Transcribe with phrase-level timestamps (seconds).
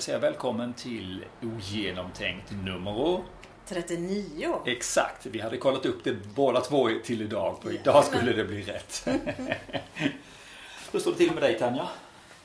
[0.00, 3.22] vill säga välkommen till Ogenomtänkt nummer
[3.66, 4.54] 39.
[4.66, 7.58] Exakt, vi hade kollat upp det båda två till idag.
[7.62, 9.06] För idag skulle det bli rätt.
[10.92, 11.88] Hur står det till med dig Tanja?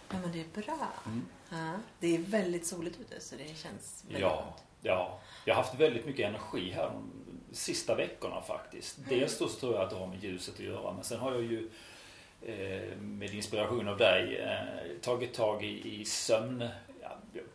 [0.09, 0.87] Ja, men det är bra.
[1.05, 1.25] Mm.
[1.49, 4.63] Ja, det är väldigt soligt ute så det känns väldigt ja, skönt.
[4.81, 7.11] Ja, jag har haft väldigt mycket energi här de
[7.55, 8.97] sista veckorna faktiskt.
[8.97, 9.09] Mm.
[9.09, 11.31] Dels då så tror jag att det har med ljuset att göra men sen har
[11.31, 11.69] jag ju
[12.41, 16.69] eh, med inspiration av dig eh, tagit tag i, i sömn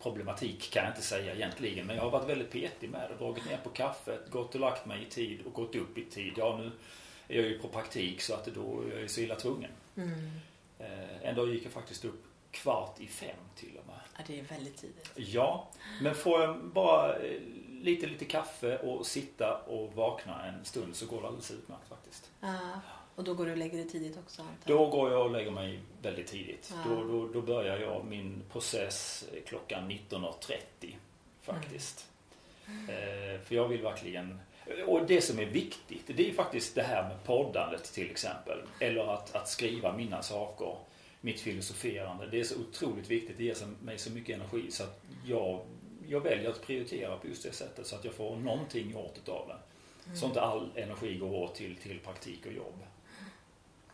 [0.02, 1.86] problematik kan jag inte säga egentligen.
[1.86, 3.24] Men jag har varit väldigt petig med det.
[3.24, 6.32] Dragit ner på kaffet, gått och lagt mig i tid och gått upp i tid.
[6.36, 6.72] Ja, nu
[7.28, 9.70] är jag ju på praktik så att då är jag så illa tvungen.
[9.96, 10.30] Mm.
[10.78, 14.00] Eh, en dag gick jag faktiskt upp kvart i fem till och med.
[14.16, 15.10] Ja, det är väldigt tidigt.
[15.14, 15.68] Ja,
[16.02, 21.06] men får jag bara eh, lite, lite kaffe och sitta och vakna en stund så
[21.06, 22.30] går det alldeles utmärkt faktiskt.
[22.40, 22.80] Ja.
[23.20, 24.42] Och då går du och lägger dig tidigt också?
[24.64, 26.72] Då går jag och lägger mig väldigt tidigt.
[26.74, 26.90] Ja.
[26.90, 30.94] Då, då, då, börjar jag min process klockan 19.30
[31.42, 32.06] faktiskt.
[32.66, 32.88] Mm.
[32.88, 34.40] Eh, för jag vill verkligen
[34.86, 38.58] och det som är viktigt, det är faktiskt det här med poddandet till exempel.
[38.78, 40.76] Eller att, att skriva mina saker.
[41.20, 42.26] Mitt filosoferande.
[42.26, 43.38] Det är så otroligt viktigt.
[43.38, 45.60] Det ger mig så mycket energi så att jag,
[46.08, 47.86] jag väljer att prioritera på just det sättet.
[47.86, 49.56] Så att jag får någonting gjort utav det.
[50.06, 50.16] Mm.
[50.16, 52.82] Så inte all energi går åt till, till praktik och jobb.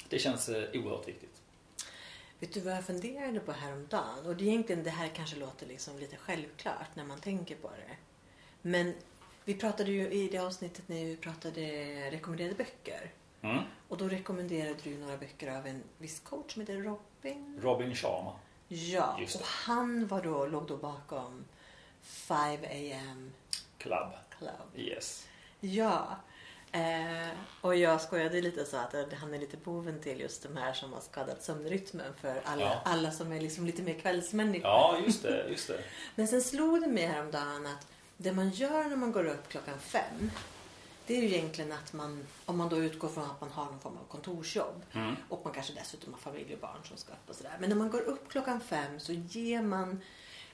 [0.09, 1.43] Det känns eh, oerhört viktigt.
[2.39, 4.27] Vet du vad jag funderade på häromdagen?
[4.27, 7.71] Och det är egentligen, det här kanske låter liksom lite självklart när man tänker på
[7.71, 7.97] det.
[8.62, 8.95] Men
[9.45, 11.61] vi pratade ju i det avsnittet när vi pratade
[12.11, 13.11] rekommenderade böcker.
[13.43, 13.62] Mm.
[13.89, 17.61] Och då rekommenderade du några böcker av en viss coach som heter Robin.
[17.62, 18.33] Robin Sharma.
[18.69, 21.45] Ja, och han var då, låg då bakom
[22.03, 23.33] 5 AM
[23.79, 24.12] Club.
[24.39, 24.77] Club.
[24.77, 25.27] Yes.
[25.61, 26.17] Ja,
[26.77, 27.29] Eh,
[27.61, 30.93] och jag skojade lite så att han är lite boven till just de här som
[30.93, 32.81] har skadat sömnrytmen för alla, ja.
[32.84, 34.71] alla som är liksom lite mer kvällsmänniskor.
[34.71, 35.78] Ja, just det, just det.
[36.15, 37.87] Men sen slog det mig häromdagen att
[38.17, 40.31] det man gör när man går upp klockan fem
[41.06, 43.81] det är ju egentligen att man, om man då utgår från att man har någon
[43.81, 45.17] form av kontorsjobb mm.
[45.29, 47.56] och man kanske dessutom har familj och barn som ska upp och sådär.
[47.61, 50.00] Men när man går upp klockan fem så ger man,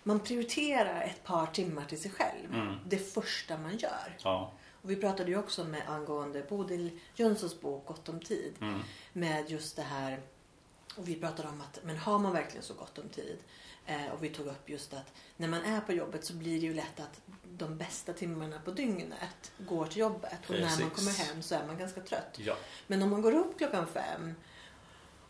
[0.03, 2.55] man prioriterar ett par timmar till sig själv.
[2.55, 2.77] Mm.
[2.87, 4.17] Det första man gör.
[4.23, 4.53] Ja.
[4.83, 8.55] Och vi pratade ju också med angående Bodil Jönssons bok Gott om tid.
[8.61, 8.81] Mm.
[9.13, 10.23] Med just det här
[10.97, 13.39] och vi pratade om att men har man verkligen så gott om tid?
[13.87, 16.67] Eh, och vi tog upp just att när man är på jobbet så blir det
[16.67, 20.39] ju lätt att de bästa timmarna på dygnet går till jobbet.
[20.41, 20.79] Och Precis.
[20.79, 22.39] när man kommer hem så är man ganska trött.
[22.39, 22.57] Ja.
[22.87, 24.35] Men om man går upp klockan fem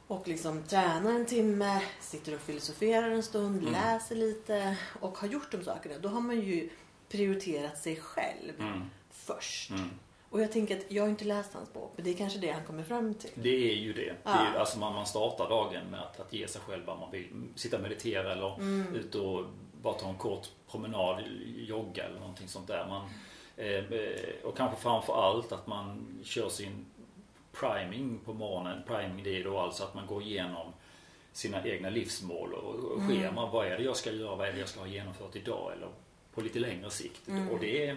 [0.06, 3.72] och liksom tränar en timme, sitter och filosoferar en stund, mm.
[3.72, 5.98] läser lite och har gjort de sakerna.
[5.98, 6.70] Då har man ju
[7.08, 8.60] prioriterat sig själv.
[8.60, 8.90] Mm
[9.26, 9.70] först.
[9.70, 9.90] Mm.
[10.30, 12.50] Och jag tänker att jag har inte läst hans bok, men det är kanske det
[12.50, 13.30] han kommer fram till.
[13.34, 14.14] Det är ju det.
[14.24, 14.30] Ja.
[14.30, 17.10] det är, alltså man, man startar dagen med att, att ge sig själv vad man
[17.10, 17.28] vill.
[17.56, 18.94] Sitta och meditera eller mm.
[18.94, 19.44] ut och
[19.82, 21.22] bara ta en kort promenad,
[21.56, 22.86] jogga eller någonting sånt där.
[22.88, 23.10] Man,
[23.56, 26.86] eh, och kanske framför allt att man kör sin
[27.52, 28.82] priming på morgonen.
[28.86, 30.72] Priming det är då alltså att man går igenom
[31.32, 33.08] sina egna livsmål och, och mm.
[33.08, 33.46] schema.
[33.46, 34.36] Vad är det jag ska göra?
[34.36, 35.72] Vad är det jag ska ha genomfört idag?
[35.72, 35.88] Eller
[36.34, 37.28] på lite längre sikt.
[37.28, 37.48] Mm.
[37.48, 37.96] Och det är eh,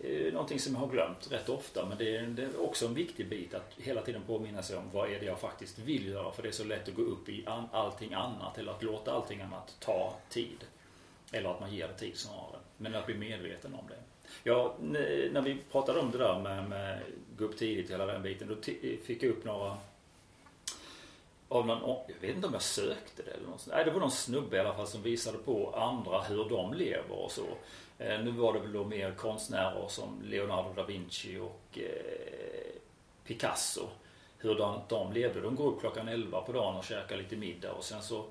[0.00, 2.94] Eh, någonting som jag har glömt rätt ofta men det är, det är, också en
[2.94, 6.32] viktig bit att hela tiden påminna sig om vad är det jag faktiskt vill göra
[6.32, 9.12] för det är så lätt att gå upp i an, allting annat eller att låta
[9.12, 10.64] allting annat ta tid.
[11.32, 12.58] Eller att man ger det tid snarare.
[12.76, 13.96] Men att bli medveten om det.
[14.42, 14.74] Ja,
[15.32, 17.00] när vi pratade om det där med, med
[17.36, 18.54] gå upp tidigt hela den biten då
[19.04, 19.76] fick jag upp några
[21.48, 24.10] av någon, jag vet inte om jag sökte det eller något Nej, det var någon
[24.10, 27.46] snubbe i alla fall som visade på andra hur de lever och så.
[27.98, 32.80] Eh, nu var det väl då mer konstnärer som Leonardo da Vinci och eh,
[33.24, 33.88] Picasso.
[34.38, 35.40] Hur de, de levde.
[35.40, 38.24] De går upp klockan 11 på dagen och käkar lite middag och sen så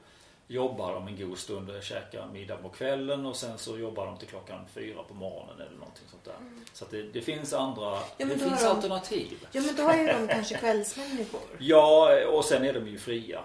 [0.48, 4.18] jobbar de en god stund och käkar middag på kvällen och sen så jobbar de
[4.18, 6.36] till klockan fyra på morgonen eller någonting sånt där.
[6.40, 6.66] Mm.
[6.74, 9.48] Så det, det, finns andra, ja, det finns de, alternativ.
[9.52, 11.42] Ja men då är de kanske kvällsmänniskor.
[11.60, 13.44] Ja och sen är de ju fria.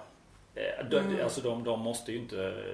[0.54, 1.24] Eh, de, mm.
[1.24, 2.64] Alltså de, de måste ju inte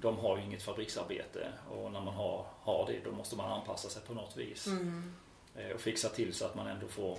[0.00, 3.88] de har ju inget fabriksarbete och när man har, har det då måste man anpassa
[3.88, 4.66] sig på något vis.
[4.66, 5.14] Mm.
[5.56, 7.18] Eh, och fixa till så att man ändå får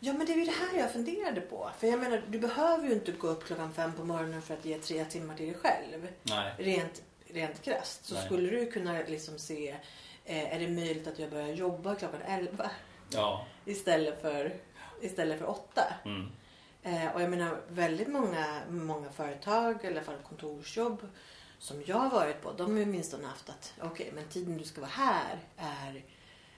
[0.00, 1.70] Ja men det är ju det här jag funderade på.
[1.78, 4.64] För jag menar du behöver ju inte gå upp klockan fem på morgonen för att
[4.64, 6.08] ge tre timmar till dig själv.
[6.22, 6.54] Nej.
[6.58, 8.04] Rent, rent krasst.
[8.04, 8.26] Så Nej.
[8.26, 9.76] skulle du kunna liksom se,
[10.24, 12.70] eh, är det möjligt att jag börjar jobba klockan elva?
[13.10, 13.46] Ja.
[13.64, 14.54] Istället för,
[15.00, 15.94] istället för åtta.
[16.04, 16.26] Mm.
[16.82, 21.08] Eh, och jag menar väldigt många, många företag, eller kontorsjobb
[21.64, 24.58] som jag har varit på, de har ju åtminstone haft att okej, okay, men tiden
[24.58, 26.04] du ska vara här är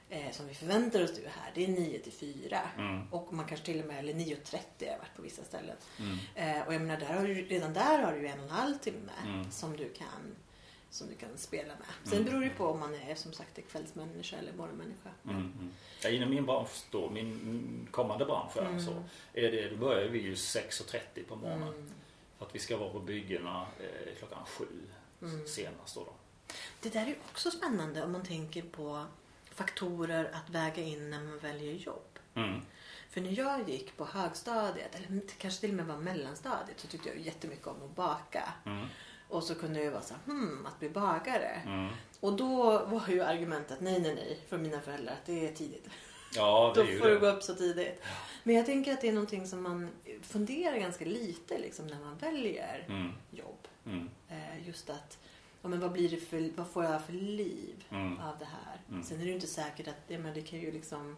[0.09, 2.61] eh, som vi förväntar oss du är här, det är 9 till 4.
[2.79, 3.13] Mm.
[3.13, 5.77] Och man kanske till och med, eller 9.30 har jag varit på vissa ställen.
[5.99, 6.19] Mm.
[6.35, 8.79] Eh, och jag menar, där har du, redan där har du en och en halv
[8.79, 9.51] timme mm.
[9.51, 10.37] som du kan
[10.91, 12.13] som du kan spela med.
[12.13, 15.11] Sen beror det på om man är som sagt är kvällsmänniska eller morgonmänniska.
[15.25, 15.73] Mm, mm.
[16.03, 18.85] Ja, inom min bransch då, min kommande bransch Mm.
[18.85, 18.93] så
[19.33, 21.69] är det, då börjar vi ju 6.30 på morgonen.
[21.69, 21.93] Mm.
[22.39, 24.67] För att vi ska vara på byggena eh, klockan sju
[25.35, 25.47] Mm.
[25.47, 26.05] senast då.
[26.05, 26.13] då.
[26.81, 29.05] Det där är också spännande om man tänker på
[29.55, 32.19] faktorer att väga in när man väljer jobb.
[32.35, 32.61] Mm.
[33.11, 37.09] För när jag gick på högstadiet, eller kanske till och med var mellanstadiet, så tyckte
[37.09, 38.53] jag jättemycket om att baka.
[38.67, 38.87] Mm.
[39.29, 41.63] Och så kunde jag vara så här, hmm, att bli bagare.
[41.67, 41.93] Mm.
[42.21, 45.89] Och då var ju argumentet nej, nej, nej från mina föräldrar att det är tidigt.
[46.35, 47.21] Ja, det Då är ju får du det.
[47.21, 48.03] gå upp så tidigt.
[48.43, 49.91] Men jag tänker att det är någonting som man
[50.23, 53.13] funderar ganska lite liksom, när man väljer Mm.
[53.31, 53.69] jobb.
[53.87, 54.11] Mm.
[54.29, 55.19] Eh, just att,
[55.63, 58.21] ja, men vad, blir det för, vad får jag för liv Mm.
[58.21, 58.81] av det här?
[58.91, 59.03] Mm.
[59.03, 61.17] Sen är det ju inte säkert att ja, men det kan ju liksom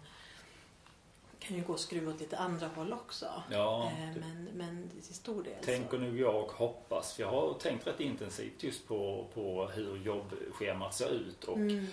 [1.40, 3.42] kan ju gå och skruva åt lite andra håll också.
[3.50, 7.12] Ja, eh, det- men, men till stor del Tänker nu jag och hoppas.
[7.14, 11.44] För jag har tänkt rätt intensivt just på, på hur jobbschemat ser ut.
[11.44, 11.86] Och Mm.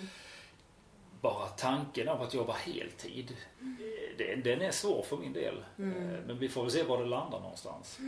[1.20, 3.36] bara tanken av att jobba heltid.
[3.60, 5.64] eh, Den, den är svår för min del.
[5.78, 5.94] Mm.
[6.26, 7.98] Men vi får väl se var det landar någonstans.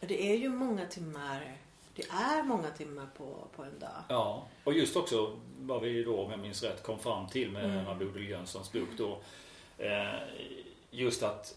[0.00, 1.56] Och Det är ju många timmar.
[2.00, 4.02] Det är många timmar på, på en dag.
[4.08, 7.64] Ja, och just också vad vi då, om jag minns rätt, kom fram till med
[7.64, 7.98] Mm.
[7.98, 9.18] Bodil Jönssons bok då.
[9.78, 10.14] Eh,
[10.90, 11.56] just att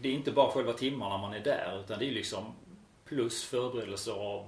[0.00, 2.44] det är inte bara själva timmarna man är där utan det är liksom
[3.04, 4.46] plus förberedelser av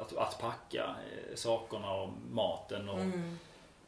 [0.00, 3.38] att, att packa eh, sakerna och maten och Mm.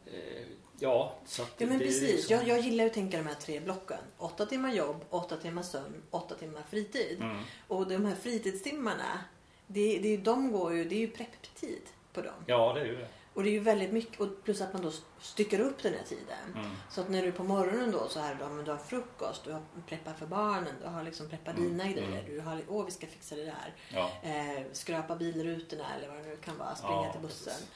[0.07, 0.47] eh,
[0.81, 2.03] ja, så att Ja men det är precis.
[2.13, 3.99] liksom- Jag, jag gillar att tänka de här tre blocken.
[4.19, 7.19] Åtta timmar jobb, åtta timmar sömn, åtta timmar fritid.
[7.21, 7.43] Mm.
[7.69, 9.19] Och de här fritidstimmarna,
[9.69, 11.83] det, det, de går ju, det är ju prepptid
[12.13, 12.35] på dem.
[12.47, 13.09] Ja, det är ju det.
[13.35, 16.03] Och det är ju väldigt mycket, och plus att man då styckar upp den här
[16.03, 16.55] tiden.
[16.55, 16.71] Mm.
[16.91, 19.53] Så att när du på morgonen då så här, då, men du har frukost, du
[19.53, 22.09] har preppat för barnen, du har liksom preppat Mm, dina grejer.
[22.23, 22.25] mm.
[22.35, 23.75] Du har, åh vi ska fixa det där.
[23.95, 24.11] Ja.
[24.23, 27.53] Eh, skrapa bilrutorna eller vad det nu kan vara, springa Ja, till bussen.
[27.53, 27.69] precis.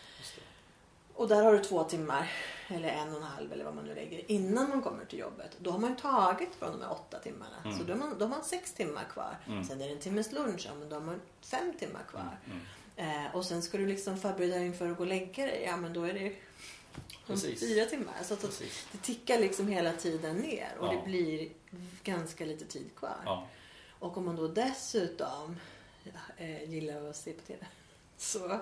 [1.14, 2.30] Och där har du två timmar,
[2.68, 5.50] eller en och en halv eller vad man nu lägger, innan man kommer till jobbet.
[5.58, 7.56] Då har man ju tagit från de här åtta timmarna.
[7.64, 7.78] Mm.
[7.78, 9.36] Så då har, man, då har man sex timmar kvar.
[9.46, 9.64] Mm.
[9.64, 12.38] Sen är det en timmes lunch, ja men då har man fem timmar kvar.
[12.46, 13.26] Mm.
[13.26, 15.62] Eh, och sen ska du liksom förbereda dig inför att gå och lägga dig.
[15.66, 16.36] Ja men då är det
[17.26, 17.60] Precis.
[17.60, 18.14] fyra timmar.
[18.22, 18.86] Så att Precis.
[18.92, 20.92] det tickar liksom hela tiden ner och Ja.
[20.92, 21.48] det blir
[22.04, 23.16] ganska lite tid kvar.
[23.24, 23.46] Ja.
[23.98, 25.56] Och om man då dessutom
[26.36, 27.66] eh, gillar att se på TV
[28.16, 28.60] så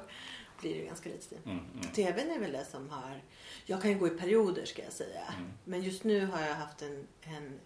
[0.61, 1.39] blir det ganska lite tid.
[1.45, 1.59] Mm.
[1.59, 1.93] Mm.
[1.93, 3.21] TVn är väl det som har...
[3.67, 5.35] Jag kan ju gå i perioder ska jag säga.
[5.37, 5.51] Mm.
[5.65, 7.61] Men just nu har jag haft en, en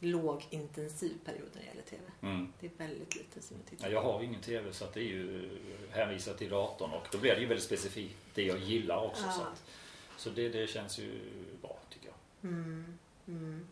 [0.00, 2.02] lågintensiv period när det gäller TV.
[2.22, 2.52] Mm.
[2.60, 4.94] Det är väldigt lite som jag tittar Ja, jag har ju ingen TV så att
[4.94, 5.48] det är ju
[5.90, 9.24] hänvisat till datorn och då blir det ju väldigt specifikt det jag gillar också.
[9.26, 9.32] Ja.
[9.32, 9.64] Så, att,
[10.16, 11.20] så det, det känns ju
[11.62, 12.50] bra tycker jag.
[12.50, 12.98] Mm.
[13.28, 13.66] Mm.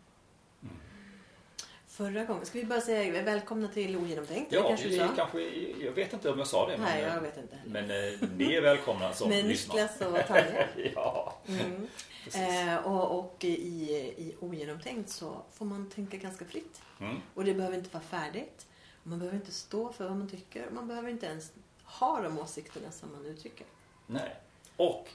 [1.95, 4.51] Förra gången, ska vi bara säga välkomna till Ogenomtänkt?
[4.51, 5.07] Ja, kanske sa?
[5.15, 5.41] kanske,
[5.85, 6.77] jag vet inte om jag sa det.
[6.77, 7.57] Nej, men, jag vet inte.
[7.65, 9.75] Men eh, ni är välkomna som Med lyssnar.
[9.75, 10.67] Niklas och Tanja.
[10.95, 11.87] ja, Mm.
[12.33, 16.81] Eh, och och i, i Ogenomtänkt så får man tänka ganska fritt.
[16.99, 17.21] Mm.
[17.33, 18.67] Och det behöver inte vara färdigt.
[19.03, 20.69] Man behöver inte stå för vad man tycker.
[20.71, 21.51] Man behöver inte ens
[21.83, 23.65] ha de åsikterna som man uttrycker.
[24.07, 24.35] Nej.
[24.75, 25.09] Och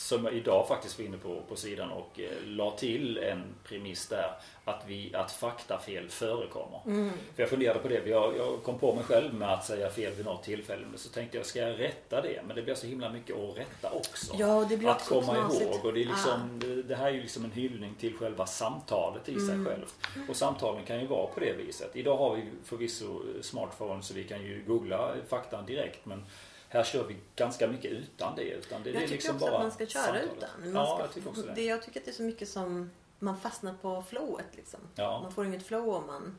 [0.00, 4.06] som jag idag faktiskt var inne på, på sidan och eh, la till en premiss
[4.08, 4.30] där
[4.64, 6.80] att, vi, att faktafel förekommer.
[6.86, 7.10] Mm.
[7.34, 8.06] För jag funderade på det.
[8.06, 10.86] Jag, jag kom på mig själv med att säga fel vid något tillfälle.
[10.90, 12.42] Men så tänkte jag, ska jag rätta det?
[12.46, 14.34] Men det blir så himla mycket att rätta också.
[14.38, 15.62] Ja, det blir att också komma knasigt.
[15.62, 15.84] ihåg.
[15.84, 19.28] Och det, är liksom, det, det här är ju liksom en hyllning till själva samtalet
[19.28, 19.66] i sig Mm.
[19.66, 19.94] självt.
[20.28, 21.96] Och samtalen kan ju vara på det viset.
[21.96, 26.06] Idag har vi förvisso smartphone så vi kan ju googla faktan direkt.
[26.06, 26.24] Men
[26.72, 28.42] här kör vi ganska mycket utan det.
[28.42, 30.30] Utan det, det Jag är tycker liksom också bara att man ska köra samtalet.
[30.36, 30.50] utan.
[30.72, 31.52] Man ja, ska, jag tycker också det.
[31.54, 31.64] det.
[31.64, 34.56] Jag tycker att det är så mycket som man fastnar på flowet.
[34.56, 34.80] Liksom.
[34.94, 35.20] Ja.
[35.22, 36.38] Man får inget flow om man,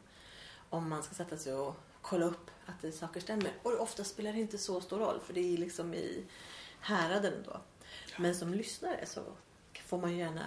[0.69, 3.51] om man ska sätta sig och kolla upp att det, saker stämmer.
[3.63, 6.23] Och ofta spelar det inte så stor roll för det är liksom i
[6.79, 7.61] häraden då.
[8.17, 9.21] Men som lyssnare så
[9.85, 10.45] får man gärna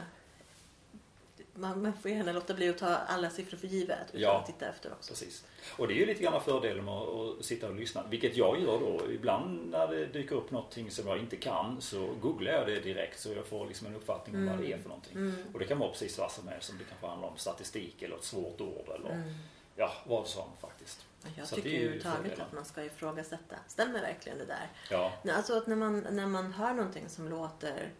[1.55, 4.39] man, man får gärna låta bli att ta alla siffror för givet utan Ja.
[4.41, 5.11] att titta efter också.
[5.13, 5.45] Precis.
[5.79, 8.03] Och det är ju lite grann fördelen med att sitta och lyssna.
[8.11, 9.13] Vilket jag gör då.
[9.13, 13.21] Ibland när det dyker upp någonting som jag inte kan så googlar jag det direkt
[13.21, 15.17] så jag får liksom en uppfattning om vad det är för någonting.
[15.17, 15.35] Mm.
[15.53, 16.67] Och det kan vara precis vad som helst.
[16.69, 19.35] Som det kanske handlar om statistik eller ett svårt ord eller Mm.
[19.77, 21.05] ja, vad som faktiskt.
[21.37, 23.57] Jag Så tycker ju överhuvudtaget att man ska ifrågasätta.
[23.69, 24.69] Stämmer verkligen det där?
[24.91, 27.91] Ja, Alltså att när man, när man hör någonting som låter,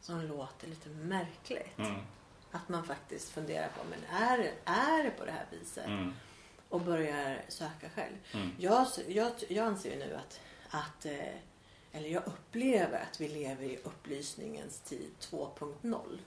[0.00, 1.78] som låter lite märkligt.
[2.52, 5.86] Att man faktiskt funderar på, men är, är det på det här viset?
[5.86, 6.12] mm,
[6.68, 8.14] Och börjar söka själv.
[8.34, 8.50] mm.
[8.58, 10.40] Jag, jag, jag anser ju nu att,
[10.70, 11.34] att eh,
[11.92, 16.18] eller jag upplever att vi lever i upplysningens tid 2.0.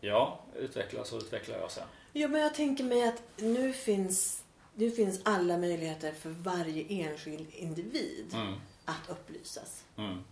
[0.00, 1.86] Ja, utveckla så utvecklar jag sen.
[2.12, 7.48] Ja, men jag tänker mig att nu finns, nu finns alla möjligheter för varje enskild
[7.54, 9.84] individ Mm, att upplysas.
[9.96, 10.24] Mm.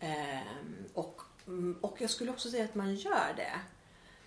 [0.00, 1.20] Ehm, och,
[1.80, 3.60] och jag skulle också säga att man gör det.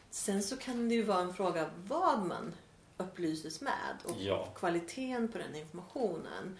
[0.09, 2.53] Sen så kan det ju vara en fråga vad man
[2.97, 4.45] upplyses med och Ja.
[4.55, 6.57] kvaliteten på den informationen.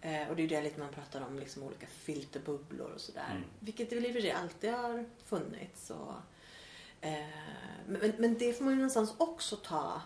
[0.00, 3.30] Eh, och det är ju det lite man pratar om, liksom olika filterbubblor och sådär.
[3.30, 3.44] Mm.
[3.60, 5.90] Vilket det väl i och för sig alltid har funnits.
[5.90, 6.14] Och,
[7.00, 7.24] eh,
[7.86, 10.02] men, men det får man ju någonstans också ta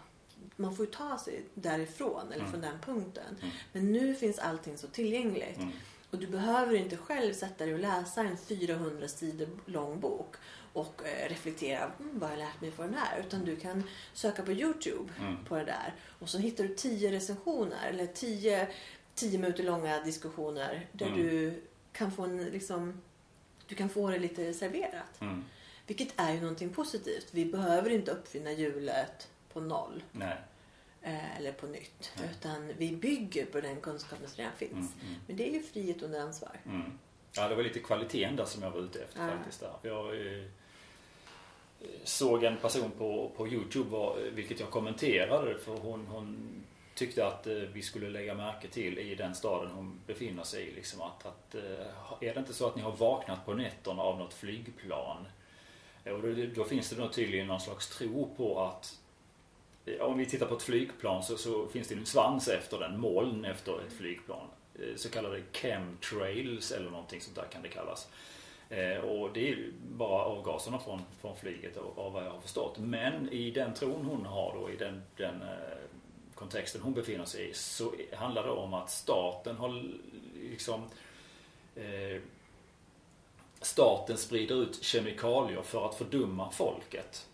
[0.57, 2.51] man får ju ta sig därifrån eller Mm.
[2.51, 3.37] från den punkten.
[3.43, 3.55] Mm.
[3.73, 5.57] Men nu finns allting så tillgängligt.
[5.59, 5.73] Mm.
[6.13, 10.35] Och du behöver inte själv sätta dig och läsa en 400 sidor lång bok
[10.73, 13.21] och eh, reflektera mm, vad har jag lärt mig för den här.
[13.21, 15.45] Utan du kan söka på Youtube Mm.
[15.45, 18.69] på det där och så hittar du 10 recensioner eller 10
[19.15, 21.19] 10 minuter långa diskussioner där Mm.
[21.19, 23.01] du kan få en liksom
[23.67, 25.21] du kan få det lite serverat.
[25.21, 25.45] Mm.
[25.87, 27.27] Vilket är ju någonting positivt.
[27.31, 30.37] Vi behöver inte uppfinna hjulet på noll Nej.
[31.03, 32.13] Eh, eller på nytt.
[32.19, 32.29] Nej.
[32.31, 34.73] Utan vi bygger på den kunskapen som redan finns.
[34.73, 35.07] Mm.
[35.07, 35.15] Mm.
[35.27, 36.61] Men det är ju frihet under ansvar.
[36.67, 36.99] Mm.
[37.37, 39.37] Ja, det var lite kvaliteten där som jag var ute efter Ja.
[39.37, 39.61] faktiskt.
[39.61, 39.73] Där.
[39.83, 40.45] Jag eh,
[42.05, 46.49] såg en person på, på Youtube, var, vilket jag kommenterade, för hon, hon
[46.95, 50.75] tyckte att eh, vi skulle lägga märke till i den staden hon befinner sig i.
[50.75, 54.19] Liksom att, att, eh, är det inte så att ni har vaknat på nätterna av
[54.19, 55.27] något flygplan?
[56.05, 58.99] Och då, då finns det nog tydligen någon slags tro på att
[59.87, 63.01] Eh, om vi tittar på ett flygplan så, så finns det en svans efter den,
[63.01, 64.47] moln efter ett flygplan.
[64.75, 68.09] Eh, så kallade chemtrails eller någonting sånt där kan det kallas.
[68.69, 72.79] Eh, och det är ju bara avgaserna från, från flyget av vad jag har förstått.
[72.79, 75.43] Men i den tron hon har då, i den, den
[76.35, 79.85] kontexten hon befinner sig i, så handlar det om att staten har
[80.51, 80.83] liksom
[81.77, 82.21] eh,
[83.63, 87.27] Staten sprider ut kemikalier för att fördumma folket.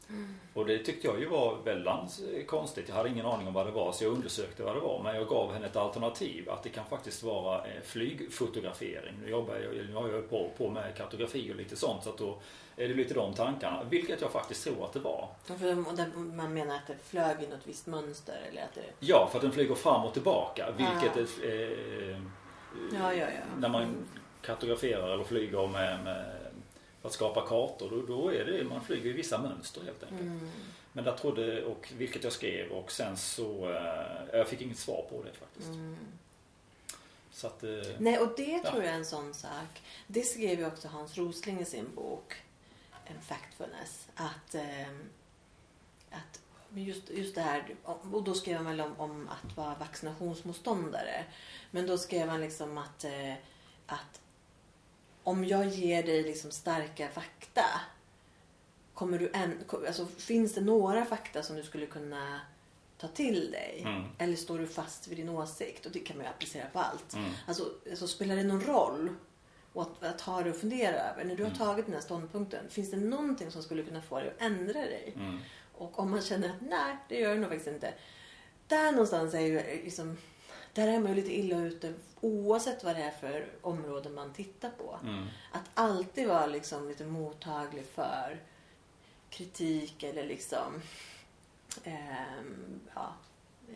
[0.55, 2.89] Och det tyckte jag ju var väldigt konstigt.
[2.89, 5.03] Jag hade ingen aning om vad det var så jag undersökte vad det var.
[5.03, 6.51] Men jag gav henne ett alternativ.
[6.51, 9.15] Att det kan faktiskt vara eh, flygfotografering.
[9.23, 12.05] Nu, jobbar jag, nu har jag på, på med kartografi och lite sånt.
[12.05, 12.39] Så att då
[12.77, 13.85] är det lite de tankarna.
[13.91, 15.29] Vilket jag faktiskt tror att det var.
[15.45, 15.75] För
[16.37, 18.83] man menar att det flög i något visst mönster eller att det...
[19.07, 20.67] Ja, för att den flyger fram och tillbaka.
[20.77, 21.47] Vilket Ah.
[21.47, 22.19] är, eh,
[22.93, 23.59] Ja, ja, ja.
[23.59, 23.95] när man
[24.49, 26.25] kartograferar eller flyger med, med
[27.01, 27.91] för att skapa kartor.
[27.91, 30.21] Då, då är det, man flyger i vissa mönster helt enkelt.
[30.21, 30.51] Mm.
[30.93, 35.07] Men där trodde, och vilket jag skrev och sen så, eh, jag fick inget svar
[35.11, 35.69] på det faktiskt.
[35.69, 35.97] Mm.
[37.31, 38.71] Så att, eh, Nej, och det Ja.
[38.71, 39.83] tror jag är en sån sak.
[40.07, 42.35] Det skrev ju också Hans Rosling i sin bok
[43.05, 44.09] en Factfulness.
[44.15, 45.09] Att, ehm,
[46.11, 46.41] att
[46.75, 47.75] just, just det här,
[48.13, 51.25] och då skrev han väl om, om att vara vaccinationsmotståndare.
[51.71, 53.35] Men då skrev han liksom att, eh,
[53.87, 54.21] att
[55.29, 57.65] om jag ger dig liksom starka fakta
[58.95, 62.41] kommer du en, alltså, finns det några fakta som du skulle kunna
[62.99, 63.83] ta till dig?
[63.87, 64.05] Mm.
[64.19, 65.87] Eller står du fast vid din åsikt?
[65.87, 67.15] Och det kan man ju applicera på allt.
[67.15, 67.31] Mm.
[67.47, 69.09] Alltså, alltså spelar det någon roll?
[69.73, 71.25] Och att, att ha det att fundera över.
[71.25, 71.59] När du har Mm.
[71.59, 72.65] tagit den här ståndpunkten.
[72.71, 75.13] Finns det någonting som skulle kunna få dig att ändra dig?
[75.17, 75.39] mm,
[75.75, 77.95] Och om man känner att nej, det gör det nog faktiskt inte.
[78.67, 79.55] Där någonstans är ju
[79.85, 80.17] liksom,
[80.79, 84.71] där är man ju lite illa ute oavsett vad det är för område man tittar
[84.71, 84.99] på.
[85.03, 88.41] mm, Att alltid vara liksom lite mottaglig för
[89.31, 90.83] kritik eller liksom
[91.85, 93.15] ehm, ja,
[93.69, 93.75] eh,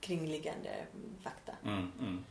[0.00, 0.86] kringliggande
[1.22, 1.52] fakta.
[1.64, 2.24] mm, mm,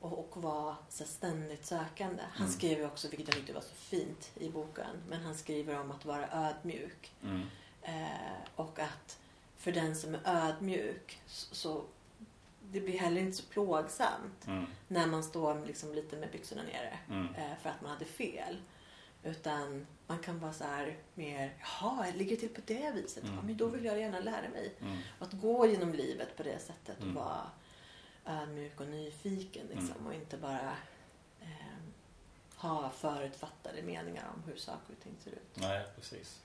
[0.00, 2.22] Och, och vara så ständigt sökande.
[2.32, 2.58] Han Mm.
[2.58, 6.04] skriver också, vilket jag tyckte var så fint i boken, men han skriver om att
[6.04, 7.12] vara ödmjuk.
[7.22, 7.42] mm,
[7.82, 9.18] Eh, och att
[9.56, 11.84] för den som är ödmjuk så, så
[12.72, 16.98] det blir heller inte så plågsamt mm, när man står liksom lite med byxorna nere
[17.10, 18.56] mm, eh, för att man hade fel.
[19.22, 23.22] Utan man kan vara så här mer, jaha, ligger det till på det viset?
[23.24, 23.36] Mm.
[23.36, 24.74] Ja, men då vill jag gärna lära mig.
[24.80, 27.14] mm, att gå genom livet på det sättet och Mm.
[27.14, 27.50] vara
[28.24, 30.06] ödmjuk och nyfiken liksom, Mm.
[30.06, 30.72] och inte bara
[31.40, 31.76] eh,
[32.56, 35.50] ha förutfattade meningar om hur saker och ting ser ut.
[35.54, 36.40] Nej, precis.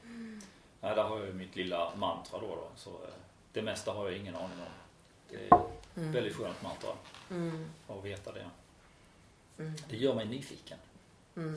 [0.82, 2.48] Nej, där har jag ju mitt lilla mantra då.
[2.56, 3.14] då så, eh,
[3.54, 4.74] det mesta har jag ingen aning om.
[5.32, 5.62] Det är
[5.98, 6.12] Mm.
[6.12, 6.90] väldigt skönt mantra
[7.32, 7.66] Mm.
[7.88, 8.46] att veta det.
[9.60, 9.74] Mm.
[9.90, 10.78] Det gör mig nyfiken.
[11.36, 11.56] Mm.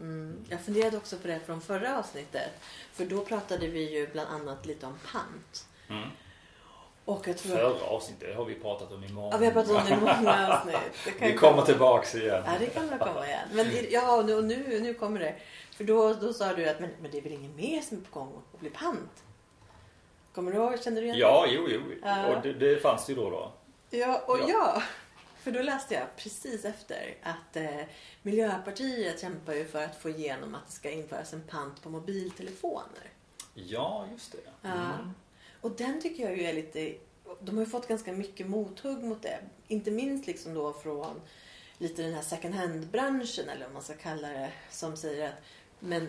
[0.00, 0.44] Mm.
[0.48, 2.50] Jag funderade också på det från förra avsnittet.
[2.92, 5.66] För då pratade vi ju bland annat lite om pant.
[5.88, 6.08] Mm.
[7.04, 9.70] Och jag tror Förra avsnittet har vi pratat om i många Ja, vi har pratat
[9.76, 10.76] om det i många avsnitt.
[11.04, 11.66] Vi kommer komma.
[11.66, 12.42] tillbaks igen.
[12.46, 13.48] Ja, det kan nog komma igen.
[13.52, 15.34] Men ja, nu, nu kommer det.
[15.70, 18.00] För då, då sa du att men, men det är väl ingen mer som är
[18.02, 19.22] på gång att bli pant?
[20.38, 20.82] Kommer du ihåg?
[20.82, 21.80] Känner du igen Ja, jo, jo.
[22.02, 22.36] Ja.
[22.36, 23.52] Och det, det fanns ju då då.
[23.90, 24.48] Ja, och Ja.
[24.48, 24.82] ja.
[25.38, 27.80] För då läste jag precis efter att eh,
[28.22, 33.10] Miljöpartiet kämpar ju för att få igenom att det ska införas en pant på mobiltelefoner.
[33.54, 34.38] Ja, just det.
[34.62, 34.68] Ja.
[34.68, 35.10] Mm.
[35.60, 36.94] Och den tycker jag ju är lite...
[37.40, 39.38] De har ju fått ganska mycket mothugg mot det.
[39.68, 41.20] Inte minst liksom då från
[41.78, 45.42] lite den här second hand-branschen eller vad man ska kalla det som säger att
[45.78, 46.08] men,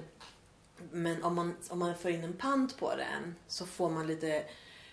[0.91, 4.43] men om, man, om man får in en pant på den så får man lite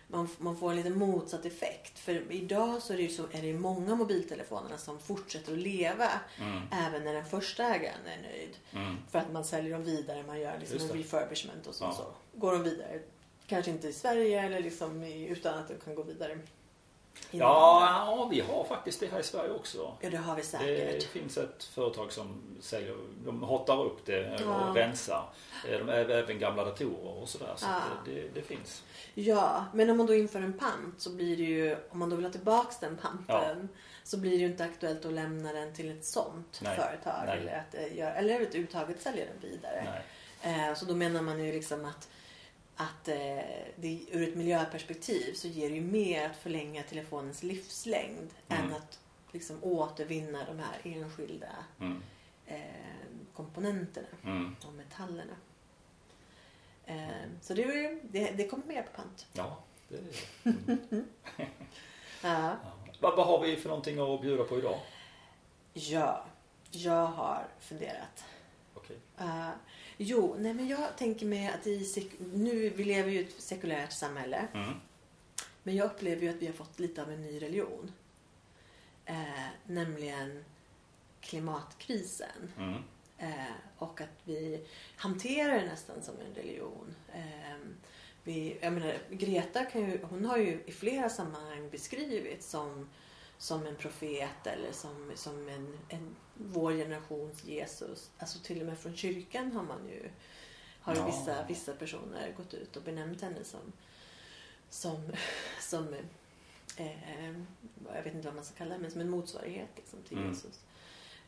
[0.08, 1.98] man, man får en lite motsatt effekt.
[1.98, 6.10] För idag så är det ju så, är det många mobiltelefonerna som fortsätter att leva
[6.40, 6.62] Mm.
[6.72, 8.56] även när den första ägaren är nöjd.
[8.72, 8.96] Mm.
[9.10, 11.92] För att man säljer dem vidare, man gör liksom en refurbishment och så, Ja.
[11.92, 12.38] så.
[12.38, 13.00] Går de vidare.
[13.46, 16.38] Kanske inte i Sverige eller liksom i, utan att de kan gå vidare.
[17.30, 19.96] Ja, ja, vi har faktiskt det här i Sverige också.
[20.00, 21.02] ja, det har vi Det säkert.
[21.02, 24.72] finns ett företag som säljer, de hottar upp det och Ja.
[24.74, 25.28] rensar.
[25.68, 27.52] Eh, De är även gamla datorer och sådär.
[27.56, 27.74] Så Ja.
[27.76, 28.82] att det, det, det finns.
[29.14, 32.16] Ja, men om man då inför en pant så blir det ju, om man då
[32.16, 33.68] vill ha tillbaks den panten,
[34.04, 37.22] så blir det ju inte aktuellt att lämna den till ett sånt Nej, företag.
[37.26, 37.38] nej.
[37.38, 39.86] Eller, att, eh, eller överhuvudtaget sälja den vidare.
[40.42, 40.68] Nej.
[40.68, 42.08] Eh, så då menar man ju liksom att,
[42.76, 43.16] att eh,
[43.76, 48.64] det, ur ett miljöperspektiv så ger det ju mer att förlänga telefonens livslängd Mm.
[48.64, 48.98] än att
[49.32, 51.48] liksom återvinna de här enskilda
[51.80, 52.02] Mm.
[52.46, 52.60] eh,
[53.34, 54.56] komponenterna Mm.
[54.66, 55.34] och metallerna.
[56.86, 57.06] Eh,
[57.42, 59.26] så det, är ju- det, det kommer mer på pant.
[59.32, 59.96] Ja, det
[60.44, 61.06] mm.
[61.36, 61.46] Ja.
[62.22, 62.56] ja.
[63.00, 64.80] vad, vad har vi för någonting att bjuda på idag?
[65.72, 66.24] ja,
[66.70, 68.24] jag har funderat.
[68.74, 68.96] Okej.
[69.18, 69.48] Eh,
[69.96, 73.92] jo, nej men jag tänker mig att i, nu, vi lever ju i ett sekulärt
[73.92, 74.48] samhälle.
[74.54, 74.74] Mm.
[75.62, 77.92] Men jag upplever ju att vi har fått lite av en ny religion.
[79.04, 80.44] Eh, nämligen
[81.20, 82.52] klimatkrisen.
[82.58, 82.82] Mm.
[83.18, 86.94] Eh, och att vi hanterar det nästan som en religion.
[87.14, 87.68] Eh,
[88.24, 92.88] vi, jag menar, Greta kan ju, hon har ju i flera sammanhang beskrivits som,
[93.38, 98.10] som en profet eller som, som en, en, vår generations Jesus.
[98.18, 100.10] Alltså till och med från kyrkan har man ju
[100.80, 101.06] har Ja.
[101.06, 103.72] vissa, vissa personer gått ut och benämnt henne som,
[104.70, 105.12] som,
[105.60, 105.94] som
[106.76, 107.30] eh,
[107.94, 110.30] jag vet inte vad man ska kalla det, men som en motsvarighet liksom, till Mm.
[110.30, 110.60] Jesus.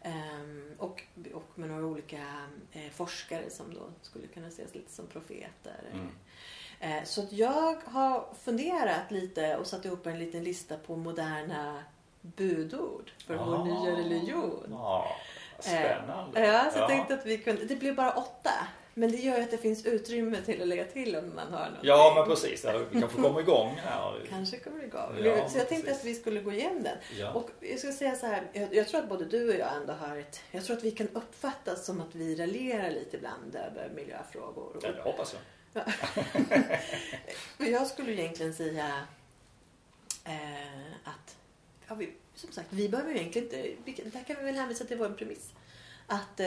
[0.02, 1.02] Ehm, och,
[1.35, 5.85] och med några olika eh, forskare som då skulle kunna ses lite som profeter.
[5.92, 6.09] Mm.
[6.80, 11.85] Eh, så jag har funderat lite och satt ihop en liten lista på moderna
[12.36, 13.64] budord för vår Ah.
[13.64, 14.78] nya religion.
[15.58, 16.40] Spännande.
[16.40, 18.50] Eh, ja, så jag tänkte att vi kunde, det blev bara åtta.
[18.94, 21.58] Men det gör ju att det finns utrymme till att lägga till om man har
[21.64, 21.80] någonting.
[21.82, 22.64] Ja, men precis.
[22.90, 24.26] Vi kanske kommer igång här.
[24.30, 25.16] Kanske kommer igång.
[25.24, 26.00] Ja, så jag tänkte precis.
[26.02, 26.96] att vi skulle gå igenom den.
[27.18, 27.32] Ja.
[27.32, 29.92] Och jag ska säga så här, jag, jag tror att både du och jag ändå
[29.92, 33.90] har ett, jag tror att vi kan uppfattas som att vi raljerar lite ibland över
[33.94, 34.76] miljöfrågor.
[34.82, 35.84] ja, det hoppas jag.
[37.68, 38.86] Jag skulle egentligen säga
[40.24, 41.36] eh, att,
[41.88, 44.98] ja, vi, som sagt, vi behöver ju egentligen inte, där kan vi väl hänvisa till
[44.98, 45.53] vår premiss.
[46.07, 46.46] Att eh,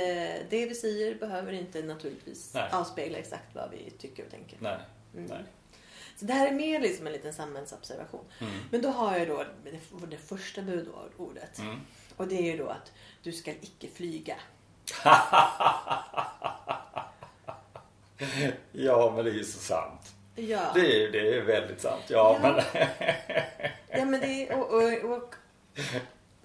[0.49, 2.69] det vi säger behöver inte naturligtvis Nej.
[2.71, 4.57] avspegla exakt vad vi tycker och tänker.
[4.61, 4.77] Nej.
[5.15, 5.25] Mm.
[5.25, 5.43] Nej.
[6.15, 8.25] Så det här är mer liksom en liten samhällsobservation.
[8.39, 8.53] Mm.
[8.71, 11.59] Men då har jag då det, det första budordet.
[11.59, 11.79] Mm.
[12.17, 12.91] Och det är ju då att
[13.23, 14.35] du ska icke flyga.
[18.71, 20.15] Ja, men det är ju så sant.
[20.49, 20.71] Ja.
[20.75, 22.03] Det är, det är väldigt sant.
[22.07, 22.63] Ja, Ja.
[22.73, 22.87] men...
[23.93, 25.35] Ja men det är, och, och, och,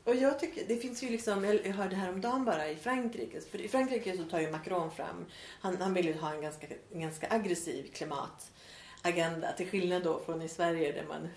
[0.04, 3.68] och jag tycker, det finns ju liksom, jag hörde häromdagen bara i Frankrike, för i
[3.68, 5.26] Frankrike så tar ju Macron fram,
[5.60, 10.48] han, han vill ju ha en ganska, ganska aggressiv klimatagenda till skillnad då från i
[10.48, 11.28] Sverige där man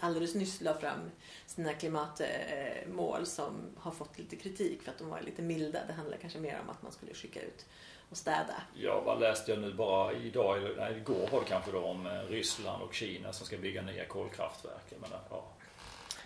[0.00, 1.10] alldeles nyss la fram
[1.46, 5.78] sina klimatmål som har fått lite kritik för att de var lite milda.
[5.86, 7.66] Det handlar kanske mer om att man skulle skicka ut
[8.12, 8.62] och städa.
[8.74, 12.06] Ja, vad läste jag nu bara idag, eller nej, igår var det kanske då om
[12.06, 14.84] eh, Ryssland och Kina som ska bygga nya kolkraftverk.
[14.88, 15.44] Jag menar, ja.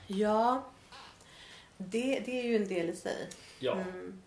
[0.07, 0.63] Ja,
[1.77, 3.29] det, det är ju en del i sig.
[3.59, 3.73] ja.
[3.73, 4.23] Mm.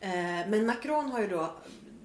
[0.00, 1.52] Eh, Men Macron har ju då,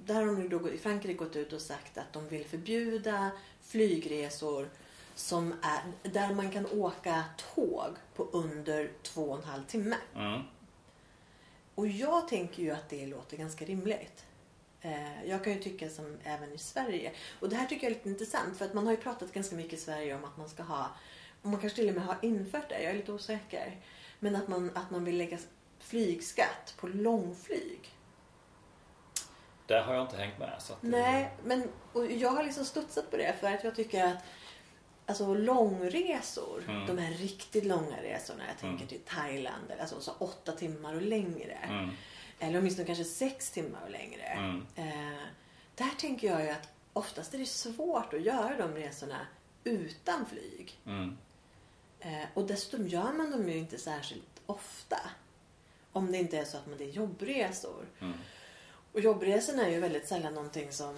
[0.06, 3.32] där har de ju då i Frankrike gått ut och sagt att de vill förbjuda
[3.62, 4.70] flygresor
[5.16, 7.24] som är, där man kan åka
[7.56, 9.96] tåg på under två och en halv timme.
[10.16, 10.42] Mm.
[11.76, 14.26] Och jag tänker ju att det låter ganska rimligt.
[14.88, 17.12] Eh, Jag kan ju tycka som även i Sverige.
[17.40, 19.56] Och det här tycker jag är lite intressant för att man har ju pratat ganska
[19.56, 20.90] mycket i Sverige om att man ska ha,
[21.42, 23.78] och man kanske till och med har infört det, jag är lite osäker.
[24.20, 25.38] Men att man, att man vill lägga
[25.80, 27.80] flygskatt på långflyg.
[29.66, 30.56] Där har jag inte hängt med.
[30.60, 33.76] Så att det- Nej, men och jag har liksom studsat på det för att jag
[33.76, 34.18] tycker att
[35.10, 36.86] Alltså långresor, Mm.
[36.88, 38.88] de här riktigt långa resorna, jag tänker Mm.
[38.88, 41.54] till Thailand, alltså så åtta timmar och längre.
[41.70, 41.90] Mm.
[42.40, 44.24] Eller åtminstone kanske sex timmar och längre.
[44.24, 44.66] Mm.
[44.76, 45.28] Eh,
[45.76, 49.28] där tänker jag ju att oftast är det svårt att göra de resorna
[49.64, 50.80] utan flyg.
[50.86, 51.18] Mm.
[52.00, 55.00] Eh, och dessutom gör man dem ju inte särskilt ofta.
[55.92, 57.86] Om det inte är så att man det är jobbresor.
[58.00, 58.18] Mm.
[58.94, 60.96] Och jobbresorna är ju väldigt sällan någonting som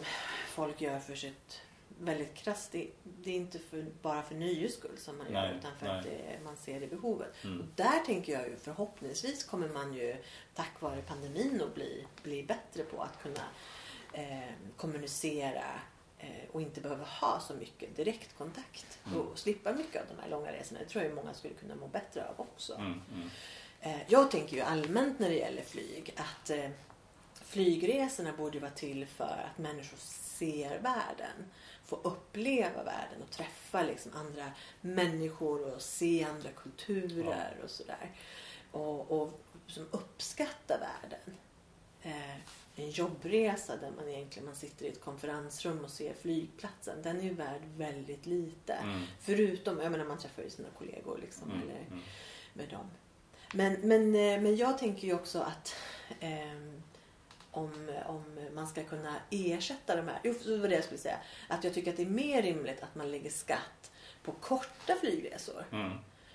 [0.48, 1.62] folk gör för sitt
[2.00, 2.72] väldigt krasst.
[2.72, 5.86] Det, det är inte för, bara för nöjes skull som man gör Nej, utan för
[5.86, 5.98] nej.
[5.98, 7.44] att det, man ser det behovet.
[7.44, 7.60] Mm.
[7.60, 10.16] Och där tänker jag ju förhoppningsvis kommer man ju
[10.56, 13.44] tack vare pandemin att bli, bli bättre på att kunna
[14.14, 15.66] eh, kommunicera
[16.20, 19.22] eh, och inte behöva ha så mycket direktkontakt Mm.
[19.22, 20.80] och slippa mycket av de här långa resorna.
[20.80, 22.76] Det tror jag många skulle kunna må bättre av också.
[22.76, 23.30] Mm, mm.
[23.82, 26.70] Eh, Jag tänker ju allmänt när det gäller flyg att eh,
[27.34, 31.46] flygresorna borde vara till för att människor ser världen.
[31.90, 38.12] Får uppleva världen och träffa liksom andra människor och se andra kulturer och sådär.
[38.72, 41.38] Och, och som uppskatta världen.
[42.02, 42.36] Eh,
[42.76, 47.02] en jobbresa där man egentligen man sitter i ett konferensrum och ser flygplatsen.
[47.04, 48.74] Den är ju värd väldigt lite.
[48.74, 49.02] Mm.
[49.20, 51.52] Förutom, jag menar man träffar ju sina kollegor liksom.
[51.52, 52.00] Mm, Eller, mm.
[52.54, 52.86] med dem.
[53.54, 55.76] Men, men, eh, men jag tänker ju också att
[56.20, 56.84] ehm,
[57.52, 60.20] om, om man ska kunna ersätta de här.
[60.24, 61.18] Jo, det var det jag skulle säga.
[61.48, 63.92] Att jag tycker att det är mer rimligt att man lägger skatt
[64.24, 65.66] på korta flygresor.
[65.72, 65.92] Mm.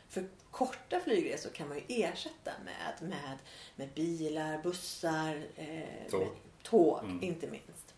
[0.08, 3.38] För korta flygresor kan man ju ersätta med, med,
[3.76, 6.28] med bilar, bussar, eh, Tåg.
[6.62, 7.22] Tåg Mm.
[7.22, 7.94] inte minst.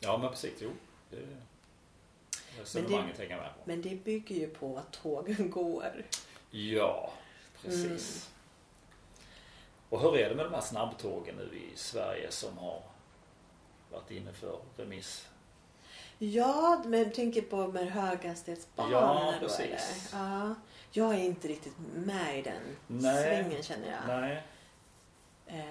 [0.00, 0.70] Ja men precis, jo.
[1.10, 1.16] Det
[2.60, 3.60] resonemanget hänger med på.
[3.64, 6.04] Men det bygger ju på att tågen går.
[6.50, 7.12] Ja,
[7.62, 7.84] precis.
[7.84, 8.35] Mm.
[9.90, 12.82] Och hur är det med de här snabbtågen nu i Sverige som har
[13.92, 15.28] varit inne för remiss?
[16.18, 20.12] Ja, men jag tänker på med höghastighetsbanorna Ja, då precis.
[20.12, 20.24] eller?
[20.24, 20.54] Ja.
[20.92, 23.24] Jag är inte riktigt med i den Nej.
[23.24, 24.20] svängen känner jag.
[24.20, 24.42] Nej,
[25.48, 25.64] Eh,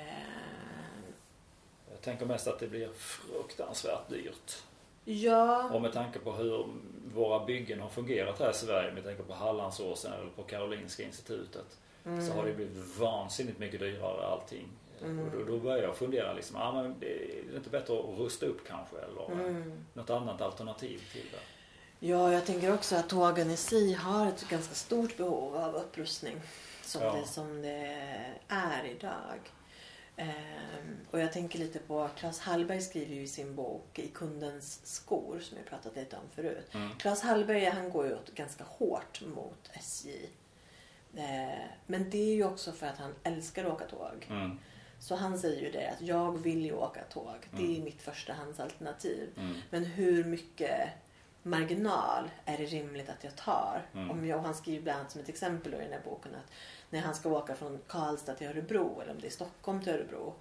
[1.91, 4.63] jag tänker mest att det blir fruktansvärt dyrt.
[5.06, 6.67] ja, Och med tanke på hur
[7.13, 11.65] våra byggen har fungerat här i Sverige, med tanke på Hallandsåsen eller på Karolinska institutet,
[12.06, 14.68] så har det blivit vansinnigt mycket dyrare allting.
[15.04, 15.26] Mm.
[15.26, 18.20] Och då, då börjar jag fundera liksom, ah, men det är det inte bättre att
[18.20, 19.86] rusta upp kanske eller mm.
[19.94, 22.08] något annat alternativ till det?
[22.08, 26.41] ja, jag tänker också att tågen i sig har ett ganska stort behov av upprustning.
[26.84, 27.15] Som, Ja.
[27.15, 28.08] det, som det
[28.48, 29.39] är idag.
[30.18, 34.80] Ehm, och jag tänker lite på Claes Hallberg skriver ju i sin bok I kundens
[34.84, 36.68] skor som jag pratat lite om förut.
[36.72, 36.89] Mm.
[36.98, 40.30] Claes Hallberg han går ju åt ganska hårt mot SJ.
[41.17, 44.28] Eh, men det är ju också för att han älskar att åka tåg.
[44.30, 44.60] Mm.
[44.99, 47.47] Så han säger ju det att jag vill ju åka tåg.
[47.51, 47.84] Det är Mm.
[47.84, 49.30] mitt förstahandsalternativ.
[49.38, 49.56] Mm.
[49.69, 50.89] Men hur mycket
[51.43, 53.82] marginal är det rimligt att jag tar?
[53.93, 54.12] Mm.
[54.12, 56.51] Om jag, och han skriver bland annat som ett exempel i den här boken att
[56.89, 60.34] när han ska åka från Karlstad till Örebro eller om det är Stockholm till Örebro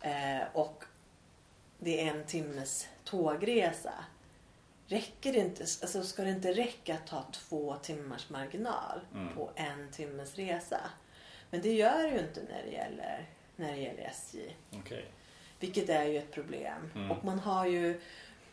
[0.00, 0.84] eh, och
[1.78, 3.92] det är en timmes tågresa.
[4.88, 9.34] Räcker det inte, alltså ska det inte räcka att ta två timmars marginal Mm.
[9.34, 10.80] på en timmes resa?
[11.50, 14.56] Men det gör det ju inte när det gäller, när det gäller SJ.
[14.72, 15.04] Okej.
[15.60, 16.90] Vilket är ju ett problem.
[16.94, 17.10] Mm.
[17.10, 18.00] Och man har ju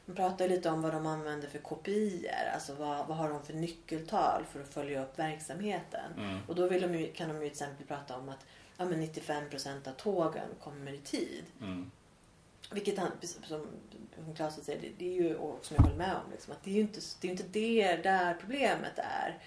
[0.06, 2.32] man pratar lite om vad de använder för kopior.
[2.54, 6.14] Alltså vad, vad har de för nyckeltal för att följa upp verksamheten.
[6.18, 6.40] Mm.
[6.48, 8.46] Och då vill de ju, kan de ju till exempel prata om att
[8.78, 11.44] ja, men 95% av tågen kommer i tid.
[11.62, 11.92] Mm.
[12.72, 13.12] Vilket han,
[13.44, 13.68] som,
[14.36, 16.70] Claes säger, det, det är ju, och som jag håller med om, liksom, att det
[16.72, 19.38] är ju inte det, är inte det där problemet är.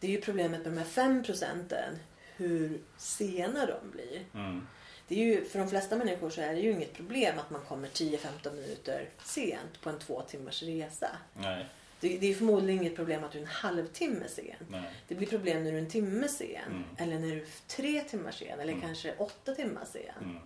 [0.00, 1.98] Det är ju problemet med de här 5 procenten,
[2.36, 4.24] hur sena de blir.
[4.34, 4.66] Mm.
[5.08, 7.60] Det är ju, för de flesta människor så är det ju inget problem att man
[7.68, 11.10] kommer 10-15 minuter sent på en två timmars resa.
[11.34, 11.66] Nej,
[12.00, 14.44] Det, det är förmodligen inget problem att du är en halvtimme sen.
[14.68, 14.90] nej.
[15.08, 16.48] Det blir problem när du är en timme sen.
[16.66, 16.84] Mm.
[16.98, 18.60] Eller när du är tre timmar sen.
[18.60, 18.80] Eller Mm.
[18.80, 20.38] kanske åtta timmar sen.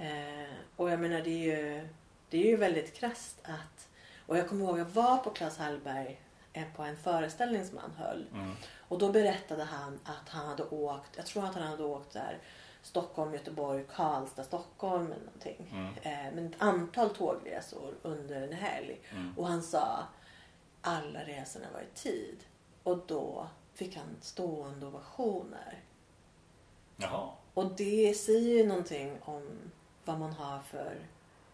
[0.00, 1.88] Eh, och jag menar det är ju,
[2.28, 3.88] det är ju väldigt krasst att...
[4.26, 6.20] Och jag kommer ihåg jag var på Claes Hallberg
[6.52, 8.26] eh, på en föreställning som han höll.
[8.32, 8.56] Mm.
[8.88, 12.38] Och då berättade han att han hade åkt, jag tror att han hade åkt där
[12.82, 15.70] Stockholm, Göteborg, Karlstad, Stockholm eller någonting.
[15.72, 15.94] Mm.
[16.02, 19.00] Eh, men ett antal tågresor under en helg.
[19.10, 19.38] Mm.
[19.38, 20.04] Och han sa
[20.80, 22.44] alla resorna var i tid.
[22.82, 25.82] Och då fick han stående ovationer.
[26.96, 27.28] Jaha.
[27.54, 29.72] Och det säger ju någonting om
[30.04, 30.94] vad man har för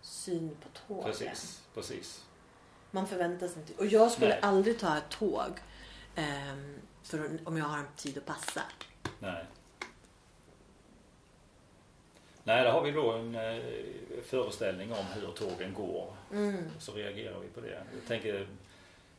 [0.00, 1.04] syn på tågen.
[1.04, 2.24] Precis, precis.
[2.90, 3.72] Man förväntar sig inte.
[3.74, 4.38] Och jag skulle Nej.
[4.42, 5.50] aldrig ta ett tåg
[6.14, 8.62] ehm, för om jag har en tid att passa.
[9.18, 9.44] Nej.
[12.44, 13.62] Nej, där har vi då en eh,
[14.24, 16.16] föreställning om hur tågen går.
[16.32, 16.70] Mm.
[16.78, 17.82] Så reagerar vi på det.
[17.94, 18.48] Jag tänker,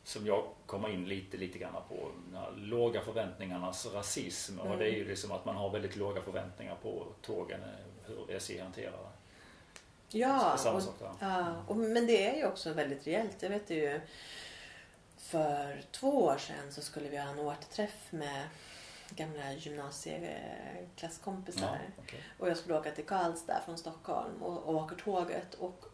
[0.04, 2.10] som jag kommer in lite, lite grann på,
[2.56, 4.58] låga förväntningarnas rasism.
[4.58, 4.78] Och Mm.
[4.78, 7.68] det är ju liksom att man har väldigt låga förväntningar på tågen, eh,
[8.06, 9.17] hur SJ hanterar det.
[10.10, 11.10] Ja, Samma och, sak där.
[11.20, 13.42] ja och, men det är ju också väldigt reellt.
[13.42, 14.00] Jag vet ju
[15.16, 18.48] för två år sedan så skulle vi ha en återträff med
[19.10, 21.80] gamla gymnasieklaskompisar.
[21.86, 22.20] Ja, okej.
[22.38, 25.54] Och jag skulle åka till Karlstad från Stockholm och, och åker tåget.
[25.54, 25.84] Och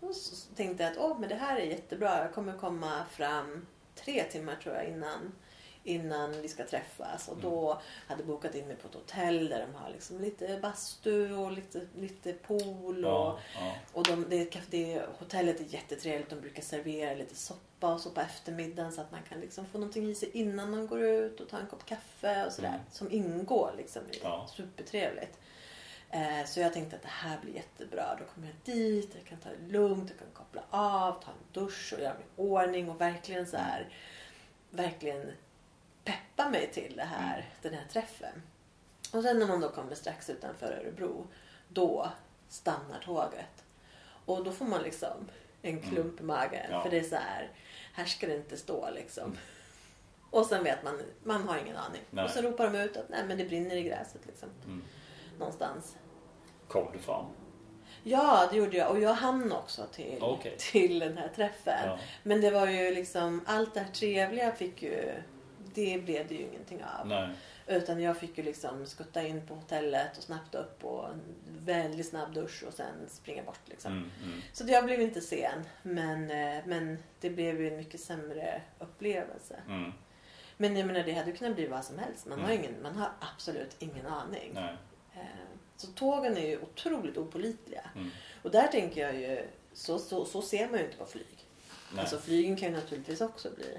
[0.00, 2.22] Och så tänkte jag att Åh, men det här är jättebra.
[2.22, 5.32] Jag kommer komma fram tre timmar tror jag innan
[5.84, 7.28] innan vi ska träffas.
[7.28, 11.32] Och då hade bokat in mig på ett hotell där de har liksom lite bastu
[11.34, 13.04] och lite, lite pool.
[13.04, 13.74] Och, Ja, ja.
[13.92, 16.30] och de, det, det, hotellet är jättetrevligt.
[16.30, 19.78] De brukar servera lite soppa och så på eftermiddagen så att man kan liksom få
[19.78, 22.68] någonting i sig innan man går ut och ta en kopp kaffe och sådär.
[22.68, 22.80] Mm.
[22.90, 24.46] Som ingår liksom i Ja.
[24.56, 25.38] Supertrevligt.
[26.10, 28.16] Eh, så jag tänkte att det här blir jättebra.
[28.18, 31.62] Då kommer jag dit, jag kan ta det lugnt, jag kan koppla av, ta en
[31.64, 33.88] dusch och göra mig i ordning och verkligen så här,
[34.70, 35.32] verkligen
[36.40, 38.42] peppa mig till det här, den här träffen.
[39.12, 41.26] Och sen när man då kommer strax utanför Örebro,
[41.68, 42.10] då
[42.48, 43.64] stannar tåget.
[44.24, 45.28] Och då får man liksom
[45.62, 46.66] en klump i magen.
[46.70, 46.82] Ja.
[46.82, 47.50] För det är så här,
[47.92, 49.36] här ska det inte stå liksom.
[50.30, 52.02] Och sen vet man, man har ingen aning.
[52.10, 52.24] Nej.
[52.24, 54.48] Och så ropar de ut att nej men det brinner i gräset liksom.
[54.64, 54.82] Mm.
[55.38, 55.96] Någonstans.
[56.68, 57.26] Kom du fram?
[58.02, 58.90] Ja, det gjorde jag.
[58.90, 60.54] Och jag hann också till, Okej.
[60.58, 61.86] till den här träffen.
[61.86, 61.98] Ja.
[62.22, 65.22] Men det var ju liksom, allt det här trevliga fick ju,
[65.74, 67.06] det blev det ju ingenting av.
[67.06, 67.28] Nej.
[67.66, 72.06] Utan jag fick ju liksom skutta in på hotellet och snabbt upp och en väldigt
[72.08, 73.92] snabb dusch och sen springa bort liksom.
[73.92, 74.40] Mm, mm.
[74.52, 75.64] Så jag blev inte sen.
[75.82, 79.60] Men, eh, men det blev ju en mycket sämre upplevelse.
[79.68, 79.92] Mm.
[80.56, 82.26] Men jag menar det hade ju kunnat bli vad som helst.
[82.26, 82.60] Man, har, Mm.
[82.64, 84.50] ingen, man har absolut ingen aning.
[84.54, 84.76] Nej.
[85.14, 85.20] Eh,
[85.76, 87.90] Så tågen är ju otroligt opålitliga.
[87.94, 88.10] Mm.
[88.42, 91.46] Och där tänker jag ju, så, så, så ser man ju inte på flyg.
[91.92, 92.00] Nej.
[92.00, 93.78] Alltså flygen kan ju naturligtvis också bli.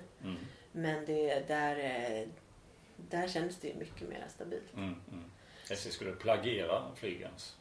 [0.71, 2.27] Men det, där, eh,
[2.97, 4.73] där känns det ju mycket mer stabilt.
[4.73, 4.95] Mm.
[5.11, 5.31] Mm.
[5.69, 7.55] SJ skulle plagiera flygens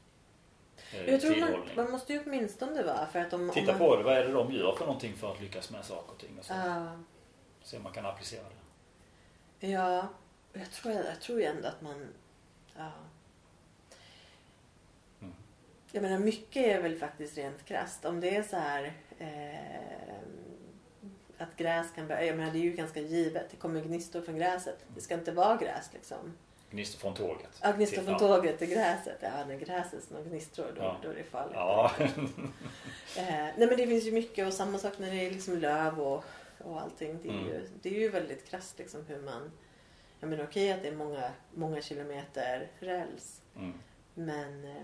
[0.93, 3.89] eh, Jag tror man, man måste ju åtminstone vara för att om, Titta om man,
[3.89, 6.19] på det, vad är det de gör för någonting för att lyckas med saker och
[6.19, 6.39] ting?
[6.39, 6.53] Och så.
[6.53, 6.99] Ja,
[7.63, 8.43] Se om man kan applicera
[9.61, 9.69] det.
[9.69, 10.09] ja,
[10.53, 12.09] jag tror, jag tror ju ändå att man...
[12.77, 12.91] Ja.
[15.21, 15.35] Mm.
[15.93, 18.05] Jag menar mycket är väl faktiskt rent krasst.
[18.05, 20.10] Om det är så här eh,
[21.41, 22.25] att gräs kan börja...
[22.25, 23.51] Jag menar det är ju ganska givet.
[23.51, 24.79] Det kommer gnistor från gräset.
[24.95, 26.37] Det ska inte vara gräs liksom.
[26.71, 27.59] Gnistor från tåget.
[27.63, 29.19] Ja, gnistor från tåget till gräset.
[29.21, 30.97] Ja, när gräset är gnistor då, Ja.
[31.03, 31.55] då är det farligt.
[31.55, 31.91] Ja.
[33.17, 36.01] Eh, nej men det finns ju mycket och samma sak när det är liksom löv
[36.01, 36.25] och,
[36.59, 37.19] och allting.
[37.23, 37.47] Det är, Mm.
[37.47, 39.51] ju, det är ju väldigt krasst liksom hur man...
[40.21, 43.41] Jag menar okej att det är många, många kilometer räls.
[43.57, 43.73] Mm.
[44.15, 44.83] Men eh,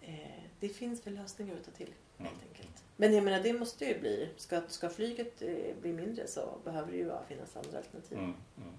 [0.00, 2.32] eh, det finns väl lösningar att ta till Mm.
[2.32, 2.82] helt enkelt.
[3.00, 4.28] Men jag menar det måste ju bli.
[4.36, 8.18] Ska, ska flyget eh, bli mindre så behöver det ju finnas andra alternativ.
[8.18, 8.34] Mm.
[8.56, 8.72] Mm.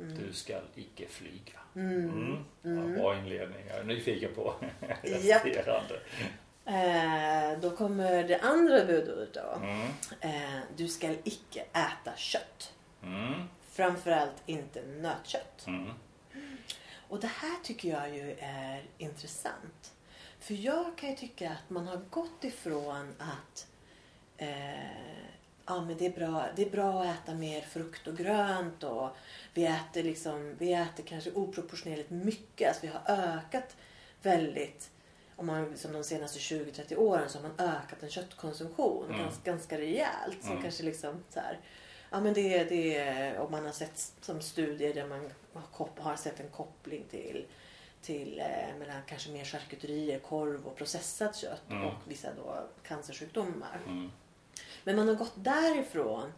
[0.00, 0.26] Mm.
[0.26, 1.60] Du ska icke flyga.
[1.74, 2.08] Mm.
[2.08, 2.44] Mm.
[2.64, 2.90] Mm.
[2.90, 3.66] Ja, bra inledning.
[3.68, 4.54] Jag är nyfiken på
[5.02, 6.00] resterande.
[6.64, 9.58] Eh, då kommer det andra budordet då.
[9.62, 9.88] Mm.
[10.20, 12.74] Eh, du ska icke äta kött.
[13.02, 13.42] Mm.
[13.70, 15.66] Framförallt inte nötkött.
[15.66, 15.90] Mm.
[17.08, 19.95] Och det här tycker jag ju är intressant.
[20.46, 23.66] För jag kan ju tycka att man har gått ifrån att
[24.36, 24.90] eh,
[25.66, 29.08] ja, men det, är bra, det är bra att äta mer frukt och grönt och
[29.54, 32.68] vi äter, liksom, vi äter kanske oproportionerligt mycket.
[32.68, 33.02] Alltså vi har
[33.36, 33.76] ökat
[34.22, 34.90] väldigt
[35.36, 39.18] om man, som de senaste 20-30 åren så har man ökat en köttkonsumtion Mm.
[39.22, 40.40] ganska, ganska rejält.
[40.42, 40.62] Som Mm.
[40.62, 41.58] kanske liksom så här,
[42.10, 46.40] ja men det, det och man har sett som studier där man har, har sett
[46.40, 47.46] en koppling till
[48.06, 51.84] till eh, mellan kanske mer charkuterier, korv och processat kött Mm.
[51.84, 53.80] och vissa då cancersjukdomar.
[53.86, 54.12] Mm.
[54.84, 56.32] Men man har gått därifrån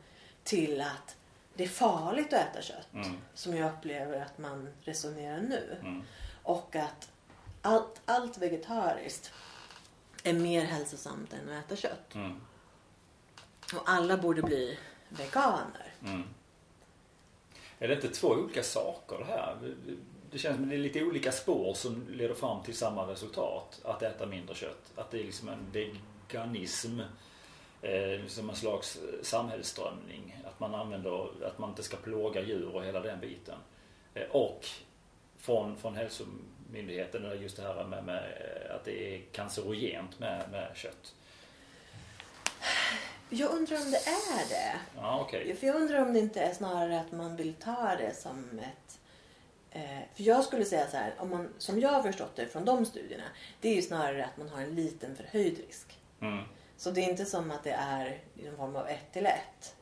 [0.44, 1.16] till att
[1.54, 2.88] det är farligt att äta kött.
[2.94, 3.16] Mm.
[3.34, 5.76] Som jag upplever att man resonerar nu.
[5.80, 6.02] Mm.
[6.42, 7.10] Och att
[7.62, 9.32] allt, allt vegetariskt
[10.22, 12.14] är mer hälsosamt än att äta kött.
[12.14, 12.40] Mm.
[13.74, 14.78] Och alla borde bli
[15.08, 15.92] veganer.
[16.04, 16.22] Mm.
[17.78, 19.74] Är det inte två olika saker det här?
[20.30, 23.80] Det känns som det är lite olika spår som leder fram till samma resultat.
[23.84, 24.92] Att äta mindre kött.
[24.96, 27.00] Att det är liksom en veganism.
[27.82, 30.36] Eh, som en slags samhällsströmning.
[30.46, 33.58] Att man använder, att man inte ska plåga djur och hela den biten.
[34.14, 34.66] Eh, och
[35.38, 40.70] från, från hälsomyndigheten just det här med, med eh, att det är cancerogent med, med
[40.74, 41.14] kött.
[43.30, 44.80] Jag undrar om det är det.
[44.96, 45.56] Ja, okej.
[45.56, 48.98] För jag undrar om det inte är snarare att man vill ta det som ett...
[49.70, 52.64] Eh, för jag skulle säga så här, om man, som jag har förstått det från
[52.64, 53.24] de studierna.
[53.60, 55.98] Det är ju snarare att man har en liten förhöjd risk.
[56.20, 56.44] Mm.
[56.76, 59.74] Så det är inte som att det är i någon form av ett till ett.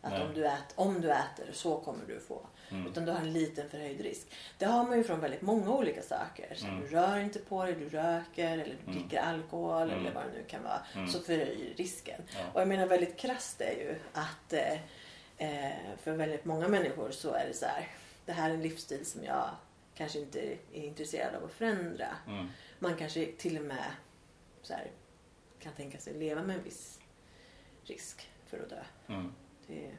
[0.00, 0.22] Att Nej.
[0.22, 2.46] om du, ät, om du äter så kommer du få.
[2.70, 2.86] Mm.
[2.86, 4.26] Utan du har en liten förhöjd risk.
[4.58, 6.54] Det har man ju från väldigt många olika saker.
[6.54, 6.80] Så Mm.
[6.80, 8.94] Du rör inte på dig, du röker eller du Mm.
[8.98, 9.98] dricker alkohol Mm.
[10.00, 10.80] eller vad det nu kan vara.
[10.94, 11.08] Mm.
[11.08, 12.20] Så förhöjer risken.
[12.34, 12.40] Ja.
[12.52, 14.72] Och jag menar väldigt krasst är ju att eh,
[15.38, 17.88] eh, för väldigt många människor så är det så här.
[18.26, 19.50] Det här är en livsstil som jag
[19.94, 20.40] kanske inte
[20.72, 22.08] är intresserad av att förändra.
[22.26, 22.46] Mm.
[22.78, 23.92] Man kanske till och med
[24.62, 24.90] så här,
[25.58, 27.00] kan tänka sig leva med en viss
[27.84, 28.84] risk för att dö.
[29.06, 29.32] Mm.
[29.66, 29.90] Det,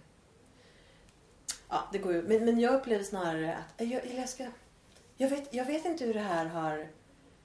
[1.69, 2.23] ja, det går ju.
[2.23, 4.47] Men, men jag upplevde snarare att jag, jag, ska,
[5.17, 6.87] jag, vet, jag vet inte hur det här har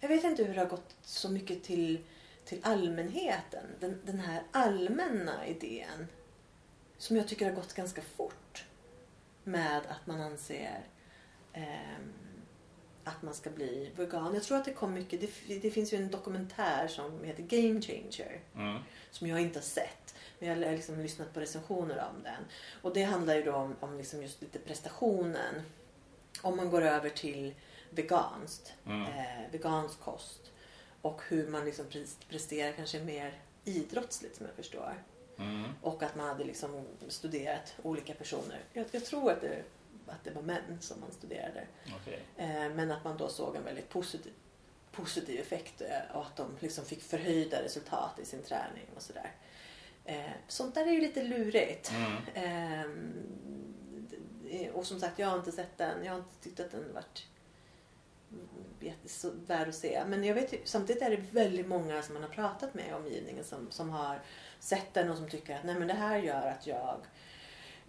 [0.00, 2.04] jag vet inte hur det har gått så mycket till,
[2.44, 3.64] till allmänheten.
[3.80, 6.06] Den, den här allmänna idén
[6.98, 8.39] som jag tycker har gått ganska fort
[9.44, 10.84] med att man anser
[11.52, 12.12] ehm,
[13.04, 14.34] att man ska bli vegan.
[14.34, 15.20] Jag tror att det kom mycket.
[15.20, 18.82] Det, det finns ju en dokumentär som heter Game Changer Mm.
[19.10, 20.14] som jag inte har sett.
[20.38, 22.44] Men jag har liksom lyssnat på recensioner om den.
[22.82, 25.62] Och det handlar ju då om, om liksom just lite prestationen.
[26.42, 27.54] Om man går över till
[27.90, 29.02] veganskt, Mm.
[29.02, 30.52] eh, vegansk kost.
[31.02, 35.02] Och hur man liksom pres- presterar kanske mer idrottsligt som jag förstår.
[35.40, 35.70] Mm.
[35.82, 38.58] Och att man hade liksom studerat olika personer.
[38.72, 39.62] Jag, jag tror att det,
[40.06, 41.66] att det var män som man studerade.
[42.00, 42.22] Okej.
[42.36, 44.32] Eh, men att man då såg en väldigt positiv,
[44.92, 49.32] positiv effekt eh, och att de liksom fick förhöjda resultat i sin träning och sådär.
[50.04, 51.90] Eh, sånt där är ju lite lurigt.
[51.90, 52.16] Mm.
[52.34, 53.12] Ehm,
[54.72, 56.04] och som sagt, jag har inte sett den.
[56.04, 57.26] Jag har inte tyckt att den varit
[59.46, 60.02] värd att se.
[60.06, 62.92] Men jag vet ju, samtidigt är det väldigt många som man har pratat med i
[62.92, 64.20] omgivningen som, som har
[64.60, 66.96] sett den och som tycker att Nej, men det här gör att jag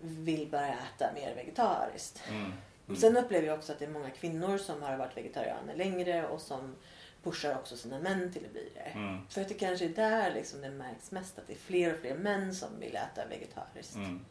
[0.02, 2.24] vill börja äta mer vegetariskt.
[2.30, 2.54] Mm.
[2.86, 6.28] Men Sen upplever jag också att det är många kvinnor som har varit vegetarianer längre
[6.28, 6.76] och som
[7.24, 8.80] pushar också sina män till att bli det.
[8.80, 9.28] Mm.
[9.30, 12.00] För att det kanske är där liksom det märks mest att det är fler och
[12.00, 13.96] fler män som vill äta vegetariskt.
[13.96, 14.26] Mm.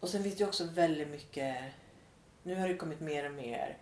[0.00, 1.56] Och sen finns det ju också väldigt mycket,
[2.42, 3.76] nu har det kommit mer och mer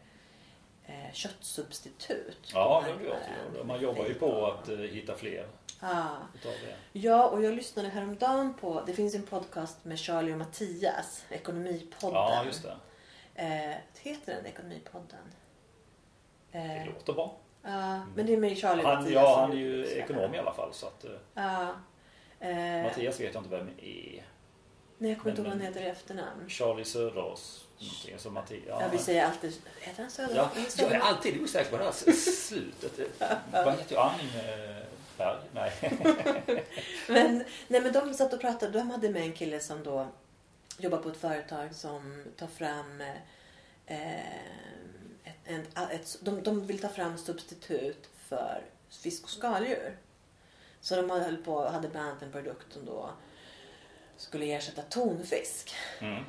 [0.87, 2.51] eh, köttsubstitut.
[2.55, 3.55] Ja, det marknaden.
[3.55, 3.67] gjort.
[3.67, 5.47] Man jobbar ju på att eh, hitta fler
[5.81, 6.77] Utav det.
[6.93, 12.15] ja, och jag lyssnade häromdagen på, det finns en podcast med Charlie och Mattias, Ekonomipodden.
[12.15, 12.77] Ja, just det.
[13.35, 15.19] Eh, heter den Ekonomipodden?
[16.53, 17.37] Det Eh, låter bra.
[17.63, 19.15] ja, men det är med Charlie och Han, Mattias.
[19.23, 20.37] ja, som han är ju ekonom det.
[20.37, 20.73] i alla fall.
[20.73, 21.71] Så att, eh, Ja.
[22.41, 24.25] Eh, Mattias vet jag inte vem är.
[24.99, 26.49] nej, jag kommer inte ihåg vad han heter i efternamn.
[26.49, 27.65] Charlie Söderås.
[28.17, 30.35] Så Mattias, ja, Ja, vi säger alltid, heter han Söder?
[30.37, 31.93] ja, det jag är alltid osäker på det här
[32.49, 32.99] slutet.
[33.53, 34.13] Vad heter jag?
[35.21, 35.73] Almberg?
[35.81, 36.65] Nej.
[37.09, 38.79] Men, nej, men de satt och pratade.
[38.79, 40.07] De hade med en kille som då
[40.79, 43.01] jobbar på ett företag som tar fram
[43.87, 44.27] eh,
[45.25, 49.97] ett, en, ett, de, de vill ta fram substitut för fisk och skaldjur.
[50.81, 53.11] Så de höll på, hade bland annat en produkt som då
[54.17, 55.75] skulle ersätta tonfisk.
[56.01, 56.25] Mm.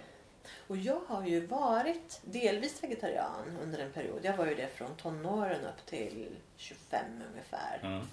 [0.68, 4.20] Och jag har ju varit delvis vegetarian under en period.
[4.22, 7.80] Jag var ju det från tonåren upp till 25 ungefär.
[7.84, 8.08] Mm.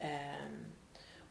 [0.00, 0.64] Ehm,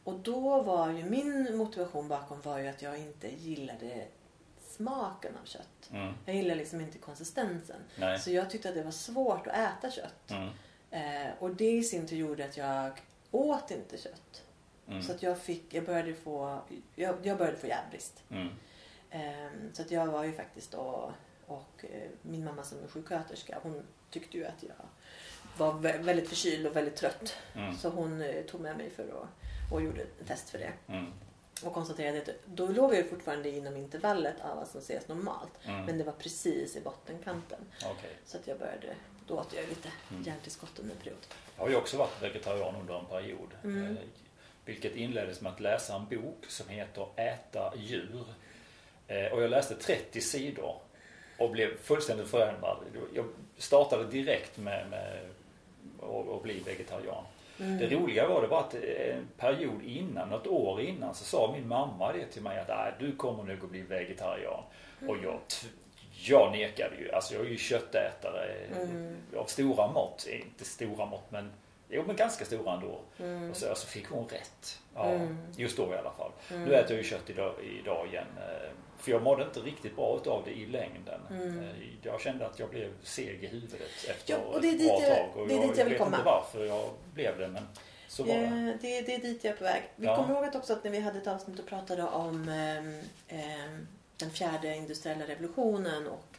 [0.04, 4.06] och då var ju min motivation bakom var ju att jag inte gillade
[4.60, 5.90] smaken av kött.
[5.92, 6.14] Mm.
[6.26, 7.80] Jag gillar liksom inte konsistensen.
[7.96, 8.18] Nej.
[8.18, 10.30] Så jag tyckte att det var svårt att äta kött.
[10.30, 10.48] Mm.
[10.90, 12.92] Eh, och det i sin tur gjorde att jag
[13.30, 14.44] åt inte kött.
[14.88, 15.02] Mm.
[15.02, 16.60] Så att jag fick, jag började få,
[16.94, 18.22] jag, jag började få järnbrist.
[18.30, 18.48] Mm.
[19.10, 21.12] Ehm, så att jag var ju faktiskt då,
[21.46, 24.86] och eh, min mamma som är sjuksköterska, hon tyckte ju att jag
[25.60, 27.36] var vä- väldigt förkyld och väldigt trött.
[27.54, 27.76] Mm.
[27.76, 30.72] Så hon eh, tog med mig för att, och gjorde en test för det.
[30.88, 31.06] Mm.
[31.64, 35.50] Och konstaterade att då låg jag fortfarande inom intervallet av vad som ses normalt.
[35.64, 35.84] Mm.
[35.84, 37.58] Men det var precis i bottenkanten.
[37.84, 38.10] Okej.
[38.26, 38.94] Så att jag började,
[39.26, 40.22] då åt jag lite Mm.
[40.22, 41.26] järntillskott under en period.
[41.56, 43.48] Jag har ju också varit vegetarian under en period.
[43.64, 43.84] Mm.
[43.96, 44.02] Eh,
[44.64, 48.24] Vilket inleddes med att läsa en bok som heter Äta djur.
[49.08, 50.74] Eh, Och jag läste 30 sidor
[51.38, 52.78] och blev fullständigt förändrad.
[53.14, 53.24] Jag
[53.58, 55.28] startade direkt med, med
[56.02, 57.24] att att bli vegetarian.
[57.60, 57.78] Mm.
[57.78, 61.68] Det roliga var det var att en period innan, något år innan, så sa min
[61.68, 64.62] mamma det till mig att "Nej, du kommer nog att bli vegetarian.
[65.08, 65.38] Och jag,
[66.22, 67.12] jag nekade ju.
[67.12, 69.16] Alltså jag är ju köttätare Mm.
[69.36, 70.26] av stora mått.
[70.30, 71.50] Inte stora mått men,
[71.88, 72.98] jo men ganska stora ändå.
[73.18, 73.50] Mm.
[73.50, 74.78] Och så, så fick hon rätt.
[74.94, 75.38] Ja, Mm.
[75.56, 76.30] Just då i alla fall.
[76.50, 76.64] Mm.
[76.64, 78.26] Nu äter jag ju kött idag, idag igen.
[79.00, 81.20] Eh, För jag mådde inte riktigt bra utav det i längden.
[81.30, 81.58] Mm.
[81.58, 81.66] Eh,
[82.02, 85.02] Jag kände att jag blev seg i huvudet efter Ja, och det är ett bra
[85.02, 85.42] jag- tag.
[85.42, 86.16] Och det är jag, dit jag vill vet komma.
[86.16, 87.68] inte varför jag blev det men
[88.08, 88.40] så var det.
[88.44, 89.82] Eh, det, det är dit jag är på väg.
[89.96, 90.16] Vi Ja.
[90.16, 93.00] kommer ihåg att också att när vi hade ett avsnitt och pratade om ehm,
[94.16, 96.36] den fjärde industriella revolutionen och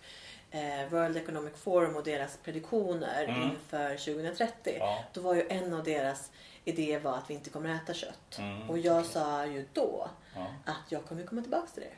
[0.56, 3.42] eh, World Economic Forum och deras prediktioner Mm.
[3.44, 4.76] inför 2030.
[4.80, 5.04] Ja.
[5.14, 6.32] Då var ju en av deras
[6.66, 8.38] idéer var att vi inte kommer äta kött.
[8.40, 8.70] Mm.
[8.70, 10.48] Och jag sa ju då Ja.
[10.66, 11.94] att jag kommer komma tillbaka till det.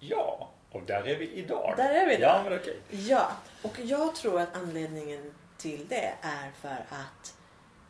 [0.00, 1.74] Ja, och där är vi idag.
[1.76, 2.36] Där är vi idag.
[2.38, 2.80] Ja, men okej.
[2.90, 3.32] Ja,
[3.62, 7.36] och jag tror att anledningen till det är för att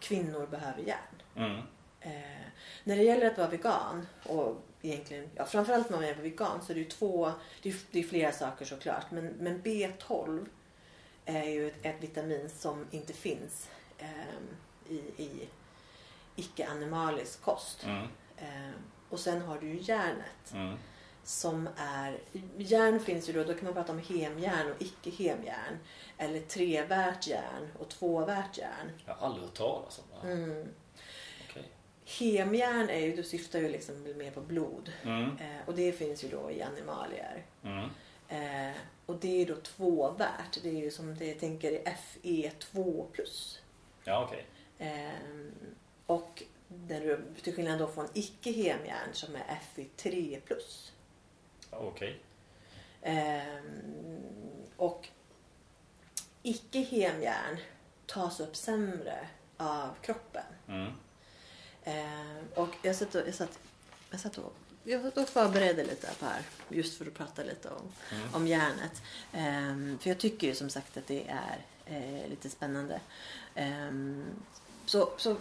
[0.01, 1.23] kvinnor behöver järn.
[1.37, 1.59] Mm.
[2.01, 2.47] Eh,
[2.85, 6.73] när det gäller att vara vegan och egentligen, ja, framförallt när man är vegan så
[6.73, 7.33] är det ju två,
[7.63, 9.11] det är, det är flera saker såklart.
[9.11, 10.47] Men, men B12
[11.25, 15.49] är ju ett, ett vitamin som inte finns eh, i, i
[16.37, 17.85] icke-animalisk kost.
[17.85, 18.07] Mm.
[18.37, 18.71] Eh,
[19.09, 20.77] och sen har du ju järnet Mm.
[21.31, 22.19] Som är...
[22.57, 25.79] Järn finns ju då, då kan man prata om hemjärn och icke-hemjärn.
[26.19, 28.91] Eller trevärt järn och tvåvärt järn.
[29.07, 30.33] Jag har aldrig hört talas om det.
[30.33, 30.69] Mm.
[31.51, 31.63] Okej.
[32.19, 34.93] Hemjärn är ju, då syftar ju liksom mer på blod.
[35.03, 35.25] Mm.
[35.25, 37.45] Eh, och det finns ju då i animalier.
[37.65, 37.89] Mm.
[38.29, 38.77] Eh,
[39.07, 40.59] och det är då tvåvärt.
[40.63, 43.07] Det är ju som det jag tänker i FE2+.
[44.05, 44.47] Ja, okej.
[44.79, 45.11] Eh,
[46.07, 50.41] och den, du- till skillnad då från icke-hemjärn som är FE3+.
[51.71, 52.21] Okej.
[53.03, 53.43] Eh,
[54.77, 55.09] och
[56.43, 57.57] icke-hemjärn
[58.07, 60.43] tas upp sämre av kroppen.
[60.69, 60.93] Mm.
[61.83, 63.59] Eh, och jag satt och, jag satt,
[64.11, 64.53] jag satt och,
[64.85, 66.43] jag satt och förberedde lite på här.
[66.69, 68.35] Just för att prata lite om, Mm.
[68.35, 69.03] om järnet.
[69.33, 73.01] Eh, för jag tycker ju som sagt att det är eh, lite spännande.
[73.55, 73.91] Eh,
[74.87, 75.37] så, så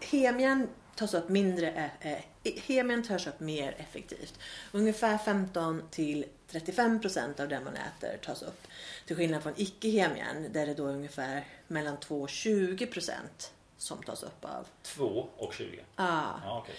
[0.00, 4.38] hemjärn tas upp mindre, eh, eh, hemjärn tas upp mer effektivt.
[4.72, 8.66] Ungefär 15 till 35 procent av det man äter tas upp.
[9.06, 14.02] Till skillnad från icke-hemjärn där det då är ungefär mellan 2 och 20 procent som
[14.02, 14.66] tas upp av.
[14.82, 15.80] 2 och 20.
[15.96, 16.22] Ah.
[16.44, 16.74] Ja, okej.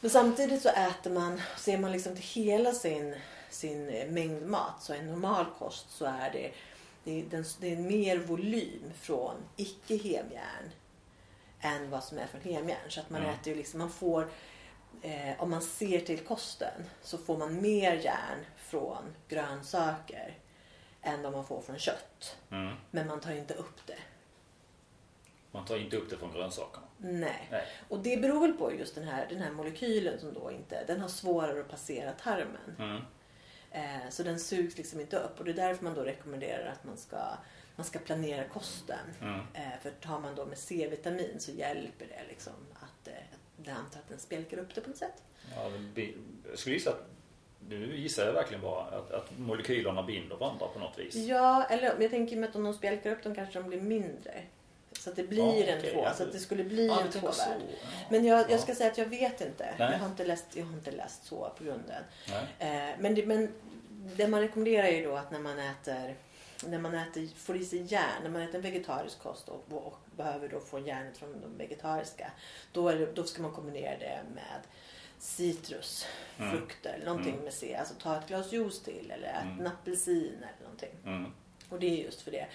[0.00, 3.14] Men samtidigt så äter man, ser man liksom till hela sin,
[3.50, 6.52] sin eh, mängd mat, så en normal kost så är det,
[7.04, 10.70] det, är, den, det är mer volym från icke-hemjärn
[11.60, 12.78] än vad som är från hemjärn.
[12.90, 13.34] Så att man Mm.
[13.34, 14.28] äter ju liksom, man får,
[15.02, 20.38] eh, om man ser till kosten så får man mer järn från grönsaker
[21.02, 22.36] än vad man får från kött.
[22.50, 22.74] Mm.
[22.90, 23.98] Men man tar inte upp det.
[25.50, 26.86] Man tar inte upp det från grönsakerna.
[26.98, 27.48] Nej.
[27.50, 27.66] Nej.
[27.88, 31.00] Och det beror väl på just den här, den här molekylen som då inte, den
[31.00, 32.76] har svårare att passera tarmen.
[32.78, 33.02] Mm.
[33.70, 36.84] Eh, så den sugs liksom inte upp och det är därför man då rekommenderar att
[36.84, 37.18] man ska,
[37.76, 38.98] man ska planera kosten.
[39.22, 39.40] Mm.
[39.54, 43.76] Eh, för tar man då med C-vitamin så hjälper det liksom att, eh, att jag
[43.76, 45.22] antar att den spjälkar upp det på något sätt.
[45.56, 46.12] Ja, det
[46.50, 47.06] jag skulle gissa att
[47.68, 51.14] nu gissar jag verkligen bara att, att molekylerna binder varandra på något vis.
[51.14, 54.42] Ja, eller jag tänker mig att om de spjälkar upp dem kanske de blir mindre.
[54.92, 56.14] Så att det blir Ja, en okej, två, ja.
[56.14, 57.10] så att det skulle bli Ja, en.
[57.22, 57.34] Ja.
[58.10, 58.58] Men jag, jag Ja.
[58.58, 59.74] ska säga att jag vet inte.
[59.78, 59.92] Nej.
[59.92, 62.02] Jag har inte läst, jag har inte läst så på grunden.
[62.58, 62.68] Eh,
[62.98, 63.48] men, det, men
[64.16, 66.14] det man rekommenderar är ju då att när man äter
[66.66, 69.98] när man äter, får i sig järn, när man äter en vegetarisk kost och, och
[70.16, 72.30] behöver då få järnet från de vegetariska.
[72.72, 74.60] Då, det, då ska man kombinera det med
[75.18, 76.06] citrus,
[76.38, 76.50] Mm.
[76.50, 77.44] frukter eller någonting Mm.
[77.44, 77.76] med C.
[77.76, 79.60] Alltså ta ett glas juice till eller ät Mm.
[79.60, 80.90] en apelsin eller någonting.
[81.04, 81.32] Mm.
[81.68, 82.46] Och det är just för det.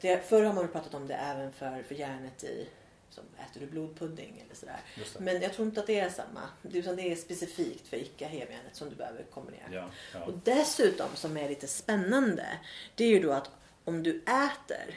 [0.00, 2.68] det förr har man pratat om det även för, för järnet i
[3.14, 4.80] som äter du blodpudding eller sådär.
[5.18, 6.48] Men jag tror inte att det är samma.
[6.62, 9.68] Det, utan det är specifikt för icke-hemjärnet som du behöver kombinera.
[9.70, 10.24] Ja, ja.
[10.24, 12.46] Och dessutom som är lite spännande.
[12.94, 13.50] Det är ju då att
[13.84, 14.94] om du äter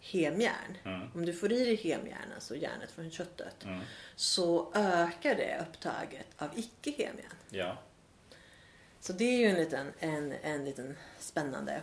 [0.00, 0.78] hemjärn.
[0.84, 1.08] Mm.
[1.14, 3.64] Om du får i dig hemjärn, alltså järnet från köttet.
[3.64, 3.80] Mm.
[4.16, 7.36] Så ökar det upptaget av icke-hemjärn.
[7.50, 7.78] Ja.
[9.00, 11.82] Så det är ju en liten, en, en liten spännande.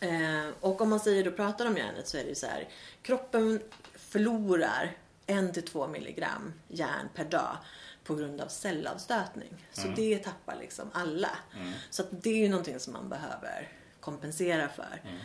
[0.00, 2.68] Eh, och om man säger då pratar om järnet så är det ju så här.
[3.02, 3.62] Kroppen
[4.10, 4.96] förlorar
[5.26, 7.56] 1-2 milligram järn per dag
[8.04, 9.66] på grund av cellavstötning.
[9.72, 9.94] Så Mm.
[9.94, 11.30] det tappar liksom alla.
[11.56, 11.72] Mm.
[11.90, 13.68] Så det är ju någonting som man behöver
[14.00, 15.02] kompensera för.
[15.04, 15.16] Mm.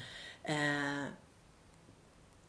[0.43, 1.05] Eh,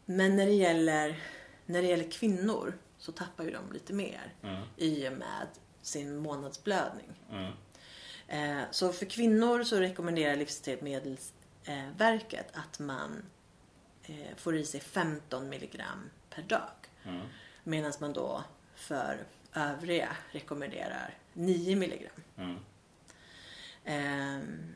[0.05, 1.23] men när det, gäller,
[1.67, 4.63] när det gäller kvinnor så tappar ju de lite mer Mm.
[4.77, 5.47] i och med
[5.83, 7.11] sin månadsblödning.
[7.31, 7.53] Mm.
[8.29, 13.23] Eh, Så för kvinnor så rekommenderar Livsmedelsverket att man
[14.03, 16.71] eh, får i sig 15 milligram per dag.
[17.05, 17.27] Mm.
[17.65, 22.23] Medan man då för övriga rekommenderar 9 milligram.
[22.37, 22.59] Mm.
[23.85, 24.73] Ehm,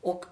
[0.00, 0.24] och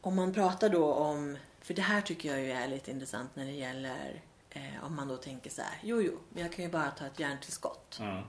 [0.00, 3.44] om man pratar då om, för det här tycker jag ju är lite intressant när
[3.44, 6.70] det gäller eh, om man då tänker så här, jo jo, men jag kan ju
[6.70, 8.24] bara ta ett järntillskott Mm.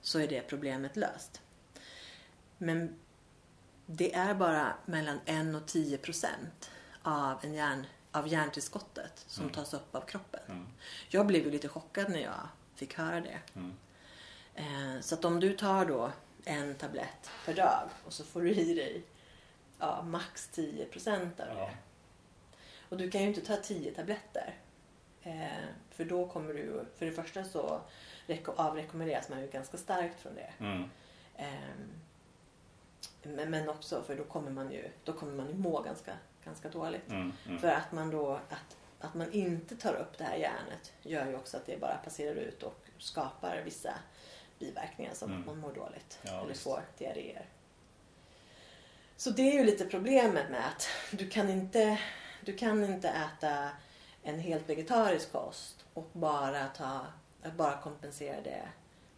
[0.00, 1.40] så är det problemet löst.
[2.58, 2.98] Men
[3.86, 6.70] det är bara mellan 1 och 10 procent
[7.02, 9.54] av, en järn, av järntillskottet som Mm.
[9.54, 10.40] tas upp av kroppen.
[10.48, 10.66] Mm.
[11.08, 13.38] Jag blev ju lite chockad när jag fick höra det.
[13.54, 13.72] Mm.
[14.54, 16.10] Eh, så att om du tar då
[16.44, 19.02] en tablett per dag och så får du i dig
[19.78, 21.54] ja, max 10 procent av det.
[21.54, 21.70] Ja.
[22.88, 24.54] Och du kan ju inte ta 10 tabletter.
[25.22, 27.80] Eh, för då kommer du, för det första så
[28.26, 30.52] reko- avrekommenderas man ju ganska starkt från det.
[30.58, 30.90] Mm.
[31.36, 31.90] Ehm,
[33.22, 36.12] men, men också för då kommer man ju, då kommer man ju må ganska,
[36.44, 37.08] ganska dåligt.
[37.10, 37.32] Mm.
[37.46, 37.58] Mm.
[37.58, 41.34] För att man då, att, att man inte tar upp det här järnet gör ju
[41.36, 43.94] också att det bara passerar ut och skapar vissa
[44.58, 45.40] biverkningar som Mm.
[45.40, 46.62] att man mår dåligt Ja, eller visst.
[46.62, 47.46] får diarréer.
[49.16, 51.98] Så det är ju lite problemet med att du kan inte,
[52.40, 53.68] du kan inte äta
[54.22, 57.00] en helt vegetarisk kost och bara, ta,
[57.56, 58.62] bara kompensera det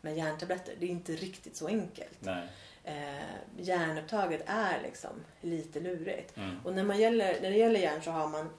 [0.01, 0.75] med järntabletter.
[0.79, 2.19] Det är inte riktigt så enkelt.
[2.21, 2.49] Nej.
[2.89, 5.11] Eh, järnupptaget är liksom
[5.41, 6.37] lite lurigt.
[6.37, 6.61] Mm.
[6.65, 8.51] Och när, man gäller, när det gäller järn så har man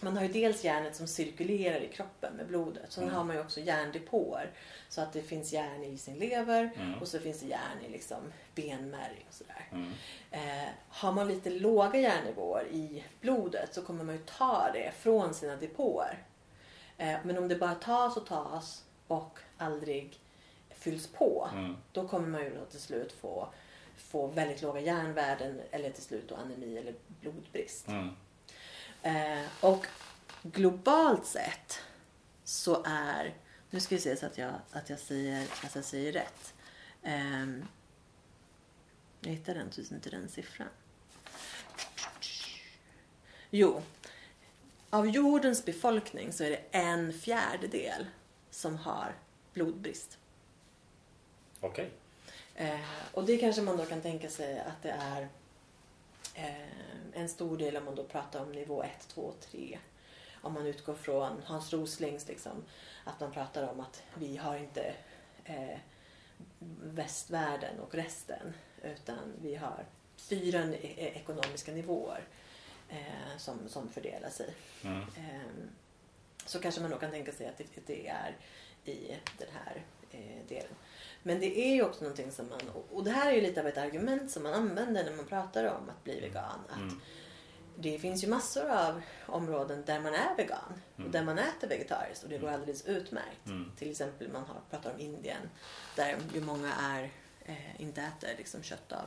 [0.00, 2.92] man har ju dels järnet som cirkulerar i kroppen med blodet.
[2.92, 3.14] Sen Mm.
[3.14, 4.50] har man ju också järndepåer.
[4.88, 6.94] Så att det finns järn i sin lever Mm.
[7.00, 8.18] och så finns det järn i liksom
[8.54, 9.68] benmärg och sådär.
[9.72, 9.92] Mm.
[10.30, 15.34] Eh, har man lite låga järnnivåer i blodet så kommer man ju ta det från
[15.34, 16.18] sina depåer.
[16.98, 20.18] Eh, men om det bara tas och tas och aldrig
[20.78, 21.76] fylls på Mm.
[21.92, 23.48] då kommer man ju då till slut få,
[23.96, 27.88] få väldigt låga järnvärden eller till slut då anemi eller blodbrist.
[27.88, 28.08] Mm.
[29.02, 29.86] Eh, och
[30.42, 31.80] globalt sett
[32.44, 33.34] så är,
[33.70, 36.54] nu ska vi se så att jag, att jag, säger, att jag säger rätt.
[37.02, 37.64] Ehm,
[39.20, 40.68] jag den, tusen inte den siffran.
[43.50, 43.82] Jo,
[44.90, 48.06] av jordens befolkning så är det en fjärdedel
[48.50, 49.14] som har
[49.52, 50.17] blodbrist.
[51.60, 51.90] Okej.
[52.54, 52.80] Eh,
[53.12, 55.28] och det kanske man då kan tänka sig att det är
[56.34, 56.68] eh,
[57.12, 59.78] en stor del om man då pratar om nivå 1, 2, 3.
[60.42, 62.64] Om man utgår från Hans Roslings, liksom,
[63.04, 64.94] att man pratar om att vi har inte
[65.44, 65.78] eh,
[66.82, 69.84] västvärlden och resten utan vi har
[70.16, 72.24] fyra e- ekonomiska nivåer
[72.88, 74.54] eh, som, som fördelar sig.
[74.84, 75.00] Mm.
[75.00, 75.70] Ehm,
[76.46, 78.36] så kanske man då kan tänka sig att det, det är
[78.84, 80.74] i den här eh, delen.
[81.28, 82.60] Men det är ju också någonting som man,
[82.90, 85.64] och- det här är ju lite av ett argument som man använder när man pratar
[85.64, 86.60] om att bli vegan.
[86.70, 87.00] Att Mm.
[87.80, 91.06] Det finns ju massor av områden där man är vegan Mm.
[91.06, 93.46] och där man äter vegetariskt och det går alldeles utmärkt.
[93.46, 93.72] Mm.
[93.76, 95.50] Till exempel man har, pratar om Indien
[95.96, 97.10] där ju många är,
[97.44, 99.06] eh, inte äter liksom kött av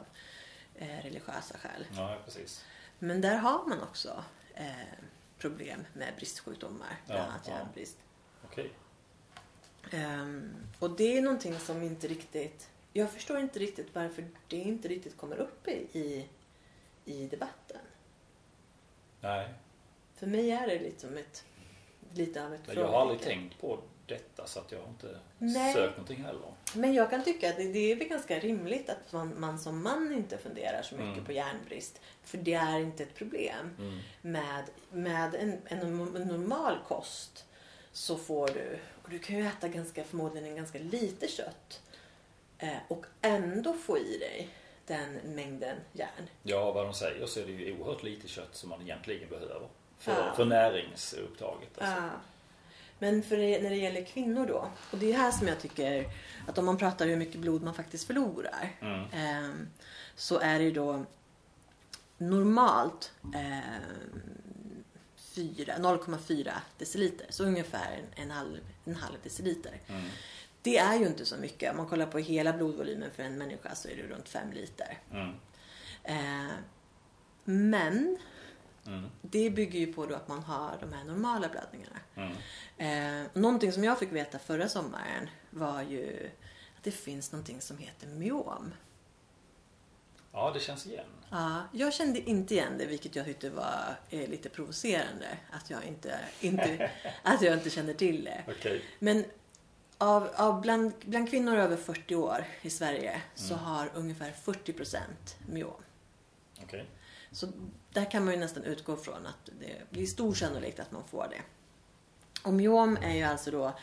[0.75, 1.85] eh, religiösa skäl.
[1.97, 2.65] Ja, precis.
[2.99, 4.65] Men där har man också eh,
[5.37, 7.53] problem med bristsjukdomar, bland Ja, annat ja.
[7.57, 7.97] järnbrist.
[8.45, 8.73] Okej.
[9.91, 12.69] Ehm, och det är någonting som inte riktigt...
[12.93, 16.25] Jag förstår inte riktigt varför det inte riktigt kommer upp i, i,
[17.05, 17.79] i debatten.
[19.21, 19.49] Nej.
[20.15, 21.43] För mig är det lite som ett,
[22.13, 25.73] lite av ett Jag har aldrig tänkt på detta så att jag har inte Nej.
[25.73, 26.41] sökt någonting heller.
[26.75, 29.83] Men jag kan tycka att det, det är väl ganska rimligt att man, man som
[29.83, 31.25] man inte funderar så mycket Mm.
[31.25, 32.01] på järnbrist.
[32.23, 33.75] För det är inte ett problem.
[33.79, 33.99] Mm.
[34.21, 37.45] med, med en, en normal kost
[37.91, 38.79] så får du,
[39.11, 41.81] du kan ju äta ganska, förmodligen en ganska lite kött
[42.57, 44.49] eh, och ändå få i dig
[44.87, 46.27] den mängden järn.
[46.43, 49.67] Ja, vad de säger så är det ju oerhört lite kött som man egentligen behöver.
[49.99, 50.33] För, Ja.
[50.35, 51.77] för näringsupptaget.
[51.81, 51.95] Alltså.
[52.01, 52.09] Ja.
[52.99, 56.05] Men för det, när det gäller kvinnor då, och det är här som jag tycker
[56.47, 59.05] att om man pratar hur mycket blod man faktiskt förlorar Mm.
[59.13, 59.67] ehm,
[60.15, 61.05] så är det ju då
[62.17, 63.61] normalt fyra-
[65.35, 69.81] 0,4 deciliter, så ungefär en, halv, en halv deciliter.
[69.87, 70.03] Mm.
[70.61, 71.71] Det är ju inte så mycket.
[71.71, 74.97] Om man kollar på hela blodvolymen för en människa så är det runt 5 liter.
[75.11, 75.35] Mm.
[76.03, 76.51] Eh,
[77.43, 78.17] men
[78.87, 79.09] Mm.
[79.21, 81.99] det bygger ju på då att man har de här normala blödningarna.
[82.15, 82.33] Mm.
[83.23, 86.29] Eh, någonting som jag fick veta förra sommaren var ju
[86.77, 88.73] att det finns någonting som heter myom.
[90.33, 91.05] Ja, det känns igen.
[91.29, 95.37] Ja, jag kände inte igen det, vilket jag tyckte var eh, lite provocerande.
[95.51, 96.91] Att jag inte, inte,
[97.23, 98.43] att jag inte kände till det.
[98.47, 98.83] Okej.
[98.99, 99.25] Men
[99.97, 105.37] av, av bland, bland kvinnor över 40 år i Sverige så har ungefär 40 procent
[105.47, 105.81] myom.
[106.63, 106.85] Okej.
[107.31, 107.47] Så
[107.93, 111.27] där kan man ju nästan utgå från att det blir stor sannolikhet att man får
[111.29, 111.41] det.
[112.43, 113.73] Och myom är ju alltså då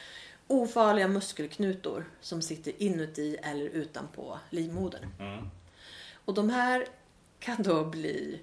[0.47, 5.07] ofarliga muskelknutor som sitter inuti eller utanpå livmodern.
[5.19, 5.51] Mm.
[6.29, 6.87] Och de här
[7.39, 8.41] kan då bli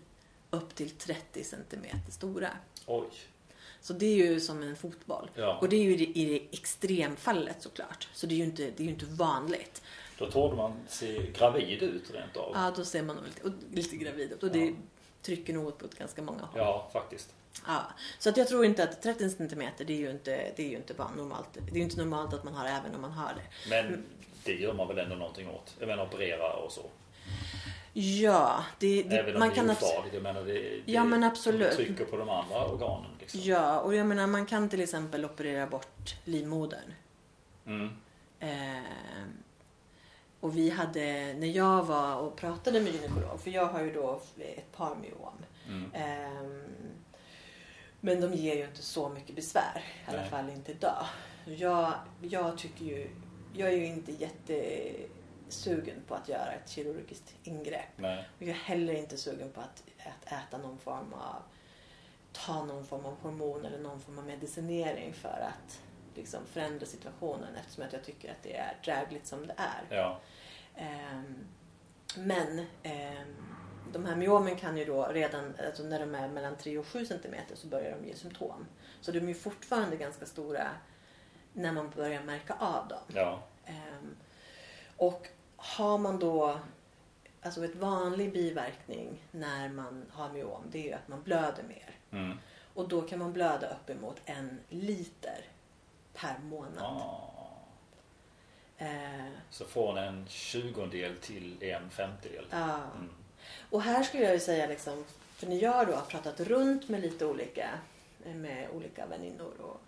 [0.50, 2.50] upp till 30 centimeter stora.
[2.86, 3.08] Oj.
[3.82, 5.30] Så det är ju som en fotboll.
[5.36, 5.58] Ja.
[5.62, 8.08] Och det är ju i det, extremfallet såklart.
[8.14, 9.82] Så det är ju inte, det är ju inte vanligt.
[10.18, 12.52] Då trodde man se gravid ut rent av.
[12.54, 14.44] Ja, då ser man nog lite, lite gravid ut.
[14.44, 14.72] Och det Ja.
[15.22, 16.52] trycker nog åt på ganska många håll.
[16.60, 17.34] Ja, faktiskt.
[17.68, 17.82] Ja,
[18.20, 20.76] så att jag tror inte att 30 centimeter det är ju inte, det är ju
[20.76, 21.50] inte bara normalt.
[21.54, 23.70] Det är ju inte normalt att man har även om man har det.
[23.70, 24.06] Men
[24.44, 25.76] det gör man väl ändå någonting åt?
[25.80, 26.82] Jag menar operera och så.
[27.98, 30.14] Ja, det, det, Även om man det kan är ofarligt.
[30.14, 31.76] Jag menar det, det Ja, men absolut.
[31.76, 33.12] trycker på de andra organen.
[33.20, 33.40] Liksom.
[33.44, 36.94] Ja, och jag menar man kan till exempel operera bort livmodern.
[37.66, 37.90] Mm.
[38.40, 38.84] Eh,
[40.40, 44.22] och vi hade, när jag var och pratade med gynekolog, för jag har ju då
[44.40, 45.34] ett par myom.
[45.68, 45.92] Mm.
[45.94, 46.64] Ehm,
[48.00, 49.84] men de ger ju inte så mycket besvär.
[50.08, 50.30] I alla Nej.
[50.30, 51.06] fall inte idag.
[51.46, 53.08] Jag, jag tycker ju,
[53.54, 54.12] jag är ju inte
[55.46, 57.98] jättesugen på att göra ett kirurgiskt ingrepp.
[57.98, 58.30] Nej.
[58.38, 61.42] Och jag är heller inte sugen på att, att äta någon form av
[62.32, 65.82] ta någon form av hormon eller någon form av medicinering för att
[66.16, 69.98] liksom förändra situationen eftersom att jag tycker att det är drägligt som det är.
[69.98, 70.20] Ja.
[70.76, 71.48] Ehm,
[72.18, 73.36] men ehm,
[73.92, 77.06] de här myomen kan ju då redan, alltså när de är mellan 3 och 7
[77.06, 78.66] cm så börjar de ge symptom.
[79.02, 80.68] Så de är ju fortfarande ganska stora
[81.54, 83.04] när man börjar märka av dem.
[83.08, 83.44] Ja.
[83.66, 84.16] Ehm,
[84.98, 86.60] och har man då,
[87.42, 91.96] alltså ett vanlig biverkning när man har myom det är ju att man blöder mer.
[92.12, 92.38] Mm.
[92.74, 95.46] Och då kan man blöda uppemot en liter
[96.14, 96.84] per månad.
[96.84, 97.32] Ah.
[98.78, 102.46] Eh, Så från en tjugondel till en femtedel.
[102.52, 102.74] ja.
[102.96, 103.10] Mm.
[103.70, 107.02] Och här skulle jag ju säga liksom, för när jag då har pratat runt med
[107.02, 107.70] lite olika,
[108.36, 109.82] med olika väninnor och,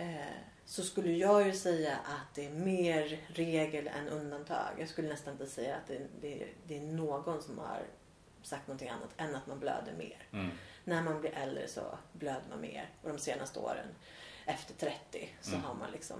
[0.00, 0.26] eh,
[0.72, 4.68] så skulle jag ju säga att det är mer regel än undantag.
[4.78, 7.82] Jag skulle nästan inte säga att det, det, det är någon som har
[8.42, 10.26] sagt någonting annat än att man blöder mer.
[10.32, 10.50] Mm.
[10.84, 13.86] När man blir äldre så blöder man mer och de senaste åren
[14.46, 15.62] efter 30 så Mm.
[15.62, 16.16] har man liksom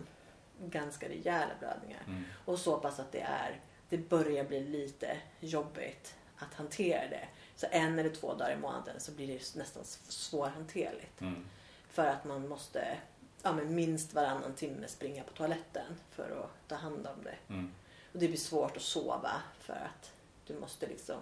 [0.64, 2.02] ganska rejäla blödningar.
[2.06, 2.24] Mm.
[2.44, 7.28] Och så pass att det är, det börjar bli lite jobbigt att hantera det.
[7.56, 11.20] Så en eller två dagar i månaden så blir det nästan svårhanterligt.
[11.20, 11.44] Mm.
[11.88, 12.98] För att man måste
[13.42, 17.36] ja, men minst varannan timme springa på toaletten för att ta hand om det.
[17.54, 17.70] Mm.
[18.12, 20.12] Och det blir svårt att sova för att
[20.46, 21.16] du måste liksom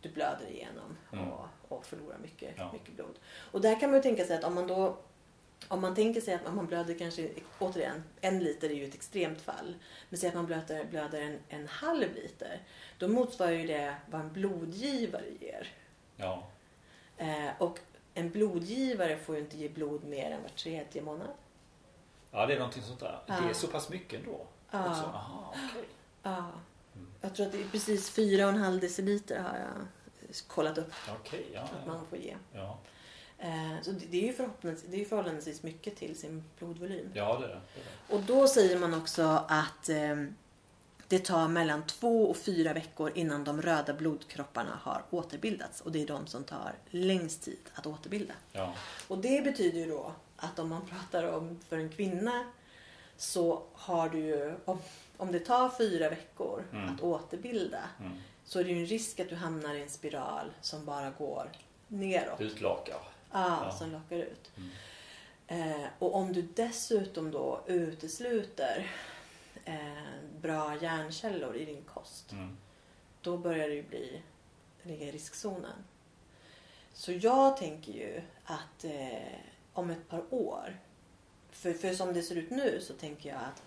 [0.00, 1.28] du blöder igenom Mm.
[1.28, 2.72] och, och förlorar mycket, Ja.
[2.72, 3.18] mycket blod.
[3.52, 4.96] Och där kan man ju tänka sig att om man då
[5.68, 9.40] om man tänker sig att man blöder kanske, återigen, en liter är ju ett extremt
[9.40, 9.74] fall.
[10.08, 12.60] Men säg att man blöder, blöder en, en halv liter.
[12.98, 15.68] Då motsvarar ju det vad en blodgivare ger.
[16.16, 16.48] Ja.
[17.16, 17.78] Eh, och
[18.14, 21.28] en blodgivare får ju inte ge blod mer än var tredje månad.
[22.30, 23.22] ja, det är någonting sånt där.
[23.26, 23.34] Ja.
[23.40, 24.46] Det är så pass mycket ändå?
[24.70, 24.90] Ja.
[24.90, 25.02] Också?
[25.02, 25.84] Aha, okej.
[26.22, 26.50] Ja.
[26.94, 27.06] Mm.
[27.20, 29.86] Jag tror att det är precis 4,5 deciliter har jag
[30.46, 31.60] kollat upp Okej, ja.
[31.60, 32.36] att man får ge.
[32.52, 32.78] Ja,
[33.38, 37.10] Eh, så det, är ju förhoppningsvis, det är förhållandevis mycket till sin blodvolym.
[37.14, 38.14] ja det är det.
[38.14, 40.24] Och då säger man också att eh,
[41.12, 45.80] det tar mellan två och fyra veckor innan de röda blodkropparna har återbildats.
[45.80, 48.34] Och det är de som tar längst tid att återbilda.
[48.52, 48.74] Ja.
[49.08, 52.44] Och det betyder ju då att om man pratar om för en kvinna
[53.16, 54.78] så har du ju, om,
[55.16, 56.94] om det tar fyra veckor Mm.
[56.94, 58.12] att återbilda Mm.
[58.44, 61.50] så är det ju en risk att du hamnar i en spiral som bara går
[61.88, 62.40] neråt.
[62.40, 62.94] Utlakar.
[63.32, 63.70] Ja, Ja.
[63.78, 64.50] som lockar ut.
[64.56, 64.70] Mm.
[65.46, 68.90] Eh, och om du dessutom då utesluter
[69.64, 69.74] eh,
[70.42, 72.56] bra järnkällor i din kost, Mm.
[73.22, 74.22] då börjar det ju bli,
[74.82, 75.84] ligga i riskzonen.
[76.92, 79.38] Så jag tänker ju att eh,
[79.72, 80.80] om ett par år,
[81.50, 83.62] för, för som det ser ut nu så tänker jag att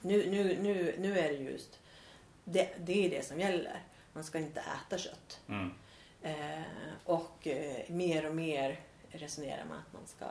[0.00, 1.80] nu, nu, nu, nu är det just,
[2.44, 3.82] det, det är det som gäller.
[4.12, 5.40] Man ska inte äta kött.
[5.48, 5.72] Mm.
[6.22, 6.62] Eh,
[7.04, 8.80] och eh, mer och mer
[9.10, 10.26] resonerar man att man ska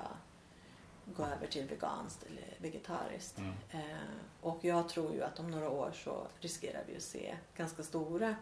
[1.06, 3.38] gå över till veganskt eller vegetariskt.
[3.38, 3.54] Mm.
[3.72, 3.98] Eh,
[4.42, 8.36] och jag tror ju att om några år så riskerar vi att se ganska stora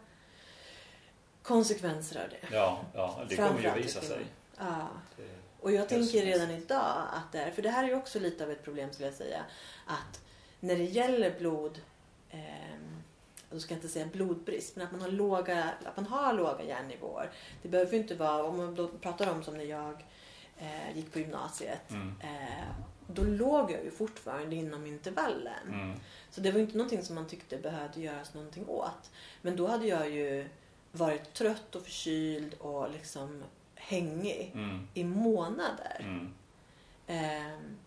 [1.44, 2.56] konsekvenser av det.
[2.56, 4.26] Ja, ja, det kommer ju visa sig.
[4.58, 4.88] Ja.
[5.60, 8.44] Och jag tänker redan idag att det är, för det här är ju också lite
[8.44, 9.44] av ett problem skulle jag säga,
[9.86, 10.22] att
[10.60, 11.82] när det gäller blod,
[12.32, 13.04] ehm,
[13.52, 17.30] jag ska inte säga blodbrist, men att man har låga, att man har låga järnnivåer.
[17.62, 20.04] Det behöver ju inte vara, om man då pratar om som när jag
[20.60, 22.14] eh, gick på gymnasiet, mm.
[22.22, 22.66] eh,
[23.08, 25.68] då låg jag ju fortfarande inom intervallen.
[25.68, 26.00] Mm.
[26.30, 29.12] Så det var inte någonting som man tyckte behövde göras någonting åt.
[29.42, 30.50] Men då hade jag ju
[30.92, 33.44] varit trött och förkyld och liksom
[33.76, 34.88] hängig Mm.
[34.94, 35.98] i månader.
[36.00, 36.34] Mm.
[37.08, 37.78] Ehm,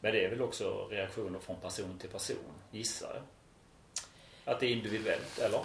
[0.00, 3.22] Men det är väl också reaktioner från person till person, gissar jag.
[4.44, 5.60] Att det är individuellt, eller?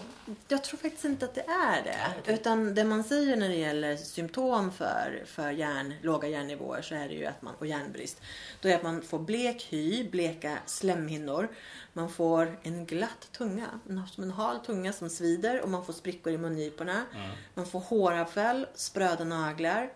[0.48, 1.98] jag tror faktiskt inte att det är det.
[2.20, 2.34] Okej.
[2.34, 7.08] Utan det man säger när det gäller symptom för, för järn, låga järnnivåer så är
[7.08, 8.22] det ju att man, och järnbrist.
[8.62, 11.48] Då är det att man får blek hy, bleka slemhinnor.
[11.94, 15.94] Man får en glatt tunga, en- som en hal tunga som svider och man får
[15.94, 17.02] sprickor i mungiporna.
[17.16, 17.30] Mm.
[17.54, 19.90] Man får håravfäll, spröda naglar,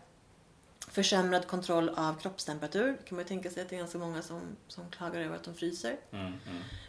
[0.89, 2.87] försämrad kontroll av kroppstemperatur.
[2.87, 5.35] Det kan man ju tänka sig att det är ganska många som, som klagar över
[5.35, 5.97] att de fryser.
[6.11, 6.25] Mm.
[6.25, 6.37] Mm.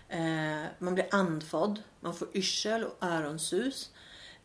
[0.09, 3.91] Eh, man blir andfådd, man får yrsel och öronsus.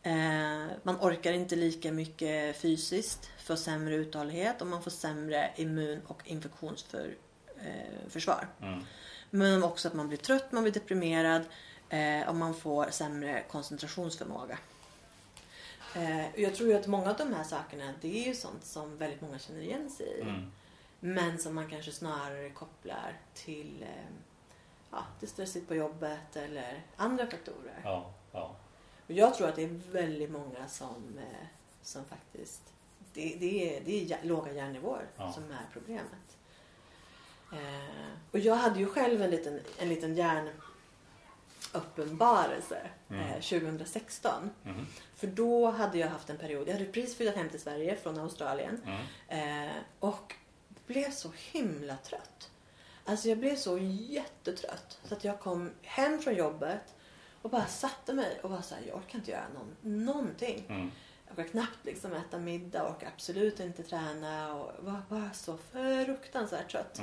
[0.02, 6.00] Eh, man orkar inte lika mycket fysiskt, får sämre uthållighet och man får sämre immun
[6.06, 8.48] och infektionsförsvar.
[8.60, 8.68] Eh.
[8.68, 8.84] Mm.
[9.30, 11.42] Men också att man blir trött, man blir deprimerad
[11.88, 14.58] eh, och man får sämre koncentrationsförmåga.
[15.96, 18.96] Eh, jag tror ju att många av de här sakerna det är ju sånt som
[18.96, 20.20] väldigt många känner igen sig i.
[20.20, 20.52] Mm.
[21.00, 24.14] Men som man kanske snarare kopplar till eh,
[24.90, 27.80] ja, det stressigt på jobbet eller andra faktorer.
[27.84, 28.56] Ja, ja.
[29.06, 31.46] Och jag tror att det är väldigt många som, eh,
[31.82, 32.62] som faktiskt
[33.12, 35.32] det, det, är, det är låga järnnivåer Ja.
[35.32, 36.36] som är problemet.
[37.52, 40.14] Eh, och jag hade ju själv en liten, en liten
[41.76, 43.20] hjärnuppenbarelse Mm.
[43.28, 44.50] eh, 2016.
[44.62, 44.86] Mhm.
[45.16, 48.18] För då hade jag haft en period, jag hade precis flyttat hem till Sverige från
[48.18, 48.82] Australien.
[49.28, 49.68] Mm.
[49.68, 50.34] Eh, och
[50.86, 52.50] blev så himla trött.
[53.04, 54.98] Alltså jag blev så jättetrött.
[55.04, 56.94] Så att jag kom hem från jobbet
[57.42, 60.64] och bara satte mig och var så här, jag orkar inte göra någon, någonting.
[60.68, 60.90] Mm.
[61.28, 66.70] Jag orkar knappt liksom äta middag, orkar absolut inte träna och var bara så fruktansvärt
[66.70, 66.98] trött.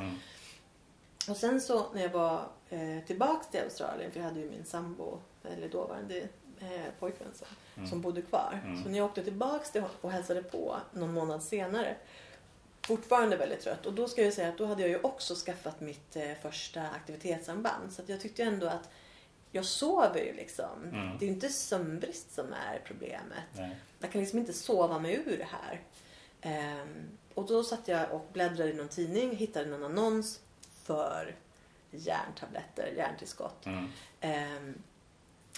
[1.30, 4.65] Och sen så när jag var eh, tillbaks till Australien, för jag hade ju min
[4.65, 6.17] sambo, eller dåvarande
[6.59, 6.67] eh,
[6.99, 7.47] pojkvän som,
[7.78, 7.89] Mm.
[7.89, 8.61] som bodde kvar.
[8.65, 8.84] Mm.
[8.84, 11.95] Så när jag åkte tillbaks till och hälsade på någon månad senare,
[12.82, 13.86] fortfarande väldigt trött.
[13.86, 16.82] Och då ska jag säga att då hade jag ju också skaffat mitt eh, första
[16.82, 17.91] aktivitetsarmband.
[17.93, 18.89] Så jag tyckte ändå att
[19.51, 20.84] jag sover ju liksom.
[20.84, 21.17] Mm.
[21.17, 23.43] Det är ju inte sömnbrist som är problemet.
[23.51, 23.76] Nej.
[23.99, 25.82] Jag kan liksom inte sova mig ur det här.
[26.41, 27.03] Ehm,
[27.34, 30.39] och då satt jag och bläddrade i någon tidning, hittade någon annons
[30.84, 31.36] för
[31.91, 33.65] järntabletter, järntillskott.
[33.65, 33.88] Mm.
[34.21, 34.81] Ehm,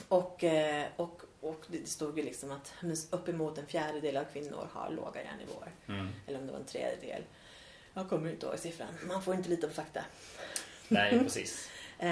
[0.08, 2.74] och, eh, och, och det stod ju liksom att
[3.10, 5.72] uppemot en fjärdedel av kvinnor har låga järnnivåer.
[5.88, 6.08] Mm.
[6.28, 7.24] Eller om det var en tredjedel.
[7.94, 8.88] Jag kommer inte ihåg siffran.
[9.08, 10.02] Man får inte lita på fakta.
[10.88, 11.70] Nej, precis.
[12.00, 12.08] Eh,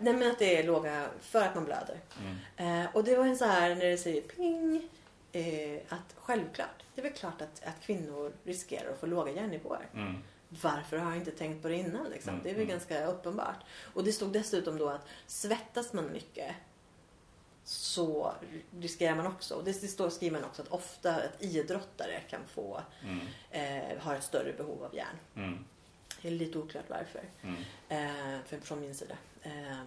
[0.00, 2.00] nej men att det är låga för att man blöder.
[2.20, 2.82] Mm.
[2.82, 4.88] Eh, och det var en så här när det säger ping.
[5.32, 9.88] Eh, att självklart, det är väl klart att, att kvinnor riskerar att få låga järnnivåer.
[9.94, 10.22] Mm.
[10.62, 12.10] Varför har jag inte tänkt på det innan?
[12.10, 12.30] Liksom?
[12.32, 12.72] Mm, Det är väl mm.
[12.74, 13.56] ganska uppenbart.
[13.94, 16.54] Och det stod dessutom då att svettas man mycket
[17.64, 18.32] så
[18.80, 22.80] riskerar man också, och det står skriver man också att ofta att idrottare kan få,
[23.04, 23.20] Mm.
[23.50, 25.16] eh, har ett större behov av järn.
[25.36, 25.64] Mm.
[26.22, 27.22] Det är lite oklart varför.
[27.42, 27.56] Mm.
[27.88, 29.14] Eh, för, från min sida.
[29.42, 29.82] Eh,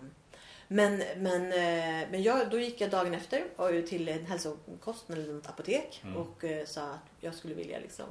[0.68, 5.34] men men, eh, men jag, då gick jag dagen efter och till en hälsokost eller
[5.34, 6.18] något apotek Mm.
[6.18, 8.06] och eh, sa att jag skulle vilja liksom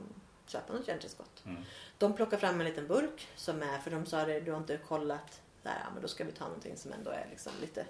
[0.51, 1.43] köpa något järntillskott.
[1.47, 1.63] Mm.
[1.99, 4.77] De plockade fram en liten burk som är, för de sa det, du har inte
[4.77, 5.41] kollat.
[5.63, 7.87] Där, ja, men då ska vi ta någonting som ändå är liksom lite,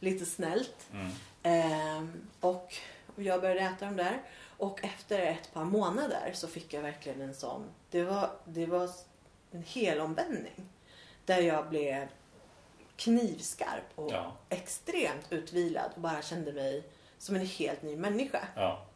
[0.00, 0.88] lite snällt.
[0.92, 1.10] Mm.
[1.42, 2.74] Ehm, och,
[3.16, 4.22] och jag började äta dem där.
[4.58, 7.64] Och efter ett par månader så fick jag verkligen en sån.
[7.90, 8.90] Det var, det var
[9.50, 10.68] en hel omvändning.
[11.24, 12.08] Där jag blev
[12.96, 14.32] knivskarp och Ja.
[14.48, 16.82] extremt utvilad och bara kände mig
[17.18, 18.48] som en helt ny människa.
[18.56, 18.86] Ja.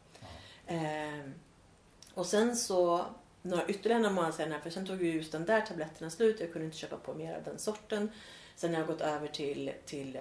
[0.67, 1.35] Ehm,
[2.15, 3.07] och sen så
[3.43, 6.41] några ytterligare några månader senare, för sen tog ju just den där tabletterna slut.
[6.41, 8.11] Jag kunde inte köpa på mer av den sorten.
[8.57, 10.21] Sen har jag gått över till, till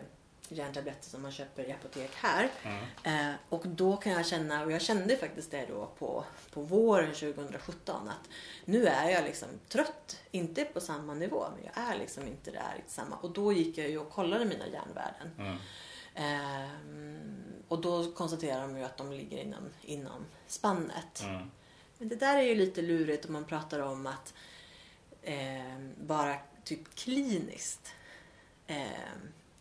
[0.49, 2.49] järntabletter som man köper i apotek här.
[2.63, 3.29] Mm.
[3.29, 6.23] Eh, och då kan jag känna, och jag kände faktiskt det då på,
[6.53, 8.29] på våren 2017 att
[8.65, 10.21] nu är jag liksom trött.
[10.31, 13.15] Inte på samma nivå men jag är liksom inte där i samma.
[13.15, 15.31] Och då gick jag ju och kollade mina järnvärden.
[15.37, 15.57] Mm.
[16.15, 21.23] Ehm, och då konstaterar de ju att de ligger inom, inom spannet.
[21.23, 21.51] Mm.
[21.99, 24.33] Men det där är ju lite lurigt om man pratar om att
[25.23, 27.93] ehm, bara typ kliniskt.
[28.67, 29.19] Ehm,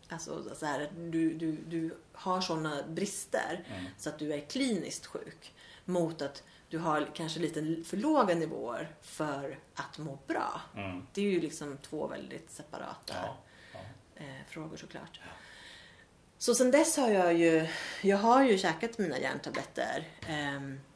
[0.08, 3.84] alltså så här, att du, du, du har sådana brister Mm.
[3.98, 5.54] så att du är kliniskt sjuk.
[5.84, 10.60] Mot att du har kanske lite för låga nivåer för att må bra.
[10.76, 11.06] Mm.
[11.14, 13.36] Det är ju liksom två väldigt separata Ja.
[13.72, 13.80] Ja.
[14.16, 15.20] eh, frågor såklart.
[16.38, 17.66] Så sen dess har jag ju,
[18.02, 20.08] jag har ju käkat mina järntabletter.
[20.22, 20.87] och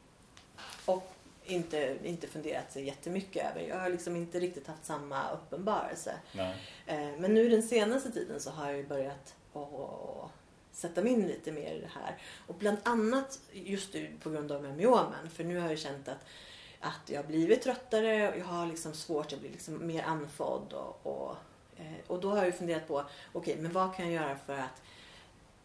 [1.45, 3.61] inte, inte funderat så jättemycket över.
[3.67, 6.13] Jag har liksom inte riktigt haft samma uppenbarelse.
[6.31, 6.55] Nej.
[6.85, 10.31] Eh, men nu den senaste tiden så har jag ju börjat att
[10.71, 12.17] sätta mig in lite mer i det här.
[12.47, 15.29] Och bland annat just på grund av myomen.
[15.33, 16.25] För nu har jag känt att,
[16.79, 20.73] att jag har blivit tröttare och jag har liksom svårt, jag blir liksom mer andfådd.
[20.73, 21.35] Och, och,
[21.77, 24.81] eh, och då har jag funderat på, okej men vad kan jag göra för att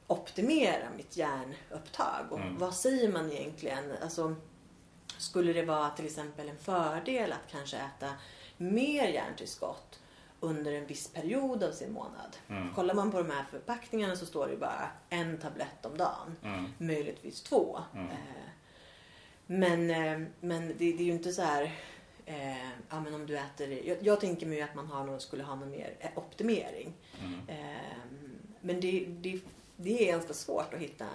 [0.06, 2.26] optimera mitt järnupptag?
[2.30, 2.58] Och Mm.
[2.58, 3.92] vad säger man egentligen?
[4.02, 4.34] Alltså,
[5.18, 8.10] skulle det vara till exempel en fördel att kanske äta
[8.56, 10.00] mer järntillskott
[10.40, 12.36] under en viss period av sin månad?
[12.48, 12.74] Mm.
[12.74, 16.36] Kollar man på de här förpackningarna så står det bara en tablett om dagen.
[16.44, 16.72] Mm.
[16.78, 17.80] Möjligtvis två.
[17.94, 18.10] Mm.
[18.10, 18.16] Eh,
[19.46, 21.62] Men, eh, men det, det är ju inte så här...
[22.26, 23.86] Eh, ja, men om du äter...
[23.88, 26.92] Jag, jag tänker mig att man har någon, skulle ha någon mer eh, optimering.
[27.20, 27.40] Mm.
[27.48, 27.98] Eh,
[28.60, 29.40] men det, det,
[29.76, 31.06] det är ganska svårt att hitta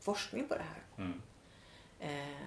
[0.00, 1.04] forskning på det här.
[1.04, 1.22] Mm.
[2.00, 2.42] Eh,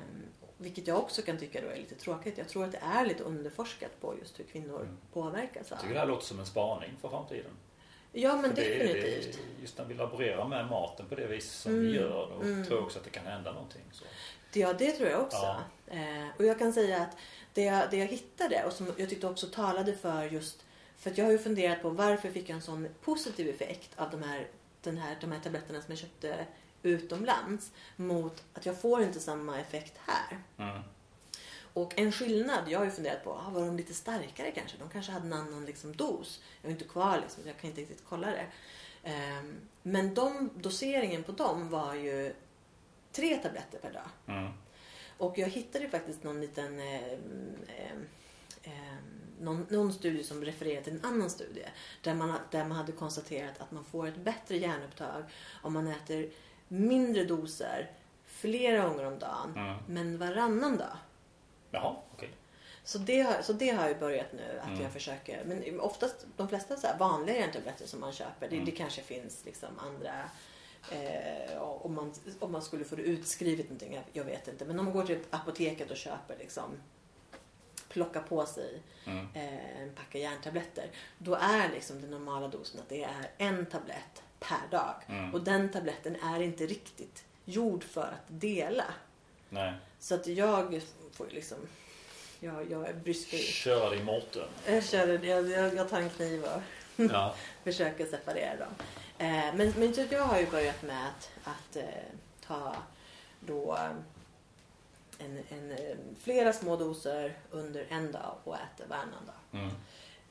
[0.61, 2.37] vilket jag också kan tycka då är lite tråkigt.
[2.37, 4.97] Jag tror att det är lite underforskat på just hur kvinnor Mm.
[5.13, 5.75] påverkas av.
[5.75, 7.51] Jag tycker det här låter som en spaning för framtiden.
[8.11, 9.33] Ja men För det, är- definitivt.
[9.57, 11.85] det, just när vi laborerar med maten på det vis som Mm.
[11.85, 12.65] vi gör, då Mm.
[12.65, 13.81] tror jag också att det kan hända någonting.
[13.91, 14.03] Så.
[14.53, 15.37] Ja, det tror jag också.
[15.37, 15.59] Ja.
[15.87, 17.17] Eh, och jag kan säga att
[17.53, 20.65] det jag, det jag hittade och som jag tyckte också talade för just...
[20.97, 24.09] För att jag har ju funderat på varför fick jag en sån positiv effekt av
[24.11, 24.47] de här,
[24.81, 26.45] den här, de här tabletterna som jag köpte
[26.83, 30.39] utomlands mot att jag får inte samma effekt här.
[30.57, 30.81] Mm.
[31.73, 34.77] Och en skillnad, jag har ju funderat på, ah, var de lite starkare kanske?
[34.77, 36.41] De kanske hade en annan liksom, dos.
[36.61, 38.45] Jag är inte kvar liksom, jag kan inte riktigt kolla det.
[39.03, 42.33] Um, men de, doseringen på dem var ju
[43.11, 44.09] tre tabletter per dag.
[44.27, 44.51] Mm.
[45.17, 47.11] Och jag hittade faktiskt någon liten eh,
[47.67, 47.97] eh,
[48.63, 48.97] eh,
[49.39, 51.65] någon, någon, studie som refererade till en annan studie.
[52.01, 55.23] Där man, där man hade konstaterat att man får ett bättre järnupptag
[55.61, 56.29] om man äter
[56.69, 57.91] mindre doser
[58.25, 59.53] flera gånger om dagen.
[59.55, 59.77] Mm.
[59.87, 60.97] Men varannan dag.
[61.71, 62.27] Jaha, okej.
[62.27, 62.29] Okay.
[62.83, 64.81] Så det, har, så det har jag börjat nu att mm.
[64.81, 65.45] jag försöker.
[65.45, 68.47] Men oftast, de flesta så här vanliga järntabletter som man köper.
[68.47, 68.59] Mm.
[68.59, 70.29] Det, det kanske finns liksom andra
[70.91, 74.65] Eh, om, man, om man skulle få det utskrivet någonting, jag, jag, vet inte.
[74.65, 76.77] Men om man går till apoteket och köper liksom
[77.89, 79.27] plocka på sig mm.
[79.33, 80.91] eh, en packe järntabletter.
[81.17, 84.95] Då är liksom den normala dosen att det är en tablett per dag.
[85.07, 85.33] Mm.
[85.33, 88.93] Och den tabletten är inte riktigt gjord för att dela.
[89.49, 89.73] Nej.
[89.99, 90.81] Så att jag
[91.13, 91.57] får liksom
[92.39, 93.29] jag, jag är brysk.
[93.29, 94.47] Köra i måtten.
[94.65, 96.61] Jag, kör, jag, jag, jag tar en kniv och
[97.11, 97.35] ja.
[97.63, 98.73] försöker separera dem.
[99.17, 101.83] Eh, men, men så jag har ju börjat med att, att eh,
[102.47, 102.75] ta
[103.39, 103.77] då
[105.19, 105.77] en, en,
[106.21, 109.61] flera små doser under en dag och äta varannan dag.
[109.61, 109.71] Mm.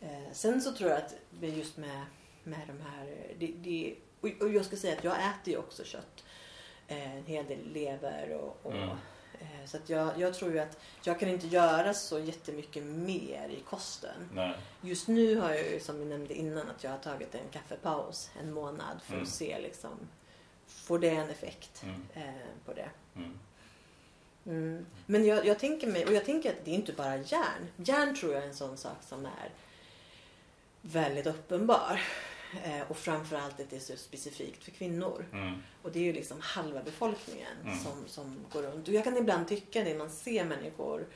[0.00, 2.04] Eh, sen så tror jag att just med,
[2.48, 3.34] med de här...
[3.38, 3.94] Det, det,
[4.40, 6.24] och jag ska säga att jag äter ju också kött.
[6.88, 8.88] Eh, en hel del lever och, och mm.
[9.40, 13.48] Eh, så att jag, jag tror ju att jag kan inte göra så jättemycket mer
[13.48, 14.28] i kosten.
[14.32, 14.54] Nej.
[14.80, 18.30] Just nu har jag ju som jag nämnde innan att jag har tagit en kaffepaus
[18.40, 19.22] en månad för mm.
[19.22, 20.08] att se liksom
[20.68, 22.06] Får det en effekt mm.
[22.14, 22.90] eh, på det?
[23.16, 23.38] Mm.
[24.46, 24.86] mm.
[25.06, 27.68] Men jag, jag, tänker mig, och jag tänker att det är inte bara järn.
[27.76, 29.50] Järn tror jag är en sån sak som är
[30.82, 32.00] väldigt uppenbar.
[32.64, 35.26] Eh, och framförallt att det är så specifikt för kvinnor.
[35.32, 35.62] Mm.
[35.82, 37.78] Och det är ju liksom halva befolkningen mm.
[37.78, 38.88] som, som går runt.
[38.88, 41.06] Och jag kan ibland tycka det, man ser människor,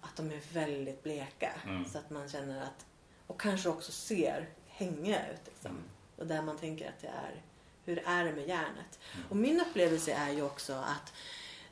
[0.00, 1.52] att de är väldigt bleka.
[1.66, 1.84] Mm.
[1.84, 2.86] Så att man känner att,
[3.26, 5.40] och kanske också ser hängiga ut.
[5.44, 5.70] Liksom.
[5.70, 5.82] Mm.
[6.16, 7.42] Och där man tänker att det är,
[7.84, 8.98] hur är det med järnet?
[9.14, 9.26] Mm.
[9.28, 11.12] Och min upplevelse är ju också att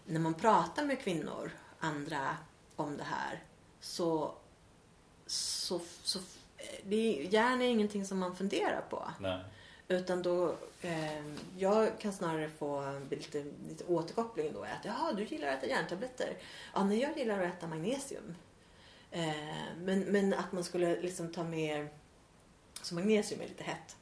[0.05, 2.37] när man pratar med kvinnor, andra,
[2.77, 3.43] om det här
[3.81, 4.35] så,
[5.27, 6.19] så, så
[6.83, 9.11] det, järn är ingenting som man funderar på.
[9.21, 9.39] Nej.
[9.89, 11.27] Utan då, eh,
[11.59, 14.63] jag kan snarare få lite, lite återkoppling då.
[14.63, 16.37] Att jaha, du gillar att äta järntabletter.
[16.75, 18.35] Ja, nej, jag gillar att äta magnesium.
[19.11, 19.33] Eh,
[19.77, 21.89] men, men att man skulle liksom ta med,
[22.83, 23.97] så magnesium är lite hett.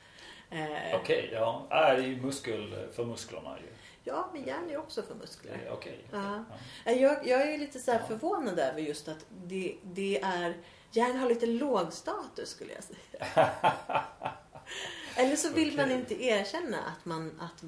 [0.50, 1.66] Eh, Okej, okay, ja.
[1.70, 3.66] det är ju muskel för musklerna ju.
[4.04, 5.70] Ja, men järn är också för muskler.
[5.72, 6.04] Okej.
[6.08, 6.20] Okay.
[6.20, 6.44] Ja.
[6.84, 6.92] ja.
[6.92, 7.98] Jag, jag är lite så ja.
[8.08, 10.54] förvånad över just att det, det är
[10.92, 13.50] Järn har lite låg status skulle jag säga.
[15.16, 15.86] Eller så vill okay.
[15.86, 17.40] man inte erkänna att man...
[17.40, 17.64] Att,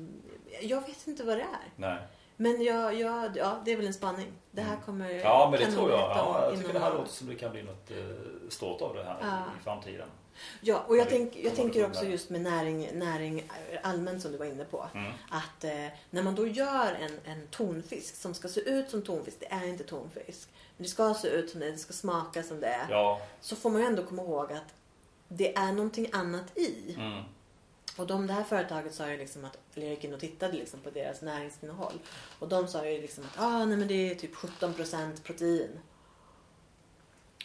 [0.61, 1.71] jag vet inte vad det är.
[1.77, 1.99] Nej.
[2.37, 4.33] Men jag, jag, ja, det är väl en spaning.
[4.51, 4.85] Det här mm.
[4.85, 5.11] kommer...
[5.11, 6.01] Ja, men det tror jag.
[6.01, 7.97] Ja, jag tycker det här låter som det kan bli något eh,
[8.49, 9.45] stort av det här ja.
[9.61, 10.09] i framtiden.
[10.61, 13.51] Ja, och jag, tänk, jag tänker också just med näring, näring
[13.83, 14.87] allmänt som du var inne på.
[14.95, 15.13] Mm.
[15.31, 19.41] Att eh, när man då gör en, en tonfisk som ska se ut som tonfisk,
[19.41, 20.49] det är inte tonfisk.
[20.77, 22.91] Men det ska se ut som det, det ska smaka som det är.
[22.91, 23.21] Ja.
[23.41, 24.75] Så får man ju ändå komma ihåg att
[25.29, 26.95] det är någonting annat i.
[26.99, 27.23] Mm.
[27.97, 30.53] Och de, det här företaget sa ju liksom att, eller jag gick in och tittade
[30.53, 31.99] liksom på deras näringsinnehåll.
[32.39, 35.79] Och de sa ju liksom att ah, nej, men det är typ 17% protein.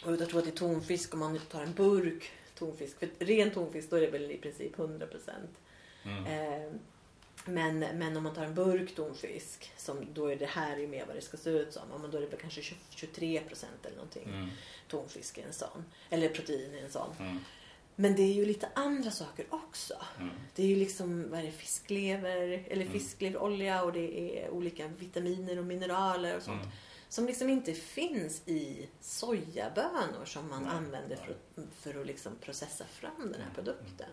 [0.04, 2.98] Och jag tror att det är tonfisk om man tar en burk tonfisk.
[2.98, 5.06] För ren tonfisk då är det väl i princip 100
[6.04, 6.26] Mm.
[6.26, 6.72] Eh,
[7.44, 11.06] men, men om man tar en burk tonfisk, som då är det här ju mer
[11.06, 12.10] vad det ska se ut som.
[12.12, 14.48] Då är det kanske 23% eller någonting mm.
[14.88, 15.84] tonfisk i en sån.
[16.10, 17.14] Eller protein i en sån.
[17.18, 17.38] Mm.
[17.96, 19.94] Men det är ju lite andra saker också.
[20.18, 20.34] Mm.
[20.54, 22.92] Det är ju liksom vad är det, fisklever eller mm.
[22.92, 26.62] fiskleverolja och det är olika vitaminer och mineraler och sånt.
[26.62, 26.74] Mm.
[27.08, 31.36] Som liksom inte finns i sojabönor som man använder för,
[31.70, 33.54] för att liksom processa fram den här Mm.
[33.54, 34.10] produkten.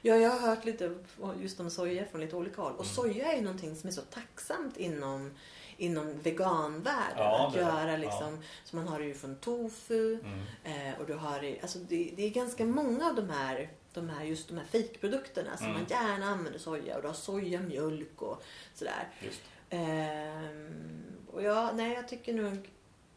[0.03, 0.95] Ja, jag har hört lite
[1.41, 2.73] just om soja från lite olika håll.
[2.73, 2.95] Och Mm.
[2.95, 5.31] soja är ju någonting som är så tacksamt inom,
[5.77, 7.17] inom veganvärlden.
[7.17, 10.19] Ja, att göra liksom, så man har det ju från tofu
[10.65, 10.89] Mm.
[10.89, 14.09] eh, och du har det, alltså det, det är ganska många av de här, de
[14.09, 15.79] här just de här fejkprodukterna som Mm.
[15.79, 18.43] man gärna använder soja och du har sojamjölk och
[18.75, 19.09] sådär.
[19.23, 19.41] Just.
[19.71, 22.71] Ehm, och jag, nej, jag tycker nog...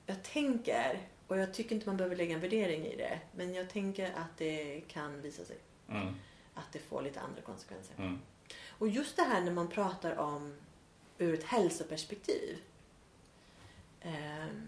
[0.05, 3.69] Jag tänker, och jag tycker inte man behöver lägga en värdering i det, men jag
[3.69, 5.57] tänker att det kan visa sig
[5.89, 6.15] Mm.
[6.53, 7.95] att det får lite andra konsekvenser.
[7.97, 8.19] Mm.
[8.69, 10.55] Och just det här när man pratar om
[11.17, 12.57] ur ett hälsoperspektiv.
[14.01, 14.67] ehm,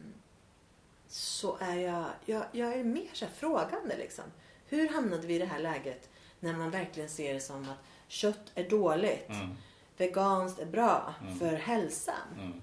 [1.08, 4.24] så är jag, jag, jag är mer så frågande liksom.
[4.68, 6.10] Hur hamnade vi i det här läget
[6.40, 7.78] när man verkligen ser det som att
[8.08, 9.56] kött är dåligt, Mm.
[10.00, 11.40] Veganskt är bra Mm.
[11.40, 12.16] för hälsan.
[12.38, 12.62] Mm.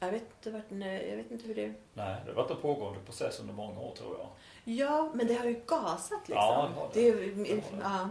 [0.00, 1.74] Jag vet inte, vart, nej, jag vet inte hur det...
[1.94, 4.28] Nej, det har varit en pågående process under många år tror jag.
[4.64, 6.36] Ja, men det har ju gasat liksom.
[6.36, 7.10] Ja, det har det.
[7.12, 7.44] det.
[7.44, 7.82] Det har det.
[7.82, 8.08] ja.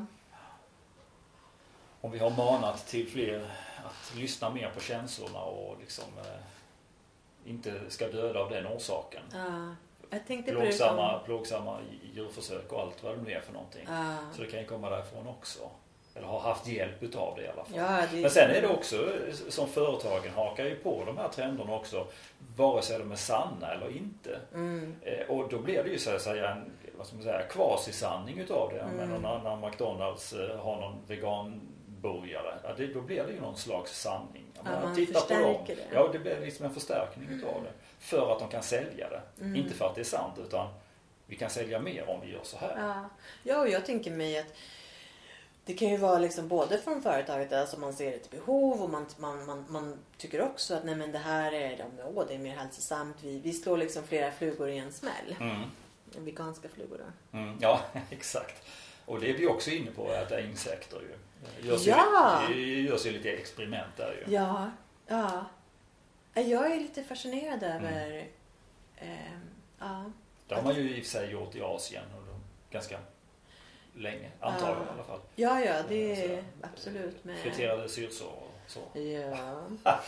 [2.01, 3.51] Om vi har manat till fler
[3.85, 9.23] att lyssna mer på känslorna och liksom eh, inte ska döda av den orsaken.
[9.33, 9.75] ja.
[10.09, 11.25] Jag tänkte på det Plågsamma, som...
[11.25, 11.79] plågsamma
[12.13, 13.85] djurförsök och allt vad det nu är för någonting.
[13.87, 14.17] Ja.
[14.35, 15.69] Så det kan ju komma därifrån också.
[16.15, 17.77] Eller har haft hjälp utav det i alla fall.
[17.77, 18.21] Ja, det...
[18.21, 19.09] Men sen är det också
[19.49, 22.07] som företagen hakar ju på de här trenderna också.
[22.55, 24.39] Vare sig de är sanna eller inte.
[24.53, 24.95] Mm.
[25.01, 28.39] Eh, Och då blir det ju så att säga en vad ska man säga, kvasisanning
[28.39, 28.79] utav det.
[28.79, 28.95] Mm.
[28.95, 33.57] Men när, när McDonalds eh, har någon veganburgare, ja, det, då blir det ju någon
[33.57, 34.45] slags sanning.
[34.55, 35.55] Ja, menar, man titta på dem.
[35.67, 35.75] det.
[35.93, 37.71] Ja, det blir liksom en förstärkning utav det.
[37.99, 39.21] För att de kan sälja det.
[39.43, 39.55] Mm.
[39.55, 40.67] Inte för att det är sant utan
[41.27, 42.75] vi kan sälja mer om vi gör så här.
[42.77, 43.09] Ja.
[43.43, 44.53] ja, och jag tänker mig att
[45.65, 49.05] det kan ju vara liksom både från företaget, alltså man ser ett behov och man,
[49.17, 51.85] man, man, man tycker också att nej men det här är,
[52.15, 53.15] åh, det är mer hälsosamt.
[53.23, 55.35] Vi, vi slår liksom flera flugor i en smäll.
[55.39, 55.61] Mm.
[56.25, 56.97] Veganska flugor
[57.31, 57.37] då.
[57.37, 57.57] Mm.
[57.61, 58.67] Ja, exakt.
[59.05, 61.15] Och det är vi också inne på, att är insekter ju.
[61.61, 62.41] Det görs, Ja!
[62.49, 64.33] ju, det görs ju lite experiment där ju.
[64.33, 64.71] Ja,
[65.07, 65.45] ja.
[66.33, 67.85] Ja, Jag är lite fascinerad Mm.
[67.85, 68.27] över...
[68.97, 69.49] ehm,
[69.79, 70.11] ja.
[70.47, 72.39] Det har man ju i och för sig gjort i Asien och
[72.71, 72.99] ganska
[73.95, 75.19] länge, antar jag i alla fall.
[75.35, 77.37] ja, ja, det Så, är absolut med...
[77.37, 78.99] Friterade syrsor och så.
[78.99, 79.63] Ja.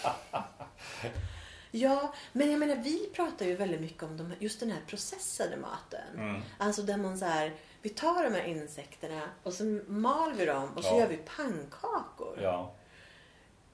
[1.72, 5.58] ja, men jag menar vi pratar ju väldigt mycket om de, just den här processade
[5.58, 6.16] maten.
[6.18, 6.42] Mm.
[6.58, 10.70] Alltså där man så här, vi tar de här insekterna och så mal vi dem
[10.76, 11.00] och så Ja.
[11.00, 12.40] gör vi pannkakor.
[12.42, 12.72] Ja,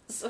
[0.08, 0.30] Så,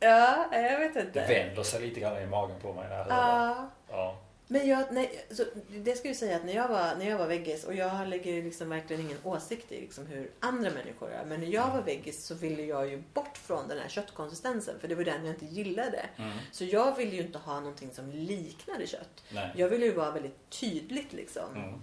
[0.00, 1.26] ja, jag vet det inte.
[1.26, 3.68] vänder sig lite grann i magen på mig när jag hör det.
[3.90, 4.16] Ja.
[4.50, 7.26] Men jag, nej, så det ska jag säga att när jag var, när jag var
[7.26, 11.24] veggis och jag lägger liksom verkligen ingen åsikt i liksom hur andra människor är.
[11.24, 14.88] Men när jag var veggis så ville jag ju bort från den här köttkonsistensen för
[14.88, 16.06] det var den jag inte gillade.
[16.16, 16.38] Mm.
[16.52, 19.24] Så jag ville ju inte ha någonting som liknade kött.
[19.30, 19.52] Nej.
[19.56, 21.56] Jag ville ju vara väldigt tydligt liksom.
[21.56, 21.82] Mm.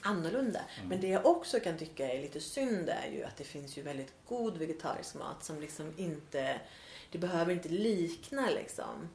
[0.00, 0.60] Annorlunda.
[0.76, 0.88] Mm.
[0.88, 3.82] Men det jag också kan tycka är lite synd är ju att det finns ju
[3.82, 6.60] väldigt god vegetarisk mat som liksom inte,
[7.12, 9.08] det behöver inte likna liksom.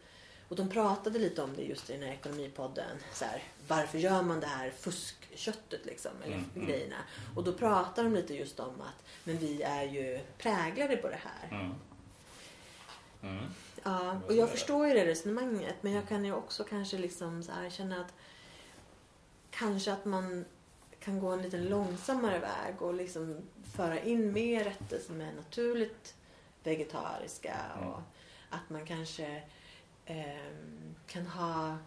[0.49, 2.97] Och de pratade lite om det just i den här ekonomipodden.
[3.13, 6.11] Så här, varför gör man det här fuskköttet liksom?
[6.23, 6.67] Eller Mm, mm.
[6.67, 6.95] grejerna.
[7.35, 11.19] Och då pratar de lite just om att men vi är ju präglade på det
[11.23, 11.59] här.
[11.59, 11.73] Mm.
[13.21, 13.45] Mm.
[13.83, 15.75] Ja, och jag förstår ju det resonemanget.
[15.81, 18.13] Men jag kan ju också kanske liksom så här känna att
[19.51, 20.45] kanske att man
[20.99, 23.37] kan gå en lite långsammare väg och liksom
[23.75, 26.15] föra in mer rätter som är naturligt
[26.63, 27.55] vegetariska.
[27.77, 27.89] Mm.
[27.89, 28.01] Och
[28.49, 29.41] att man kanske
[30.09, 31.77] ehm, kan ha,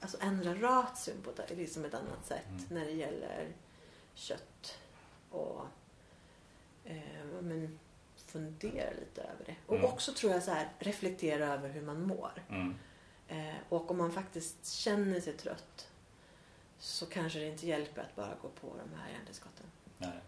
[0.00, 2.64] alltså ändra ration på ett, liksom ett annat sätt Mm.
[2.68, 3.48] när det gäller
[4.14, 4.78] kött.
[5.30, 5.66] Och
[6.84, 7.78] eh, men
[8.16, 9.54] fundera lite över det.
[9.66, 9.86] Och Mm.
[9.90, 12.42] också tror jag så här, reflektera över hur man mår.
[12.48, 12.74] Mm.
[13.28, 15.88] Eh, och om man faktiskt känner sig trött
[16.78, 19.66] så kanske det inte hjälper att bara gå på de här hjärntillskotten.
[19.98, 20.20] Nej.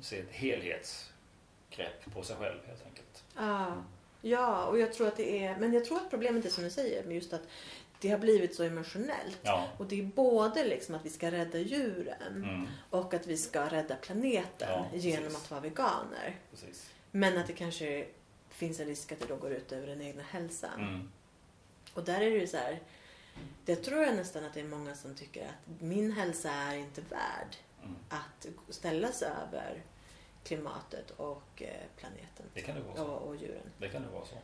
[0.00, 3.24] Se ett helhetsgrepp på sig själv helt enkelt.
[3.36, 3.82] Ja.
[4.22, 5.56] Ja, och jag tror att det är...
[5.56, 7.42] Men jag tror att problemet är som du säger, just att
[8.00, 9.38] det har blivit så emotionellt.
[9.42, 9.68] Ja.
[9.78, 12.66] Och det är både liksom att vi ska rädda djuren Mm.
[12.90, 16.36] och att vi ska rädda planeten Ja, genom att vara veganer.
[16.50, 16.90] Precis.
[17.10, 18.06] Men att det kanske
[18.48, 20.80] finns en risk att det då går ut över den egna hälsan.
[20.80, 21.10] Mm.
[21.94, 22.80] Och där är det ju så här.
[23.64, 27.00] Det tror jag nästan att det är många som tycker att min hälsa är inte
[27.00, 27.96] värd Mm.
[28.08, 29.82] att ställa sig över
[30.44, 32.46] klimatet och eh, planeten.
[32.54, 33.04] Det kan det vara så.
[33.04, 33.62] Och, och djuren.
[33.78, 34.34] Det kan det vara så.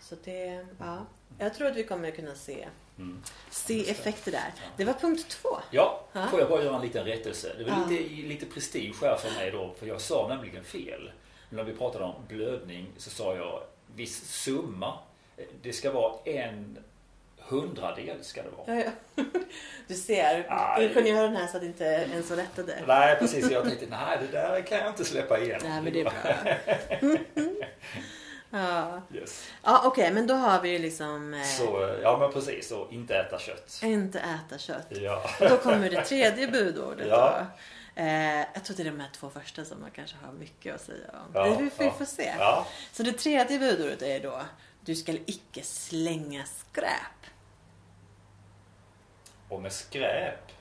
[0.00, 1.06] Så det, ja.
[1.38, 2.68] Jag tror att vi kommer kunna se,
[2.98, 3.22] Mm.
[3.50, 4.52] se effekter där.
[4.56, 4.62] Ja.
[4.76, 5.48] Det var punkt två.
[5.70, 6.26] Ja, Ja.
[6.26, 7.54] får jag bara göra en liten rättelse.
[7.58, 7.86] Det var Ja.
[7.88, 11.12] lite, lite prestige här för mig då, för jag sa nämligen fel.
[11.50, 13.62] När vi pratade om blödning så sa jag
[13.94, 14.98] viss summa.
[15.62, 16.78] Det ska vara en
[17.48, 18.78] hundradel ska det vara.
[18.80, 18.84] Ja,
[19.16, 19.22] ja.
[19.86, 20.84] Du ser, Aj.
[20.86, 22.74] ingenjören här satt inte ens och rättade.
[22.86, 25.68] Nej precis, jag tänkte nej det där kan jag inte släppa igenom.
[25.68, 27.14] Nej, men det är bra.
[28.50, 29.48] Ja, Yes.
[29.62, 33.16] ja okej, men då har vi ju liksom eh, Så, ja men precis, och inte
[33.16, 33.80] äta kött.
[33.82, 34.86] inte äta kött.
[34.90, 35.22] Ja.
[35.40, 37.46] Då kommer det tredje budordet Ja.
[37.94, 38.02] då.
[38.02, 40.80] Eh, jag tror det är de här två första som man kanske har mycket att
[40.80, 41.30] säga om.
[41.34, 42.34] Ja, vi, vi, vi får se.
[42.38, 42.66] Ja.
[42.92, 44.40] Så det tredje budordet är då
[44.80, 47.26] du ska icke slänga skräp.
[49.54, 50.52] Och med skräp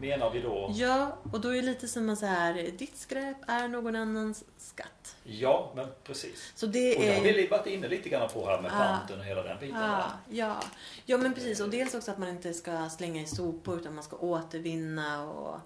[0.00, 3.36] menar vi då, Ja, och då är det lite som att så här, ditt skräp
[3.48, 5.16] är någon annans skatt.
[5.24, 6.52] ja men precis.
[6.56, 8.78] Så det Och det har är vi varit inne lite grann på här med Ah.
[8.98, 9.76] panten och hela den biten.
[9.80, 10.12] Ja, va?
[10.30, 10.60] ja.
[11.04, 11.60] ja, men precis.
[11.60, 15.60] Och dels också att man inte ska slänga i sopor utan man ska återvinna och...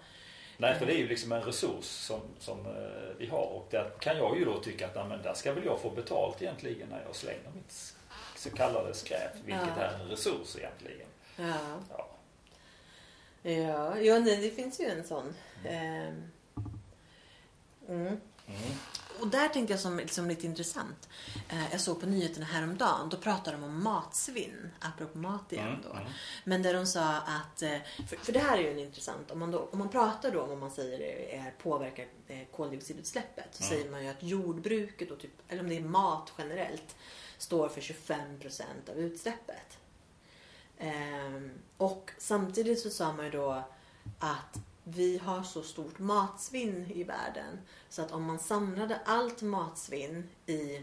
[0.57, 3.91] Nej, för det är ju liksom en resurs som, som eh, vi har och där
[4.01, 7.03] kan jag ju då tycka att men där ska väl jag få betalt egentligen när
[7.07, 7.95] jag slänger mitt
[8.37, 9.83] så kallade skräp, vilket Ja.
[9.83, 11.07] är en resurs egentligen.
[11.37, 11.55] Ja,
[11.91, 12.09] Ja.
[13.53, 15.35] Ja, ja nej, det finns ju en sån.
[15.65, 16.23] Ehm.
[17.89, 18.07] Mm.
[18.47, 18.73] Mm.
[19.21, 21.09] Och där tänkte jag som, som lite intressant.
[21.49, 23.09] Eh, jag såg på nyheterna häromdagen.
[23.09, 24.71] Då pratade de om matsvinn.
[24.81, 25.91] Apropå mat igen Mm, då.
[25.91, 26.05] mm.
[26.45, 27.79] Men där de sa att, eh,
[28.09, 30.43] för, för det här är ju en intressant, om man, då, om man pratar då
[30.43, 31.01] om vad man säger
[31.35, 33.77] är, påverkar eh, koldioxidutsläppet så Mm.
[33.77, 36.97] säger man ju att jordbruket, och typ, eller om det är mat generellt,
[37.39, 39.79] står för 25% av utsläppet.
[40.79, 43.63] Ehm, och samtidigt så sa man ju då
[44.19, 47.59] att vi har så stort matsvinn i världen
[47.89, 50.83] så att om man samlade allt matsvinn i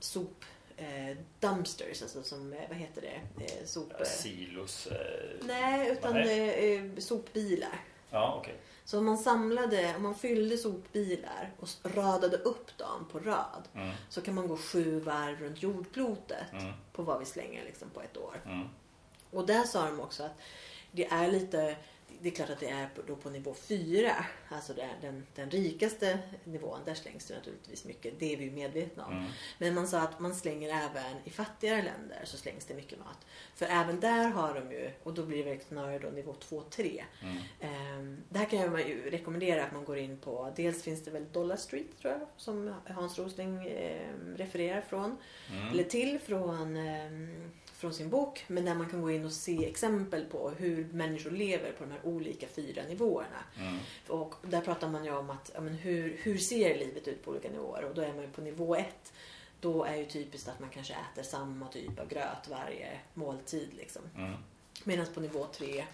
[0.00, 0.44] sop
[0.76, 3.44] eh, dumpsters, alltså som, eh, vad heter det?
[3.44, 3.92] Eh, sop...
[3.98, 4.86] Ja, Silos.
[4.86, 4.96] Eh,
[5.46, 6.76] Nej, utan Nej.
[6.76, 7.80] eh, sopbilar.
[8.10, 8.54] ja, okej.
[8.84, 13.90] Så om man samlade, om man fyllde sopbilar och radade upp dem på rad Mm,
[14.08, 18.00] så kan man gå sju varv runt jordklotet mm, på vad vi slänger liksom på
[18.00, 18.40] ett år.
[18.44, 18.68] mm.
[19.32, 20.38] Och där sa de också att
[20.92, 21.76] det är lite,
[22.20, 25.50] det är klart att det är då på nivå fyra, alltså det är den, den
[25.50, 29.12] rikaste nivån, där slängs det naturligtvis mycket, det är vi medvetna om.
[29.12, 29.30] Mm.
[29.58, 33.26] Men man sa att man slänger även i fattigare länder så slängs det mycket mat.
[33.54, 37.02] För även där har de ju, och då blir det snarare då nivå 2-3.
[37.22, 37.36] Mm.
[37.60, 41.32] Ehm, där kan jag ju rekommendera att man går in på, dels finns det väl
[41.32, 45.16] Dollar Street tror jag, som Hans Rosling ehm, refererar från.
[45.50, 45.68] Mm.
[45.68, 47.50] Eller till från, ehm,
[47.82, 48.44] från sin bok.
[48.46, 51.90] Men där man kan gå in och se exempel på hur människor lever på de
[51.90, 53.44] här olika fyra nivåerna.
[53.58, 53.78] Mm.
[54.08, 57.30] Och där pratar man ju om att, ja, men hur, hur ser livet ut på
[57.30, 57.84] olika nivåer?
[57.84, 59.12] Och då är man ju på nivå ett.
[59.60, 63.68] Då är ju typiskt att man kanske äter samma typ av gröt varje måltid.
[63.76, 64.02] Liksom.
[64.16, 64.32] Mm.
[64.84, 65.84] Medan på nivå tre,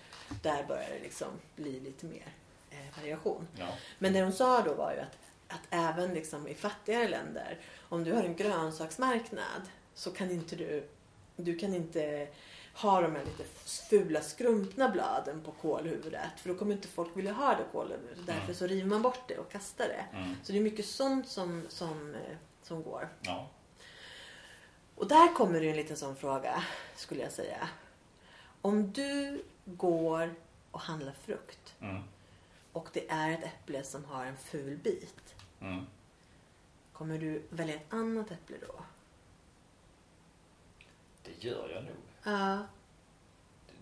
[0.43, 2.33] där börjar det liksom bli lite mer
[2.71, 3.49] eh, variation.
[3.59, 3.69] Ja.
[3.99, 5.19] Men det de sa då var ju att,
[5.49, 9.63] att även liksom i fattigare länder, om du har en grönsaksmarknad
[9.95, 10.89] så kan inte du,
[11.45, 12.29] du kan inte
[12.75, 13.45] ha de här lite
[13.91, 16.31] fula skrumpna bladen på kålhuvudet.
[16.41, 18.27] För då kommer inte folk vilja ha det kålhuvudet.
[18.27, 18.55] Därför Mm.
[18.55, 20.19] så river man bort det och kastar det.
[20.19, 20.35] Mm.
[20.43, 23.09] Så det är mycket sånt som, som, eh, som går.
[23.23, 23.49] Ja.
[24.95, 26.65] Och där kommer det en liten sån fråga,
[26.97, 27.69] skulle jag säga.
[28.63, 30.35] Om du går
[30.71, 32.03] och handlar frukt Mm.
[32.73, 35.35] och det är ett äpple som har en ful bit.
[35.61, 35.87] Mm.
[36.93, 38.75] Kommer du välja ett annat äpple då?
[41.29, 41.97] Det gör jag nog.
[42.23, 42.59] Ja.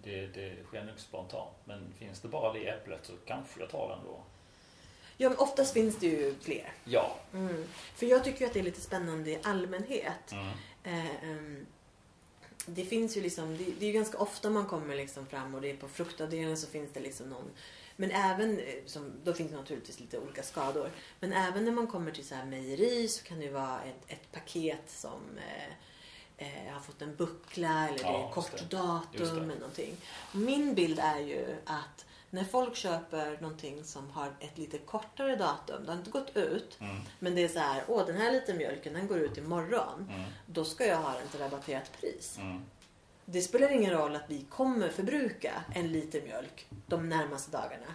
[0.02, 1.56] Det, det sker nog spontant.
[1.64, 4.22] Men finns det bara det äpplet så kanske jag tar den då.
[5.16, 6.72] Ja, men oftast finns det ju fler.
[6.84, 7.16] Ja.
[7.32, 7.64] Mm.
[7.94, 10.32] För jag tycker ju att det är lite spännande i allmänhet.
[10.32, 10.46] Mm.
[10.84, 11.66] Eh, ehm,
[12.66, 15.60] det finns ju liksom, det, det är ju ganska ofta man kommer liksom fram och
[15.60, 17.50] det är på fruktavdelningen så finns det liksom någon
[17.96, 20.90] men även, eh, som, då finns det naturligtvis lite olika skador.
[21.20, 24.04] Men även när man kommer till så här mejeri så kan det ju vara ett,
[24.06, 25.72] ett paket som eh,
[26.38, 28.76] eh, har fått en buckla eller det Ja, är kort det.
[28.76, 29.06] Datum
[29.36, 29.42] det.
[29.42, 29.96] eller någonting.
[30.32, 35.84] Min bild är ju att när folk köper någonting som har ett lite kortare datum,
[35.84, 36.96] det har inte gått ut, Mm.
[37.18, 40.08] men det är så här, åh den här liter mjölken den går ut imorgon.
[40.10, 40.22] Mm.
[40.46, 42.38] Då ska jag ha den till rabatterat pris.
[42.38, 42.62] Mm.
[43.24, 47.94] Det spelar ingen roll att vi kommer förbruka en liter mjölk de närmaste dagarna.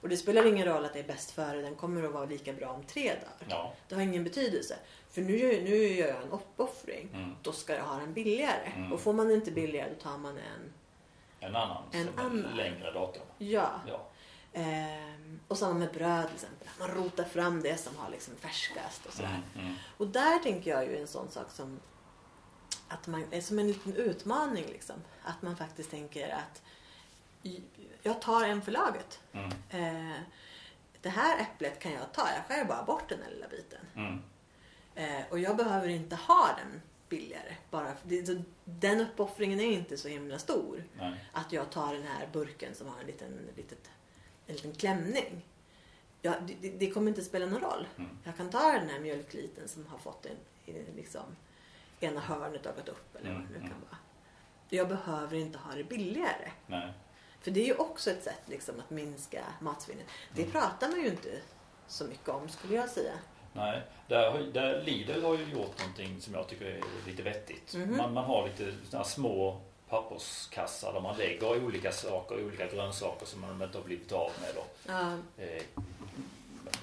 [0.00, 2.52] Och det spelar ingen roll att det är bäst före, den kommer att vara lika
[2.52, 3.46] bra om tre dagar.
[3.48, 3.74] Ja.
[3.88, 4.76] Det har ingen betydelse.
[5.16, 7.08] För nu nu gör jag en uppoffring.
[7.14, 7.36] Mm.
[7.42, 8.72] Då ska jag ha den billigare.
[8.76, 8.92] Mm.
[8.92, 10.72] Och får man inte billigare då tar man en.
[11.40, 12.56] En annan En annan.
[12.56, 13.22] längre datum.
[13.38, 13.70] Ja.
[13.86, 14.06] Ja.
[14.52, 16.68] Ehm, och samma med bröd till exempel.
[16.78, 19.42] Man rotar fram det som har liksom färskast och sådär.
[19.54, 19.66] Mm.
[19.66, 19.76] Mm.
[19.96, 21.80] Och där tänker jag ju en sån sak som
[22.88, 24.96] att man som en liten utmaning liksom.
[25.22, 26.62] Att man faktiskt tänker att
[28.02, 29.20] jag tar en för laget.
[29.32, 29.50] Mm.
[29.70, 30.20] Eh,
[31.00, 32.28] det här äpplet kan jag ta.
[32.34, 34.20] Jag skär bara bort den här lilla biten.
[34.96, 37.56] Eh, och jag behöver inte ha den billigare.
[37.70, 40.84] Bara, det, den uppoffringen är inte så himla stor.
[40.98, 41.24] Nej.
[41.32, 43.90] Att jag tar den här burken som har en liten, litet,
[44.46, 45.44] en liten klämning.
[46.22, 47.88] Ja, det, det- det kommer inte spela någon roll.
[47.96, 48.18] Mm.
[48.24, 50.36] Jag kan ta den här mjölkliten som har fått en,
[50.96, 51.22] liksom,
[52.00, 53.80] ena hörnet ögat upp eller vad Mm, det nu kan mm.
[53.90, 53.98] vara.
[54.68, 56.50] Jag behöver inte ha det billigare.
[56.66, 56.92] Nej.
[57.40, 60.06] För det är ju också ett sätt liksom, att minska matsvinnet.
[60.34, 60.52] Det Mm.
[60.52, 61.40] pratar man ju inte
[61.88, 63.12] så mycket om skulle jag säga.
[63.56, 67.74] Nej, där, där Lidl har ju gjort någonting som jag tycker är lite vettigt.
[67.74, 67.96] Mhm.
[67.96, 73.40] Man, man har lite såna små papperskassar där man lägger olika saker, olika grönsaker som
[73.40, 74.50] man inte har blivit av med.
[74.54, 74.62] Då.
[74.92, 75.12] Ja,
[75.44, 75.62] Eh,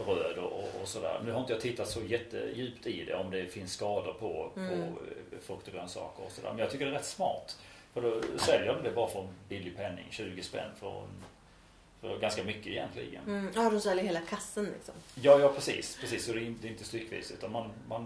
[0.06, 1.22] bröd och, och, och sådär.
[1.26, 4.70] Nu har inte jag tittat så jättedjupt i det om det finns skador på, Mm.
[4.70, 6.50] på eh, frukt och grönsaker och sådär.
[6.50, 7.58] Men jag tycker det är rätt smart.
[7.94, 11.24] För då säljer de det bara för en billig penning, 20 spänn för, en,
[12.04, 13.24] för ganska mycket egentligen.
[13.28, 14.94] mm, ja de säljer hela kassen liksom.
[15.22, 15.98] Ja, ja precis.
[16.02, 16.26] precis.
[16.26, 18.06] Så det är inte, det är inte styckvis utan man, man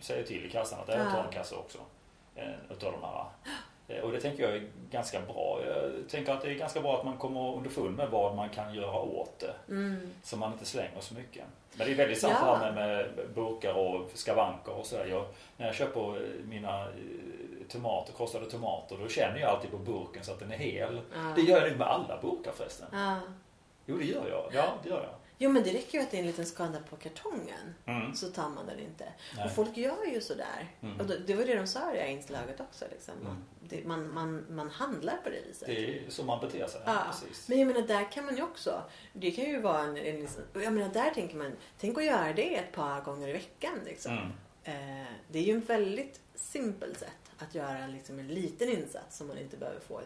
[0.00, 1.10] säger till i kassan att jag Ja.
[1.10, 1.78] tar en kassa också.
[2.34, 3.24] Eh, utav de här.
[3.88, 5.60] Eh, Och det tänker jag är ganska bra.
[5.66, 8.74] Jag tänker att det är ganska bra att man kommer underfund med vad man kan
[8.74, 9.54] göra åt det.
[9.68, 10.10] Mm.
[10.22, 11.44] Så man inte slänger så mycket.
[11.74, 12.58] Men det är väldigt sant Ja.
[12.60, 15.24] med, med burkar och skavanker och sådär.
[15.56, 16.88] När jag köper mina eh,
[17.68, 21.00] tomater, krossade tomater, då känner jag alltid på burken så att den är hel.
[21.14, 21.32] Ja.
[21.36, 22.86] Det gör jag nog med alla burkar förresten.
[22.92, 23.20] Ja.
[23.86, 24.50] Jo, det gör jag.
[24.52, 25.14] Ja, det gör jag.
[25.40, 27.74] Jo men det räcker ju att det är en liten skada på kartongen.
[27.86, 28.14] Mm.
[28.14, 29.04] Så tar man den inte.
[29.36, 29.44] Nej.
[29.44, 30.68] Och folk gör ju sådär.
[30.80, 31.00] Mm.
[31.00, 32.84] Och det, det var det de sa i det här inslaget också.
[32.90, 33.14] Liksom.
[33.20, 33.36] Mm.
[33.60, 35.66] Det, man, man, man handlar på det viset.
[35.66, 36.80] Det är så man beter sig.
[36.86, 37.48] Ja, Precis.
[37.48, 38.82] men jag menar där kan man ju också.
[39.12, 42.32] Det kan ju vara en, en liksom- jag menar där tänker man, tänk att göra
[42.32, 44.12] det ett par gånger i veckan liksom.
[44.12, 44.32] Mm.
[44.64, 49.26] Eh, det är ju en väldigt simpel sätt att göra liksom en liten insats som
[49.28, 50.04] man inte behöver få en,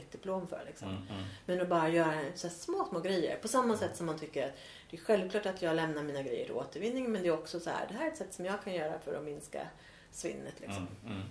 [0.00, 0.62] ett diplom för.
[0.66, 0.88] Liksom.
[0.88, 1.24] Mm, mm.
[1.46, 3.36] Men att bara göra så små, små grejer.
[3.36, 4.54] På samma sätt som man tycker att
[4.90, 7.12] det är självklart att jag lämnar mina grejer till återvinning.
[7.12, 8.98] Men det är också så här, det här är ett sätt som jag kan göra
[8.98, 9.66] för att minska
[10.12, 10.54] svinnet.
[10.60, 10.88] Liksom.
[11.04, 11.22] Mm, mm.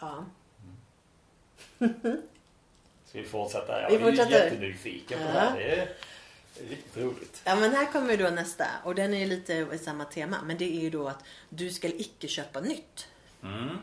[0.00, 0.24] Ja.
[3.06, 3.82] Ska vi fortsätta?
[3.82, 4.44] Jag Vi är fortsätter.
[4.44, 5.32] jättenyfiken på Ja.
[5.32, 5.56] det här.
[6.54, 7.42] Det är riktigt roligt.
[7.44, 8.66] ja, men här kommer då nästa.
[8.84, 10.36] Och den är lite i samma tema.
[10.44, 13.08] Men det är ju då att du ska icke köpa nytt.
[13.42, 13.78] Mm.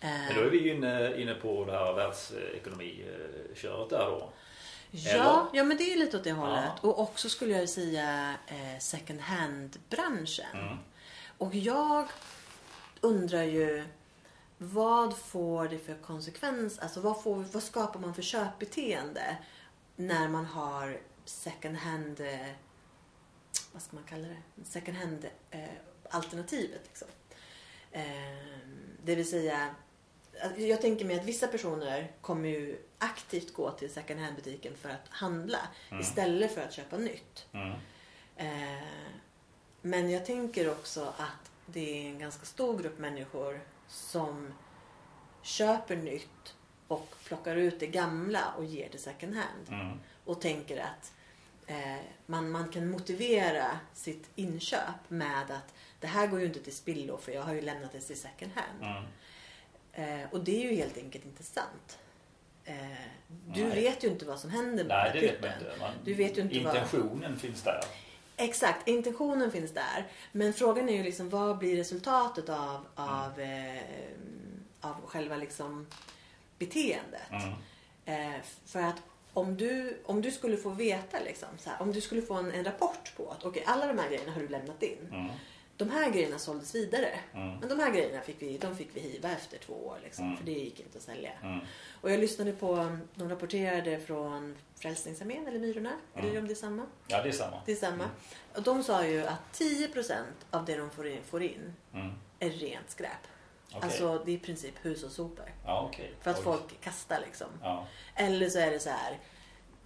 [0.00, 4.32] Eh, Men då är vi ju inne, inne på det här världsekonomiköret där då.
[4.90, 5.46] Ja, Eller?
[5.58, 6.64] ja, men det är lite åt det hållet.
[6.82, 6.88] Ja.
[6.88, 10.46] Och också skulle jag säga eh, second hand-branschen.
[10.54, 10.76] Mm.
[11.38, 12.08] Och jag
[13.00, 13.84] undrar ju
[14.58, 16.78] vad får det för konsekvens?
[16.78, 19.36] Alltså vad, får, vad skapar man för köpbeteende
[19.96, 22.50] när man har second hand, eh,
[23.72, 24.64] vad ska man kalla det?
[24.64, 25.60] Second hand eh,
[26.10, 27.08] alternativet liksom.
[27.92, 28.02] Eh,
[29.04, 29.74] det vill säga,
[30.56, 34.88] jag tänker mig att vissa personer kommer ju aktivt gå till second hand butiken för
[34.88, 35.58] att handla
[35.90, 36.00] Mm.
[36.00, 37.46] istället för att köpa nytt.
[37.52, 37.72] Mm.
[38.36, 38.82] Eh,
[39.82, 44.52] men jag tänker också att det är en ganska stor grupp människor som
[45.42, 46.54] köper nytt
[46.88, 49.68] och plockar ut det gamla och ger till second hand.
[49.82, 49.98] Mm.
[50.24, 51.12] Och tänker att
[51.66, 51.96] eh,
[52.26, 57.16] man, man kan motivera sitt inköp med att det här går ju inte till spillo
[57.16, 59.06] för jag har ju lämnat det till second hand.
[60.04, 60.20] Mm.
[60.20, 61.98] Eh, och det är ju helt enkelt inte sant.
[62.64, 62.74] Eh,
[63.46, 63.82] du Nej.
[63.82, 65.72] vet ju inte vad som händer med Nej, det vet man inte.
[65.80, 67.80] Man, Du vet ju inte vad- intentionen finns där.
[68.36, 70.06] Exakt, intentionen finns där.
[70.32, 73.82] Men frågan är ju liksom vad blir resultatet av, av, eh,
[74.80, 75.86] av själva liksom
[76.58, 77.30] beteendet?
[77.30, 78.34] Mm.
[78.34, 78.96] Eh, för att
[79.32, 82.64] om du, om du skulle få veta, liksom, här, om du skulle få en, en
[82.64, 85.08] rapport på att okej, alla de här grejerna har du lämnat in.
[85.12, 85.30] Mm.
[85.84, 87.20] De här grejerna såldes vidare.
[87.34, 87.56] Mm.
[87.58, 89.98] Men de här grejerna fick vi, de fick vi hiva efter två år.
[90.04, 90.36] Liksom, Mm.
[90.36, 91.32] För det gick inte att sälja.
[91.42, 91.60] Mm.
[92.00, 95.92] Och jag lyssnade på, de rapporterade från Frälsningsarmén eller Myrorna.
[96.14, 96.42] Eller Mm.
[96.42, 96.86] om det är samma?
[97.08, 97.62] Ja, det är samma.
[97.66, 98.04] Det är samma.
[98.54, 100.14] Och de sa ju att 10%
[100.50, 102.10] av det de får in, får in Mm.
[102.38, 103.10] är rent skräp.
[103.68, 103.80] Okej.
[103.82, 105.52] Alltså det är i princip hushållssopor.
[105.66, 106.12] ja, okej.
[106.20, 106.44] För att Oj.
[106.44, 107.48] folk kastar liksom.
[107.62, 107.86] Ja.
[108.14, 109.18] Eller så är det så här.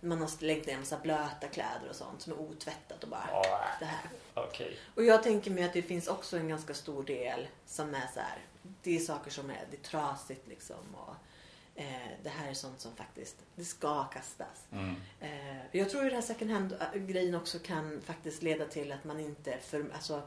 [0.04, 3.28] Man har slängt ner en massa blöta kläder och sånt som är otvättat och bara
[3.30, 4.10] Ja, det här.
[4.34, 4.78] Okej.
[4.94, 8.20] Och jag tänker mig att det finns också en ganska stor del som är så
[8.20, 8.38] här.
[8.82, 10.94] Det är saker som är, det är trasigt liksom.
[10.94, 11.14] Och,
[11.74, 14.66] eh, det här är sånt som faktiskt, det ska kastas.
[14.72, 14.94] Mm.
[15.20, 19.20] Eh, jag tror ju den här second hand-grejen också kan faktiskt leda till att man
[19.20, 20.22] inte för, alltså,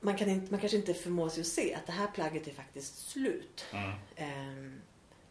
[0.00, 2.52] man, kan inte, man kanske inte förmår sig att se att det här plagget är
[2.52, 3.64] faktiskt slut.
[3.72, 3.92] Mm.
[4.16, 4.80] Eh,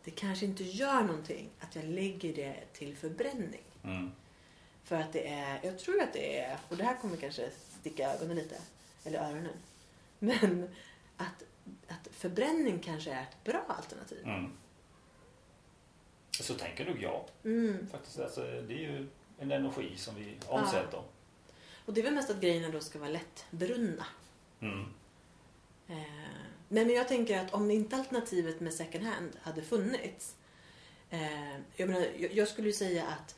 [0.04, 3.64] det kanske inte gör någonting att jag lägger det till förbränning.
[3.84, 4.12] Mm.
[4.84, 7.50] För att det är, jag tror att det är, och det här kommer kanske
[7.80, 8.58] sticka ögonen lite,
[9.04, 9.58] eller öronen.
[10.20, 10.70] Men
[11.18, 11.44] att,
[11.88, 14.24] att förbränning kanske är ett bra alternativ.
[14.24, 14.52] Mm.
[16.40, 17.26] Så tänker nog jag.
[17.44, 17.88] Mm.
[17.92, 19.08] Faktiskt, alltså, det är ju
[19.40, 21.04] en energi som vi omsätter.
[21.86, 24.06] Och det är väl mest att grejerna då ska vara lättbrunna.
[24.60, 24.94] Mm.
[25.88, 30.36] Eh, Nej, men jag tänker att om inte alternativet med second hand hade funnits.
[31.10, 33.36] Eh, jag, menar, jag, jag skulle ju säga att,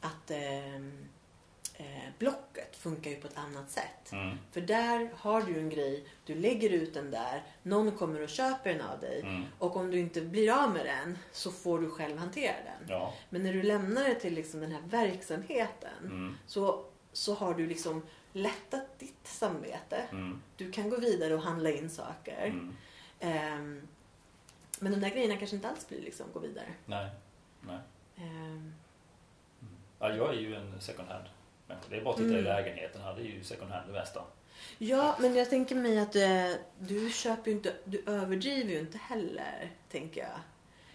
[0.00, 0.76] att eh,
[1.74, 4.12] eh, Blocket funkar ju på ett annat sätt.
[4.12, 4.36] Mm.
[4.52, 8.72] För där har du en grej, du lägger ut den där, någon kommer och köper
[8.72, 9.20] den av dig.
[9.20, 9.42] Mm.
[9.58, 12.88] Och om du inte blir av med den så får du själv hantera den.
[12.88, 13.14] Ja.
[13.30, 16.36] Men när du lämnar det till liksom den här verksamheten Mm.
[16.46, 20.02] så, så har du liksom lättat ditt samvete.
[20.12, 20.42] Mm.
[20.56, 22.46] Du kan gå vidare och handla in saker.
[22.46, 22.76] Mm.
[23.20, 23.88] Ehm,
[24.80, 26.66] men de där grejerna kanske inte alls blir liksom gå vidare.
[26.86, 27.10] Nej.
[27.60, 27.78] Nej.
[28.16, 28.74] Ehm,
[29.98, 31.24] Ja, jag är ju en second hand
[31.66, 31.86] människa.
[31.90, 32.44] Det är bara att titta i Mm.
[32.44, 33.14] lägenheten här.
[33.14, 34.24] Det är ju second hand det mesta.
[34.78, 38.98] ja, men jag tänker mig att eh, du köper ju inte, du överdriver ju inte
[38.98, 40.38] heller, tänker jag.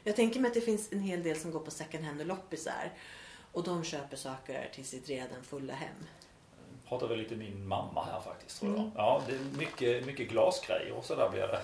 [0.04, 2.26] Jag tänker mig att det finns en hel del som går på second hand och
[2.28, 2.92] loppisar.
[3.52, 5.96] Och de köper saker till sitt redan fulla hem.
[6.90, 8.80] Pratar väl lite min mamma här faktiskt tror jag.
[8.80, 8.92] Mm.
[8.96, 11.62] Ja, det är mycket, mycket glasgrejer och sådär blir det.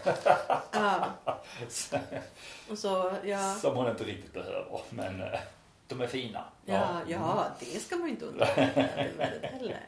[0.71, 1.05] Ja,
[2.69, 3.55] och så, ja.
[3.55, 4.81] Som hon inte riktigt behöver.
[4.89, 5.39] Men eh,
[5.87, 6.45] de är fina.
[6.65, 9.79] Ja, ja, det ska man ju inte underskatta heller.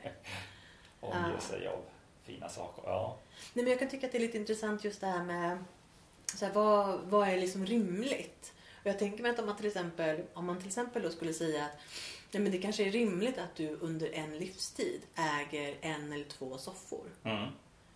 [0.99, 1.39] Omger Ja.
[1.41, 1.79] sig av
[2.23, 2.83] fina saker.
[2.85, 3.17] Ja.
[3.53, 5.57] Nej, men jag kan tycka att det är lite intressant just det här med
[6.25, 8.53] så här, vad, vad är liksom rimligt?
[8.81, 11.33] Och jag tänker mig att om man till exempel, om man till exempel då skulle
[11.33, 11.71] säga att
[12.35, 16.57] nej, men det kanske är rimligt att du under en livstid äger en eller två
[16.57, 17.09] soffor.
[17.23, 17.49] Mm.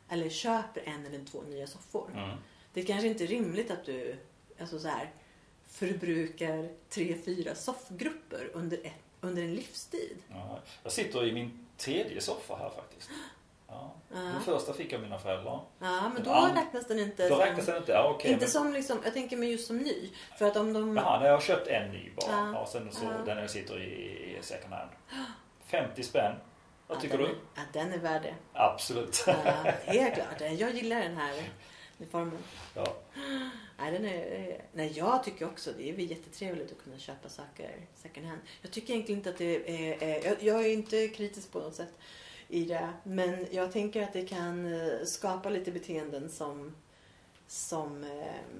[0.10, 2.12] Eller köper en eller två nya soffor.
[2.14, 2.38] Mm.
[2.74, 4.16] Det kanske inte är rimligt att du
[4.60, 5.12] alltså så här,
[5.68, 10.18] förbrukar tre, fyra soffgrupper under, ett, under en livstid.
[10.30, 10.60] Ja.
[10.84, 13.10] Jag sitter i min tredje soffa här faktiskt.
[13.72, 13.92] Ja.
[14.12, 15.62] Den första fick jag mina föräldrar.
[15.80, 16.52] Ja, men då Ja.
[16.56, 17.46] räknas den inte Då som...
[17.46, 17.92] räknas den inte.
[17.92, 18.32] Ja, okej.
[18.32, 20.10] inte men- som liksom, jag tänker mig just som ny.
[20.38, 20.98] För att om de...
[20.98, 22.32] Jaha, nej, jag har köpt en ny bara.
[22.32, 22.52] Ja.
[22.54, 22.66] Ja.
[22.66, 23.26] sen så, Ja.
[23.26, 24.90] Den jag sitter i är second hand.
[25.66, 26.36] 50 spänn.
[26.88, 27.36] Vad Ja, tycker den du?
[27.56, 28.36] Ja, den är värd det.
[28.54, 29.24] Absolut.
[29.28, 29.34] Ja,
[29.86, 30.42] helt klart.
[30.60, 31.44] Jag gillar den här
[32.12, 32.38] formen.
[32.76, 32.86] Ja.
[33.80, 38.26] Nej, den är, nej, jag tycker också det är jättetrevligt att kunna köpa saker second
[38.28, 38.40] hand.
[38.62, 40.04] Jag tycker egentligen inte att det är...
[40.04, 41.94] är jag, jag är inte kritisk på något sätt
[42.50, 42.90] i det.
[43.04, 46.76] Men jag tänker att det kan eh, skapa lite beteenden som,
[47.48, 48.60] som eh,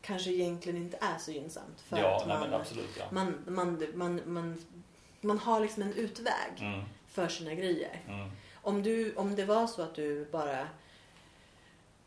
[0.00, 1.80] kanske egentligen inte är så gynnsamt.
[1.80, 3.04] För ja, att nej, man, absolut ja.
[3.10, 4.58] man, man, man, man,
[5.20, 8.02] man har liksom en utväg Mm, för sina grejer.
[8.08, 10.68] mm, Om, du, om det var så att du bara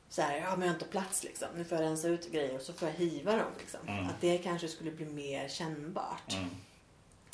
[0.09, 1.47] så här, ja men jag har inte plats liksom.
[1.55, 3.79] Nu får jag rensa ut grejer och så får jag hiva dem liksom.
[3.87, 4.05] Mm.
[4.07, 6.33] Att det kanske skulle bli mer kännbart.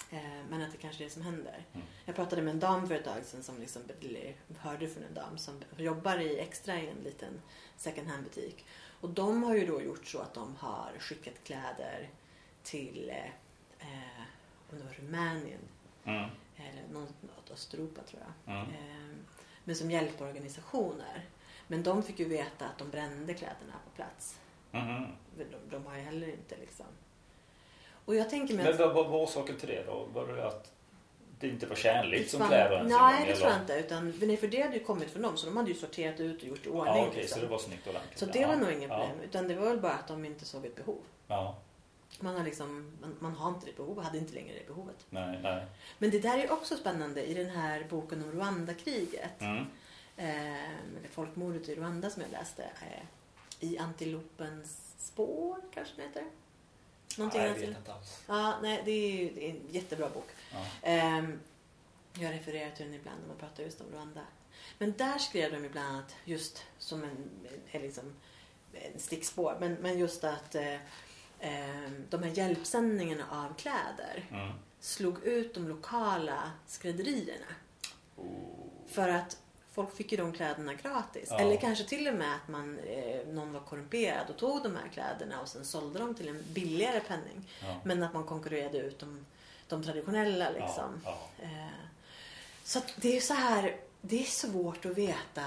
[0.10, 1.66] Mm, Eh, men att det kanske är det som händer.
[1.74, 1.88] Mm.
[2.06, 3.82] Jag pratade med en dam för ett tag sedan som liksom,
[4.60, 7.42] hörde från en dam som jobbar i extra i en liten
[7.78, 8.66] second hand butik.
[9.02, 12.10] Och de har ju då gjort så att de har skickat kläder
[12.64, 13.26] till eh,
[13.80, 14.24] eh,
[14.72, 15.62] om det var Rumänien
[16.04, 18.56] mm, eller något, Östeuropa tror jag.
[18.56, 18.70] mm.
[18.70, 19.16] Eh,
[19.64, 21.26] men som hjälporganisationer.
[21.68, 24.40] Men de fick ju veta att de brände kläderna på plats.
[24.72, 25.06] Mhm.
[25.38, 26.86] De, de har ju heller inte liksom.
[28.10, 28.80] Och jag tänker mig Men att...
[28.80, 30.08] vad vad var orsaken till det då?
[30.14, 30.72] Var det att
[31.40, 33.74] det inte var tjänligt som kläder Nej, det tror jag inte.
[33.80, 35.38] Utan, nej, för det hade ju kommit från dem.
[35.38, 36.96] Så de hade ju sorterat ut och gjort i ordning.
[36.96, 37.40] Ja, okej, liksom.
[37.40, 38.20] så det var snyggt ordentligt.
[38.20, 38.48] Så det ja.
[38.48, 38.98] var nog inget ja.
[38.98, 39.24] problem.
[39.24, 41.02] Utan det var väl bara att de inte såg ett behov.
[41.28, 41.56] Ja,
[42.20, 45.06] Man har, liksom, man, man har inte det behovet, hade inte längre det behovet.
[45.10, 45.66] nej, nej.
[45.98, 49.42] Men det där är också spännande i den här boken om Rwanda-kriget.
[49.42, 49.66] Mm.
[50.18, 52.64] Eh, folkmordet i Rwanda som jag läste.
[52.64, 53.06] Eh,
[53.70, 56.24] I antilopens spår kanske den heter.
[57.20, 58.22] Någonting i jag vet inte alls.
[58.28, 60.28] Ja, nej, det är, ju- det är en jättebra bok.
[60.52, 60.66] Ja.
[60.82, 61.40] Ehm,
[62.14, 64.22] jag refererar till den ibland när man pratar just om Rwanda.
[64.78, 67.30] Men där skrev de ibland att just som en,
[67.72, 68.16] en, liksom,
[68.74, 70.74] en stickspår, men, men just att eh,
[71.40, 74.52] eh, de här hjälpsändningarna av kläder Mm.
[74.80, 77.46] slog ut de lokala skrädderierna.
[78.16, 78.28] Oh.
[78.88, 79.38] För att
[79.80, 81.28] folk fick ju de kläderna gratis.
[81.32, 81.40] Ja.
[81.40, 84.88] Eller kanske till och med att man, eh, någon var korrumperad och tog de här
[84.94, 87.50] kläderna och sen sålde dem till en billigare penning.
[87.62, 87.76] Ja.
[87.84, 89.26] Men att man konkurrerade ut de,
[89.68, 91.02] de traditionella liksom.
[91.06, 91.50] Ja, Eh,
[92.64, 95.42] Så det är så här, det är svårt att veta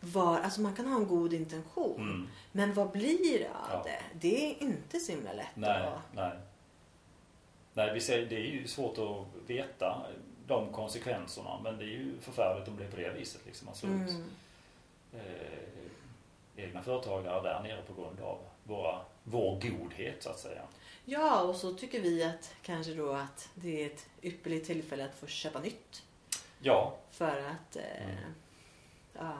[0.00, 2.00] var, alltså man kan ha en god intention.
[2.00, 2.28] Mm.
[2.52, 4.00] Men vad blir det av det?
[4.14, 6.14] Det är inte så himla lätt Nej, att...
[6.14, 6.32] nej.
[7.74, 10.06] Nej, vi säger, det är ju svårt att veta
[10.46, 11.60] de konsekvenserna.
[11.62, 13.40] Men det är ju förfärligt det blir på det viset.
[13.46, 13.66] Liksom.
[13.66, 14.24] Man slår ut Mm.
[15.12, 20.62] eh, egna företagare där nere på grund av våra, vår godhet så att säga.
[21.04, 25.14] Ja, och så tycker vi att kanske då att det är ett ypperligt tillfälle att
[25.14, 26.02] få köpa nytt.
[26.60, 26.96] Ja.
[27.10, 28.16] För att eh, Mm.
[29.18, 29.32] ja,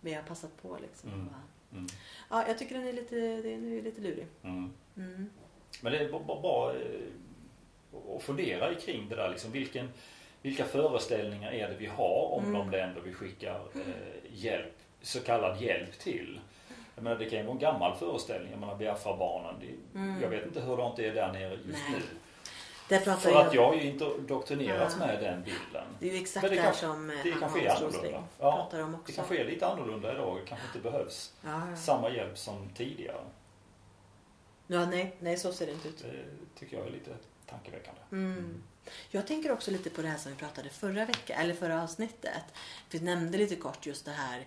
[0.00, 1.10] vi har passat på liksom.
[1.12, 1.28] Mm.
[1.72, 1.86] Mm.
[2.30, 4.26] Ja, jag tycker den är lite, den är lite lurig.
[4.42, 4.72] Mm.
[4.96, 5.30] Mm.
[5.82, 7.00] Men det är bara, bara, bara eh,
[8.16, 9.30] att fundera kring det där.
[9.30, 9.88] Liksom, vilken,
[10.42, 12.52] vilka föreställningar är det vi har om Mm.
[12.58, 13.80] de länder vi skickar eh,
[14.32, 16.40] hjälp, så kallad hjälp till?
[16.94, 18.50] Jag menar, det kan ju vara en gammal föreställning.
[18.50, 19.54] Jag menar Biafra-barnen.
[19.60, 20.22] Det, Mm.
[20.22, 21.92] Jag vet inte hur långt det är där nere just Nej.
[21.92, 22.02] nu.
[22.88, 25.06] Det pratar För jag att jag har ju indoktrinerats Ja.
[25.06, 25.84] med den bilden.
[26.00, 28.24] Det är ju exakt Men det det, kan- som eh, Det kanske är annorlunda.
[28.38, 29.12] Ja, pratar om det också.
[29.12, 30.36] kanske är lite annorlunda idag.
[30.36, 31.76] Det kanske inte behövs Ja, ja.
[31.76, 33.20] samma hjälp som tidigare.
[34.66, 35.98] ja, nej, nej, så ser det inte ut.
[35.98, 37.10] Det tycker jag är lite
[37.46, 38.00] tankeväckande.
[38.12, 38.62] Mm.
[39.10, 42.44] Jag tänker också lite på det här som vi pratade förra veckan, eller förra avsnittet.
[42.90, 44.46] Vi nämnde lite kort just det här.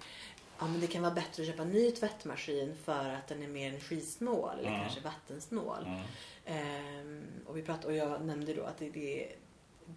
[0.59, 3.47] Ja, men det kan vara bättre att köpa en ny tvättmaskin för att den är
[3.47, 4.81] mer energisnål eller Mm.
[4.81, 5.85] kanske vattensnål.
[5.85, 6.01] Mm.
[6.45, 9.35] Ehm, och, vi pratade, och jag nämnde då att det, det,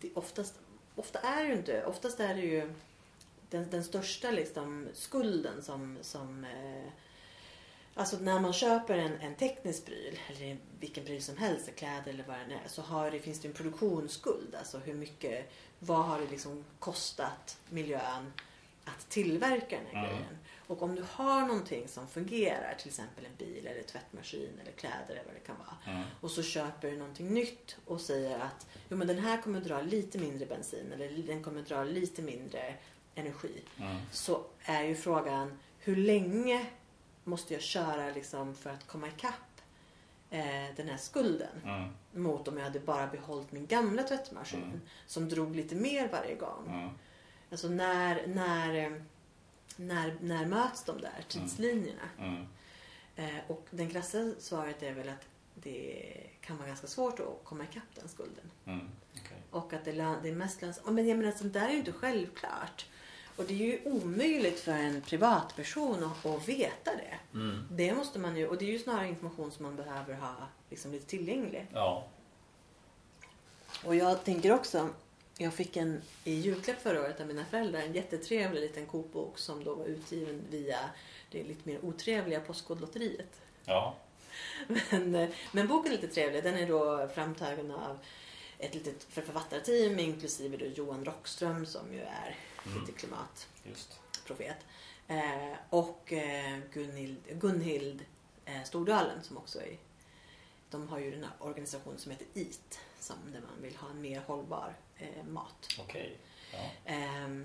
[0.00, 0.54] det oftast,
[0.94, 2.72] ofta är det ju inte, oftast är det ju
[3.50, 6.92] den, den största liksom skulden som, som eh,
[7.98, 12.24] Alltså när man köper en, en teknisk pryl eller vilken pryl som helst, kläder eller
[12.26, 14.54] vad det är, så har det, finns det en produktionsskuld.
[14.58, 18.32] Alltså hur mycket, vad har det liksom kostat miljön
[18.84, 20.16] att tillverka den här Mm.
[20.16, 20.38] grejen.
[20.66, 24.96] Och om du har någonting som fungerar, till exempel en bil eller tvättmaskin eller kläder
[25.08, 25.94] eller vad det kan vara.
[25.96, 26.08] Mm.
[26.20, 29.80] Och så köper du någonting nytt och säger att jo, men den här kommer dra
[29.82, 32.74] lite mindre bensin eller den kommer dra lite mindre
[33.14, 33.60] energi.
[33.78, 33.96] Mm.
[34.12, 36.66] Så är ju frågan hur länge
[37.26, 39.60] måste jag köra liksom för att komma ikapp
[40.30, 41.88] eh, den här skulden Mm.
[42.12, 44.80] mot om jag hade bara behållit min gamla tvättmaskin Mm.
[45.06, 46.66] som drog lite mer varje gång.
[46.68, 46.90] Mm.
[47.50, 48.92] Alltså när, när, eh,
[49.76, 52.08] när, när möts de där tidslinjerna?
[53.16, 57.64] Eh, och det krassa svaret är väl att det kan vara ganska svårt att komma
[57.64, 58.50] ikapp den skulden.
[58.64, 59.36] Okej.
[59.50, 60.94] Och att det, det är mest lönsamt.
[60.94, 62.86] Men jag menar, sånt där är ju inte självklart.
[63.36, 67.38] Och det är ju omöjligt för en privatperson att, att veta det.
[67.38, 67.68] Mm.
[67.70, 70.34] Det måste man ju, och det är ju snarare information som man behöver ha
[70.70, 71.66] liksom lite tillgänglig.
[71.72, 72.06] Ja.
[73.84, 74.88] Och jag tänker också,
[75.38, 79.64] jag fick en i julklapp förra året av mina föräldrar en jättetrevlig liten kokbok som
[79.64, 80.78] då var utgiven via
[81.30, 83.40] det lite mer otrevliga Postkodlotteriet.
[83.64, 83.94] Ja.
[84.90, 86.42] Men, eh, men boken är lite trevlig.
[86.42, 87.98] Den är då framtagen av
[88.58, 92.36] ett litet författarteam inklusive då Johan Rockström som ju är
[92.66, 92.80] Mm.
[92.80, 94.56] lite klimatprofet.
[95.08, 98.04] Eh, och eh, Gunhild, Gunhild
[98.44, 99.78] eh, Stordalen som också är
[100.70, 104.00] de har ju den här organisationen som heter EAT som där man vill ha en
[104.00, 105.68] mer hållbar eh, mat.
[105.80, 106.18] Okej.
[106.52, 106.58] Ja.
[106.84, 107.44] Ehm,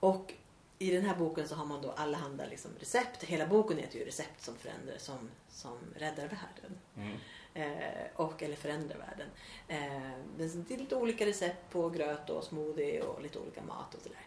[0.00, 0.34] och
[0.78, 3.22] i den här boken så har man då allehanda liksom recept.
[3.22, 6.78] Hela boken heter ju Recept som förändrar, som, som räddar världen.
[6.96, 7.16] Mm.
[7.56, 9.28] Eh, och, eller förändrar världen.
[9.68, 14.02] Eh, det är lite olika recept på gröt och smoothie och lite olika mat och
[14.02, 14.18] sådär.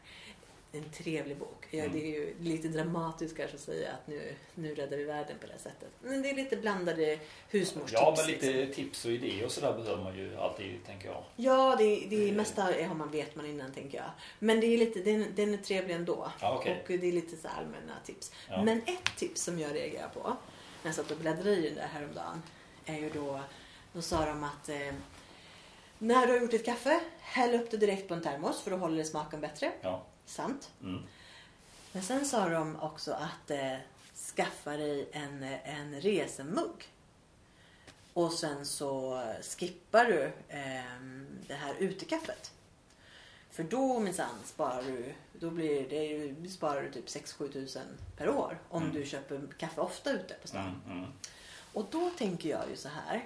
[0.71, 1.67] En trevlig bok.
[1.71, 1.93] Ja, Mm.
[1.93, 5.47] Det är ju lite dramatiskt kanske att säga att nu, nu räddar vi världen på
[5.47, 5.89] det här sättet.
[6.01, 7.19] Men det är lite blandade
[7.49, 8.01] husmorstips.
[8.01, 8.49] Ja, men liksom.
[8.49, 11.23] lite tips och idéer och sådär behöver man ju alltid, tänker jag.
[11.35, 14.11] Ja, det, det mesta har man, vet man innan tänker jag.
[14.39, 16.31] Men det är lite, den, den är trevlig ändå.
[16.41, 16.81] Ja, okej.
[16.83, 18.31] Och det är lite så allmänna tips.
[18.49, 18.63] Ja.
[18.63, 20.37] Men ett tips som jag reagerar på
[20.83, 22.41] när jag satt och bläddrade i den där häromdagen
[22.85, 23.39] är ju då,
[23.93, 24.93] då sa de att eh,
[25.97, 28.77] när du har gjort ditt kaffe, häll upp det direkt på en termos för då
[28.77, 29.71] håller det smaken bättre.
[29.81, 30.03] Ja.
[30.25, 30.71] Sant.
[30.83, 31.03] Mm.
[31.91, 33.75] Men sen sa de också att eh,
[34.35, 36.87] skaffa dig en, en resemugg.
[38.13, 39.21] Och sen så
[39.57, 40.83] skippar du eh,
[41.47, 42.51] det här utekaffet.
[43.51, 47.85] För då minsann sparar du, då blir det ju, sparar du typ 6-7 tusen
[48.17, 48.95] per år om Mm.
[48.95, 50.81] du köper kaffe ofta ute på stan.
[50.89, 51.05] Mm.
[51.73, 53.25] Och då tänker jag ju så här.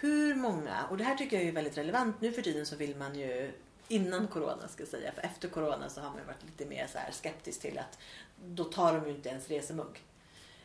[0.00, 2.96] Hur många, och det här tycker jag är väldigt relevant nu för tiden så vill
[2.96, 3.52] man ju
[3.88, 6.98] innan corona ska jag säga, för efter corona så har man varit lite mer så
[6.98, 7.98] här skeptisk till att
[8.44, 10.02] då tar de ju inte ens resemugg.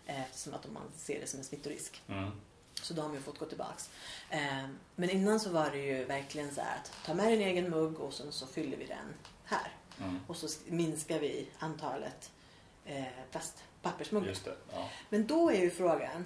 [0.05, 2.01] Eh, Eftersom att man ser det som en smittorisk.
[2.07, 2.31] Mm.
[2.81, 3.89] Så då har man ju fått gå tillbaks.
[4.29, 7.69] Eh, Men innan så var det ju verkligen så här att ta med din egen
[7.69, 9.13] mugg och sen så fyller vi den
[9.45, 9.71] här.
[9.99, 10.19] Mm.
[10.27, 12.31] Och så minskar vi antalet
[12.85, 14.27] eh, plast, pappersmuggar.
[14.27, 14.55] Just det.
[14.73, 14.89] Ja.
[15.09, 16.25] Men då är ju frågan,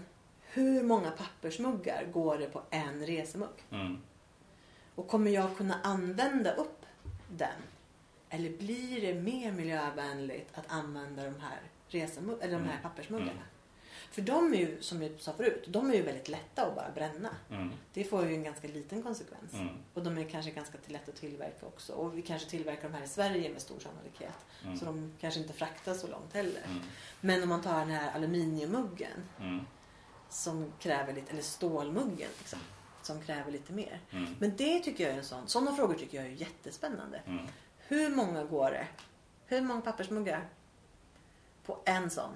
[0.56, 3.64] hur många pappersmuggar går det på en resemugg?
[3.72, 3.98] Mm.
[4.96, 6.86] Och kommer jag kunna använda upp
[7.30, 7.62] den?
[8.30, 11.60] Eller blir det mer miljövänligt att använda de här,
[11.90, 12.82] resemugg- eller de här Mm.
[12.84, 13.32] pappersmuggarna?
[13.32, 13.44] Mm.
[14.12, 16.92] För de är ju, som jag sa förut, de är ju väldigt lätta att bara
[16.96, 17.30] bränna.
[17.52, 17.72] Mm.
[17.94, 19.54] Det får ju en ganska liten konsekvens.
[19.54, 19.68] Mm.
[19.94, 21.94] Och de är kanske ganska lätta att tillverka också.
[21.94, 24.46] Och vi kanske tillverkar de här i Sverige med stor sannolikhet.
[24.66, 24.78] Mm.
[24.78, 26.62] Så de kanske inte fraktas så långt heller.
[26.66, 26.80] Mm.
[27.22, 29.66] Men om man tar den här aluminiummuggen Mm.
[30.36, 32.60] Som kräver lite, eller stålmuggen liksom,
[33.02, 34.00] som kräver lite mer.
[34.12, 34.36] Mm.
[34.40, 37.22] Men det tycker jag är en sån, sådana frågor tycker jag är jättespännande.
[37.28, 37.46] Mm.
[37.78, 38.88] Hur många går det?
[39.46, 40.48] Hur många pappersmuggar?
[41.66, 42.30] På en sån?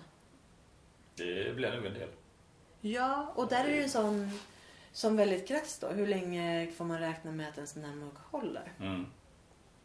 [1.16, 2.10] Det blir nog en del.
[2.82, 4.40] Ja, och där är det ju sån
[4.92, 5.88] som väldigt krasst då.
[5.88, 8.72] Hur länge får man räkna med att en sån här mugg håller?
[8.80, 9.06] Mm.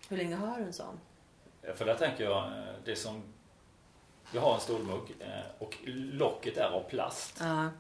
[0.09, 1.01] Hur länge har du en sån?
[1.77, 3.23] För där tänker jag, eh, det som
[4.33, 7.37] Vi har en stålmugg eh, och locket är av plast.
[7.41, 7.71] Ja.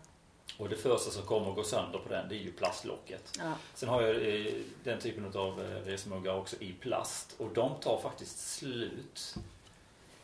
[0.58, 3.32] Och det första som kommer att gå sönder på den det är ju plastlocket.
[3.38, 3.52] Ja.
[3.74, 4.16] Sen har jag
[4.46, 4.52] eh,
[4.84, 9.34] den typen av eh, resmuggar också i plast och de tar faktiskt slut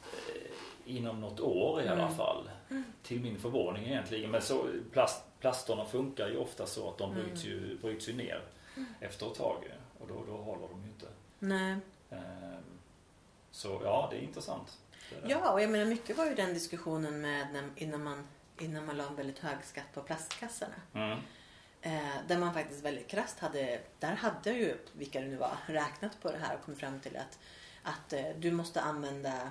[0.02, 0.51] eh,
[0.97, 2.16] inom något år i alla Mm.
[2.16, 2.51] fall.
[3.02, 4.30] Till min förvåning egentligen.
[4.30, 7.24] Men så, plast, plasterna funkar ju ofta så att de Mm.
[7.24, 8.42] bryts ju, bryts ju ner
[9.01, 9.56] efter ett tag.
[9.98, 11.06] Och då, då håller de ju inte.
[11.38, 11.76] Nej.
[12.10, 12.62] Ehm,
[13.52, 14.78] Så ja, det är intressant.
[15.10, 15.28] Det är det.
[15.30, 18.26] Ja, och jag menar mycket var ju den diskussionen med när, innan, man,
[18.61, 20.74] innan man la en väldigt hög skatt på plastkassorna.
[20.95, 21.19] Mm.
[21.82, 26.20] Eh, där man faktiskt väldigt krasst hade, där hade ju, vilka det nu var, räknat
[26.23, 27.39] på det här och kommit fram till att,
[27.82, 29.51] att eh, du måste använda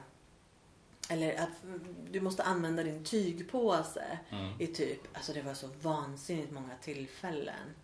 [1.10, 4.62] eller att mm, du måste använda din tygpåse Mm.
[4.62, 7.76] i typ, alltså det var så vansinnigt många tillfällen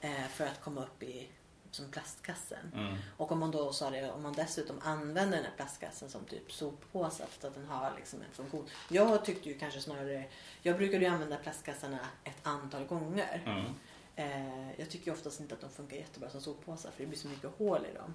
[0.00, 1.28] eh, för att komma upp i
[1.74, 2.72] som plastkassen.
[2.74, 2.96] Mm.
[3.16, 6.52] Och om man då sa det, om man dessutom använder den här plastkassen som typ
[6.52, 8.68] soppåse att den har liksom en funktion.
[8.88, 10.24] Jag tyckte ju kanske snarare,
[10.62, 13.42] jag brukade ju använda plastkassarna ett antal gånger.
[13.46, 13.74] Mm.
[14.16, 17.18] Eh, jag tycker ju oftast inte att de funkar jättebra som soppåsar för det blir
[17.18, 18.14] så mycket hål i dem.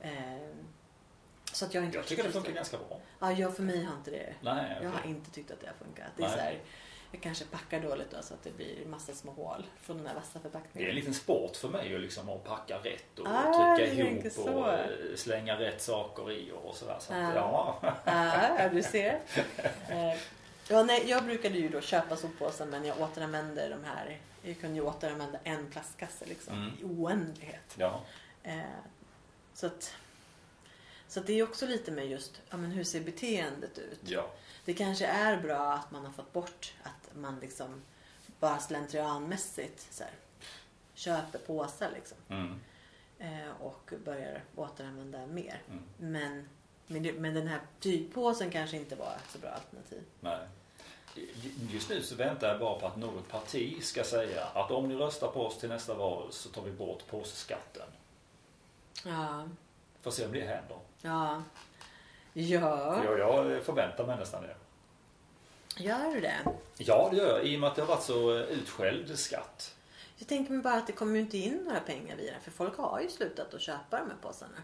[0.00, 0.48] Eh,
[1.52, 3.00] så att jag inte Jag tycker det funkar ganska bra.
[3.18, 4.34] Ja, jag för mig har inte det.
[4.40, 6.06] Nej, Jag har inte tyckt att det har funkat.
[6.16, 6.36] Det är Nej.
[6.36, 6.60] så här,
[7.12, 10.14] jag kanske packar dåligt då, så att det blir massa små hål från den här
[10.14, 10.88] vassa Det är förpackningen.
[10.90, 14.72] en liten sport för mig att, liksom att packa rätt och Ah, trycka ihop och
[14.72, 14.86] eh,
[15.16, 16.96] slänga rätt saker i och sådär.
[17.00, 17.80] Så att, Ah.
[18.04, 18.54] ja.
[18.58, 19.20] Ja, du ser.
[19.88, 20.18] Eh,
[20.68, 24.18] Ja, nej, jag brukade ju då köpa soppåsar men jag återanvänder de här.
[24.42, 26.72] Jag kunde ju återanvända en plastkasse liksom Mm.
[26.80, 27.74] i oändlighet.
[27.76, 28.00] ja.
[28.42, 28.58] Eh,
[29.54, 29.94] så att,
[31.08, 34.00] så det är också lite med just ja, men hur ser beteendet ut.
[34.04, 34.26] ja.
[34.64, 37.82] Det kanske är bra att man har fått bort att man liksom
[38.40, 40.12] bara slentrianmässigt så här,
[40.94, 42.18] köper påsar liksom.
[42.28, 42.60] Mm.
[43.18, 45.62] Eh, och börjar återanvända mer.
[45.70, 45.82] Mm.
[45.96, 46.48] Men,
[46.86, 50.02] men, men den här tygpåsen kanske inte var ett så bra alternativ.
[50.20, 50.38] Nej.
[51.70, 54.94] Just nu så väntar jag bara på att något parti ska säga att om ni
[54.94, 57.86] röstar på oss till nästa val så tar vi bort påsskatten.
[59.04, 59.48] Ja.
[60.02, 60.78] Får se om det händer.
[61.00, 61.42] Ja.
[62.32, 63.04] Ja.
[63.04, 64.56] Jag, jag förväntar mig nästan det.
[65.82, 66.38] Gör du det?
[66.78, 67.46] Ja, det gör jag.
[67.46, 69.74] I och med att det har varit så eh, utskälld skatt.
[70.16, 72.40] Jag tänker mig bara att det kommer ju inte in några pengar via det.
[72.44, 74.62] För folk har ju slutat att köpa de här påsarna.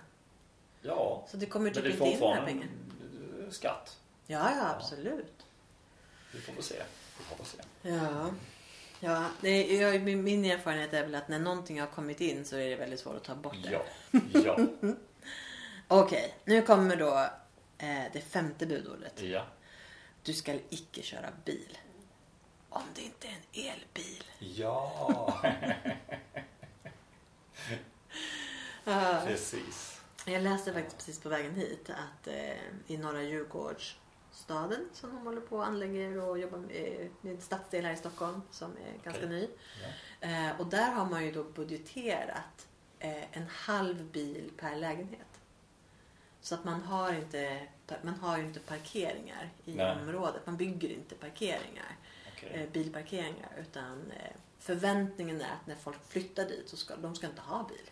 [0.82, 2.66] Ja, Så det kommer men typ det inte in några pengar.
[3.38, 3.96] en eh, skatt.
[4.26, 5.46] Ja, ja, absolut.
[6.32, 6.82] Vi får väl se.
[7.18, 7.58] Vi får väl se.
[7.82, 8.30] Ja.
[9.00, 12.56] Ja, det jag, min, min erfarenhet är väl att när någonting har kommit in så
[12.56, 13.70] är det väldigt svårt att ta bort det.
[13.72, 13.82] Ja,
[14.44, 14.58] ja,
[15.88, 17.18] Okej, nu kommer då
[17.78, 19.22] eh, det femte budordet.
[19.22, 19.42] ja.
[20.28, 21.78] Du ska icke köra bil.
[22.68, 24.24] Om det inte är en elbil.
[28.84, 30.00] Ja, precis.
[30.26, 32.56] Jag läste faktiskt precis på vägen hit att eh,
[32.86, 37.40] i norra Djurgårdsstaden som de håller på och anlägger och jobbar med, eh, med en
[37.40, 39.28] stadsdel här i Stockholm som är ganska Okej.
[39.28, 39.48] ny.
[40.20, 40.28] Ja.
[40.28, 42.68] Eh, och där har man ju då budgeterat
[42.98, 45.40] eh, en halv bil per lägenhet.
[46.40, 47.68] Så att man har inte,
[48.02, 49.96] man har ju inte parkeringar i Nej.
[50.02, 50.46] området.
[50.46, 51.96] Man bygger inte parkeringar,
[52.32, 52.50] Okej.
[52.54, 53.50] eh, bilparkeringar.
[53.60, 57.68] Utan eh, förväntningen är att när folk flyttar dit så ska de ska inte ha
[57.68, 57.90] bil.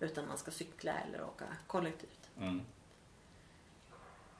[0.00, 2.30] Utan man ska cykla eller åka kollektivt.
[2.38, 2.62] Mm.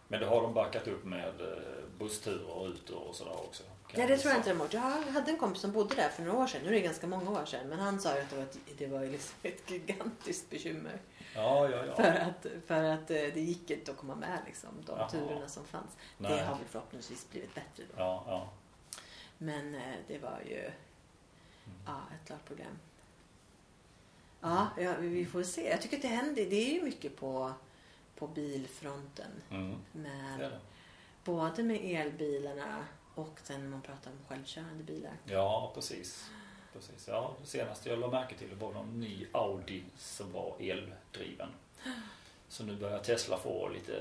[0.08, 3.62] Men det har de backat upp med eh, bussturer ut och sådär också?
[3.92, 4.72] Ja, det tror jag inte de har gjort.
[4.74, 4.80] Jag
[5.12, 6.60] hade en kompis som bodde där för några år sedan.
[6.62, 7.68] Nu är det ganska många år sedan.
[7.68, 11.00] Men han sa ju att det var ett, det var liksom ett gigantiskt bekymmer.
[11.34, 11.94] Ja, ja, ja.
[11.96, 15.08] För att, för att eh, det gick inte att komma med liksom, de Jaha.
[15.10, 15.90] turerna som fanns.
[16.18, 16.32] Nej.
[16.32, 17.94] Det har väl förhoppningsvis blivit bättre då.
[17.96, 18.50] Ja, ja.
[19.38, 20.70] Men eh, det var ju
[21.66, 21.78] Mm.
[21.86, 22.78] ja, ett klart problem.
[24.40, 25.68] Ja, ja, vi får se.
[25.70, 26.46] Jag tycker att det händer.
[26.50, 27.52] Det är ju mycket på,
[28.16, 29.30] på bilfronten.
[29.50, 29.74] Mm.
[29.92, 30.60] Med, Det det.
[31.24, 32.84] både med elbilarna
[33.14, 35.12] och sen när man pratar om självkörande bilar.
[35.24, 36.30] Ja, precis.
[36.72, 37.08] precis.
[37.08, 41.48] Ja, det senaste jag la märke till var någon ny Audi som var eldriven.
[42.48, 43.96] Så nu börjar Tesla få lite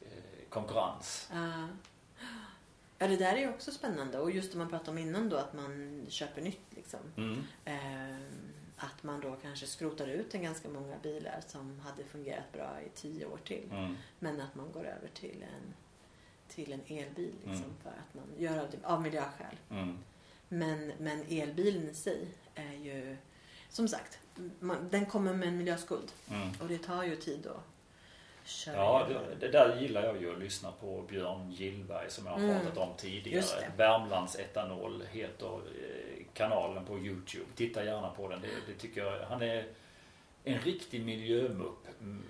[0.00, 1.28] eh, konkurrens.
[1.32, 1.68] Ja.
[3.02, 4.18] Ja, det där är också spännande.
[4.18, 7.00] Och just det man pratade om innan då, att man köper nytt liksom.
[7.16, 7.42] Mm.
[7.64, 12.80] Ehm, att man då kanske skrotar ut en ganska många bilar som hade fungerat bra
[12.86, 13.68] i tio år till.
[13.70, 13.96] Mm.
[14.18, 15.74] Men att man går över till en,
[16.50, 17.74] till en elbil liksom, Mm.
[17.82, 19.56] för att man gör av, av miljöskäl.
[19.70, 19.98] Mm.
[20.48, 23.16] Men, men elbilen i sig är ju,
[23.68, 24.18] som sagt,
[24.60, 26.12] man, den kommer med en miljöskuld.
[26.30, 26.48] Mm.
[26.62, 27.62] Och det tar ju tid att
[28.48, 32.32] köra Ja, det, det där gillar jag ju att lyssna på Björn Gillberg som jag
[32.32, 32.60] har Mm.
[32.60, 33.44] pratat om tidigare.
[33.60, 33.72] det.
[33.76, 37.44] Värmlands etanol heter eh, kanalen på Youtube.
[37.54, 38.40] Titta gärna på den.
[38.40, 39.26] Det, det tycker jag.
[39.26, 39.66] Han är
[40.44, 41.86] en riktig miljömupp.
[42.00, 42.22] Mm.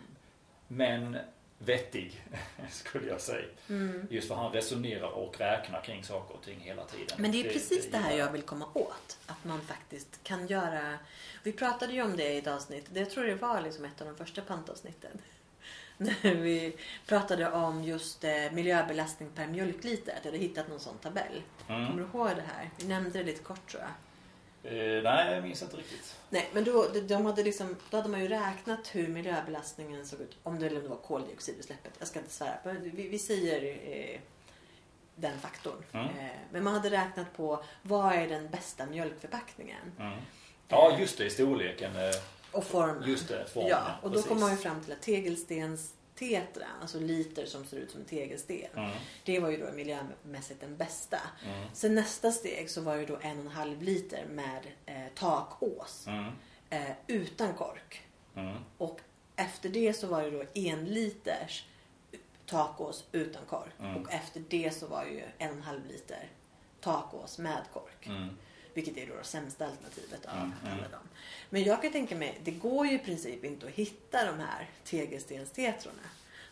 [0.68, 1.16] Men
[1.64, 2.22] vettig,
[2.70, 3.46] skulle jag säga.
[3.68, 4.06] Mm.
[4.10, 7.16] Just för han resonerar och räknar kring saker och ting hela tiden.
[7.16, 9.18] Men det är precis det, här gillar jag vill komma åt.
[9.26, 10.98] Att man faktiskt kan göra...
[11.42, 12.86] Vi pratade ju om det i ett avsnitt.
[12.90, 15.18] Det tror jag var liksom ett av de första pantavsnitten.
[15.96, 16.76] När vi
[17.06, 20.12] pratade om just eh, miljöbelastning per mjölkliter.
[20.12, 21.42] Att jag hade hittat någon sån tabell.
[21.68, 21.86] Mm.
[21.86, 22.70] Kommer du ihåg det här?
[22.78, 23.90] Vi nämnde det lite kort tror jag.
[24.64, 26.16] Eh, nej, jag minns inte riktigt.
[26.30, 30.20] Nej, men då, de- de hade liksom, då hade man ju räknat hur miljöbelastningen såg
[30.20, 30.36] ut.
[30.42, 31.92] Om det, eller om det var koldioxidutsläppet.
[31.98, 32.54] Jag ska inte svära.
[32.64, 33.62] Men vi, vi säger
[34.14, 34.20] eh,
[35.14, 35.84] den faktorn.
[35.92, 36.06] Mm.
[36.06, 39.92] Eh, men man hade räknat på vad är den bästa mjölkförpackningen.
[39.98, 40.18] Mm.
[40.68, 41.96] Ja, just det, i storleken.
[41.96, 42.10] eh,
[42.52, 43.08] Och formen.
[43.10, 43.70] Just det, formen.
[43.70, 44.28] Ja, och då precis.
[44.28, 48.06] kom man ju fram till att tegelstens tetra, alltså liter som ser ut som en
[48.06, 48.66] tegelsten.
[48.76, 48.90] Mm.
[49.24, 51.20] Det var ju då miljömässigt den bästa.
[51.46, 51.68] Mm.
[51.74, 56.06] Sen nästa steg så var ju då en och en halv liter med eh, takås.
[56.06, 56.32] Mm.
[56.70, 58.02] Eh, utan kork.
[58.34, 58.56] Mm.
[58.78, 59.00] Och
[59.36, 61.66] efter det så var det då en liters
[62.46, 63.72] takås utan kork.
[63.80, 63.96] Mm.
[63.96, 66.28] Och efter det så var ju en och en halv liter
[66.80, 68.08] takås med kork.
[68.74, 70.78] Vilket är då det sämsta alternativet av Mm, mm.
[70.78, 71.08] alla dem.
[71.50, 74.68] Men jag kan tänka mig, det går ju i princip inte att hitta de här
[74.84, 76.02] tegelstenstetrorna.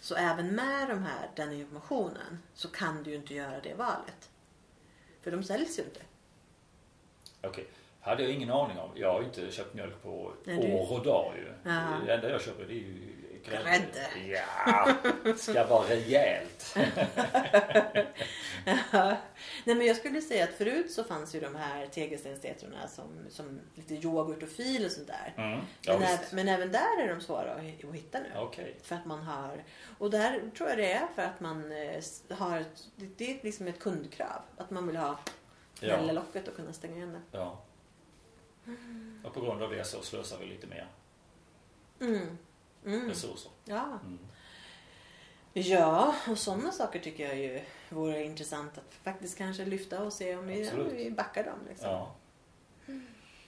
[0.00, 4.30] Så även med de här, den informationen så kan du ju inte göra det valet.
[5.22, 6.00] För de säljs ju inte.
[7.42, 7.66] Okej.
[8.00, 8.90] Hade jag ingen aning om.
[8.94, 11.52] Jag har ju inte köpt mjölk på Nej, år och dag ju.
[11.70, 12.00] Jaha.
[12.06, 13.14] Det enda jag köper det är ju
[13.50, 14.08] grädde.
[14.26, 14.94] Ja,
[15.36, 16.74] ska vara rejält.
[19.64, 23.60] Nej men jag skulle säga att förut så fanns ju de här tegelstenstetrorna som, som
[23.74, 25.34] lite yoghurt och fil och sånt där.
[25.36, 25.60] Mm.
[25.80, 28.26] Ja, Men, äv, men även där är de svåra att, hi- att hitta nu.
[28.36, 28.76] Okej.
[28.82, 29.64] För att man har,
[29.98, 32.02] och där tror jag det är för att man eh,
[32.36, 32.64] har,
[32.96, 34.42] det är liksom ett kundkrav.
[34.56, 35.18] Att man vill ha
[35.80, 35.88] Ja.
[36.06, 36.12] ja.
[36.12, 37.38] locket och kunna stänga igen det.
[37.38, 37.62] Ja.
[39.24, 40.86] Och på grund av det så slösar vi lite mer
[42.00, 42.38] Mm.
[42.94, 43.08] Mm.
[43.08, 43.50] resurser.
[43.64, 43.98] Ja.
[44.04, 44.18] Mm.
[45.52, 50.36] ja, och sådana saker tycker jag ju vore intressant att faktiskt kanske lyfta och se
[50.36, 50.92] om vi, Absolut.
[50.92, 51.58] vi backar dem.
[51.68, 51.88] Liksom.
[51.90, 52.14] Ja,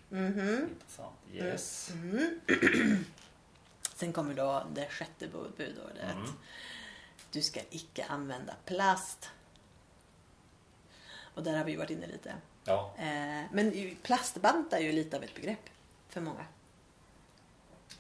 [0.09, 0.69] Mhm.
[0.71, 1.17] intressant.
[1.33, 1.91] Yes.
[1.91, 2.41] Mm.
[3.95, 6.15] Sen kommer då det sjätte bu- budordet.
[6.15, 6.33] Mm.
[7.31, 9.31] Du ska icke använda plast.
[11.35, 12.35] Och där har vi varit inne lite.
[12.65, 15.71] Ja, Eh, men plastbanta är ju lite av ett begrepp
[16.09, 16.47] för många.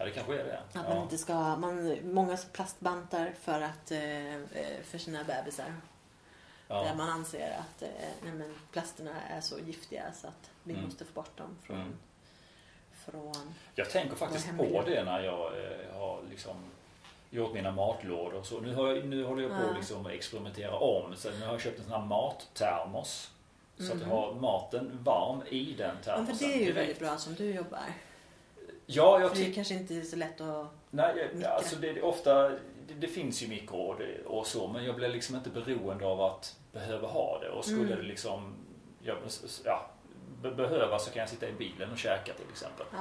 [0.00, 0.58] Ja, det kanske är det.
[0.58, 1.02] Att man Ja.
[1.02, 5.74] inte ska, man, många plastbantar för, att, eh, eh, för sina bebisar.
[6.68, 6.94] Där Ja.
[6.94, 7.88] man anser att eh,
[8.22, 10.84] nej men plasterna är så giftiga så att vi Mm.
[10.84, 11.76] måste få bort dem från...
[11.76, 11.92] Mm.
[13.04, 15.50] från Jag tänker faktiskt på det när jag
[15.98, 16.56] har liksom
[17.30, 18.60] gjort mina matlådor så.
[18.60, 19.70] Nu, har jag, nu håller jag på Ja.
[19.70, 21.16] att liksom experimentera om.
[21.16, 23.30] Så nu har jag köpt en sån här mattermos.
[23.76, 24.10] Så att jag Mhm.
[24.10, 26.76] har maten varm i den Ja, termosen för det är ju direkt.
[26.78, 27.84] väldigt bra som du jobbar.
[28.92, 30.66] Ja, jag För det är kanske inte så lätt att...
[30.90, 31.50] Nej, jag, Mikra.
[31.50, 34.94] alltså det, det, ofta, det, det finns ju mikro och, det, och så men jag
[34.96, 37.48] blir liksom inte beroende av att behöva ha det.
[37.50, 37.96] Och skulle Mm.
[37.98, 38.54] det liksom
[39.02, 39.14] ja,
[39.64, 39.90] ja,
[40.42, 42.86] be- behöva så kan jag sitta i bilen och käka till exempel.
[42.92, 42.98] Ja.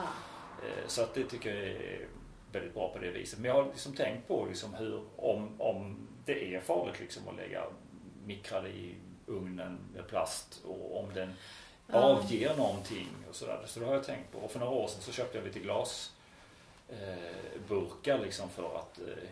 [0.68, 2.07] Eh, Så att det tycker jag är
[2.52, 3.40] väldigt bra på det viset.
[3.40, 7.36] Men jag har liksom tänkt på liksom hur, om, om det är farligt liksom att
[7.36, 7.64] lägga
[8.26, 8.95] mikrade i
[9.28, 11.34] ugnen med plast och om den.
[11.94, 13.64] Avger någonting och sådär.
[13.66, 14.38] Så det har jag tänkt på.
[14.38, 16.11] Och för några år sedan så köpte jag lite glas
[16.90, 19.30] eh, liksom för att eh,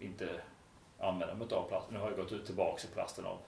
[0.00, 0.28] inte
[0.98, 1.90] använda mig av plast.
[1.90, 3.38] Nu har jag gått ut tillbaks i plasten av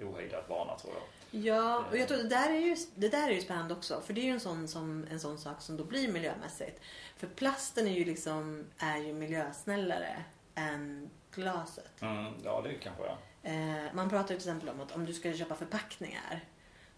[0.00, 1.02] ohejdad vana tror jag.
[1.42, 4.00] Ja, och jag tror det där, är ju, det där är ju spännande också.
[4.00, 6.80] För det är ju en sån, som, en sån sak som då blir miljömässigt.
[7.16, 10.24] För plasten är ju liksom är ju miljösnällare
[10.54, 12.02] än glaset.
[12.02, 13.16] Mm, ja, det kanske jag.
[13.42, 16.44] Eh, man pratar till exempel om att om du ska köpa förpackningar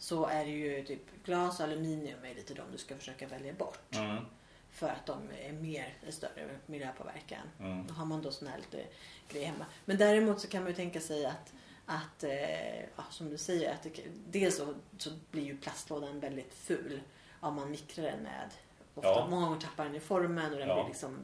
[0.02, 3.52] så är det ju typ glas och aluminium är lite de du ska försöka välja
[3.52, 3.94] bort.
[3.96, 4.24] Mm,
[4.70, 7.46] För att de är mer, större miljöpåverkan.
[7.60, 8.84] mm, Då har man då sån här lite
[9.28, 9.66] grejer hemma.
[9.84, 11.52] Men däremot så kan man ju tänka sig att,
[11.86, 13.90] att eh, ja, som du säger, att det,
[14.30, 17.00] dels så, så blir ju plastlådan väldigt ful
[17.40, 18.50] om man mikrar den med
[18.94, 19.26] Ofta, Ja.
[19.30, 20.74] Många gånger tappar den i formen och den Ja.
[20.74, 21.18] blir liksom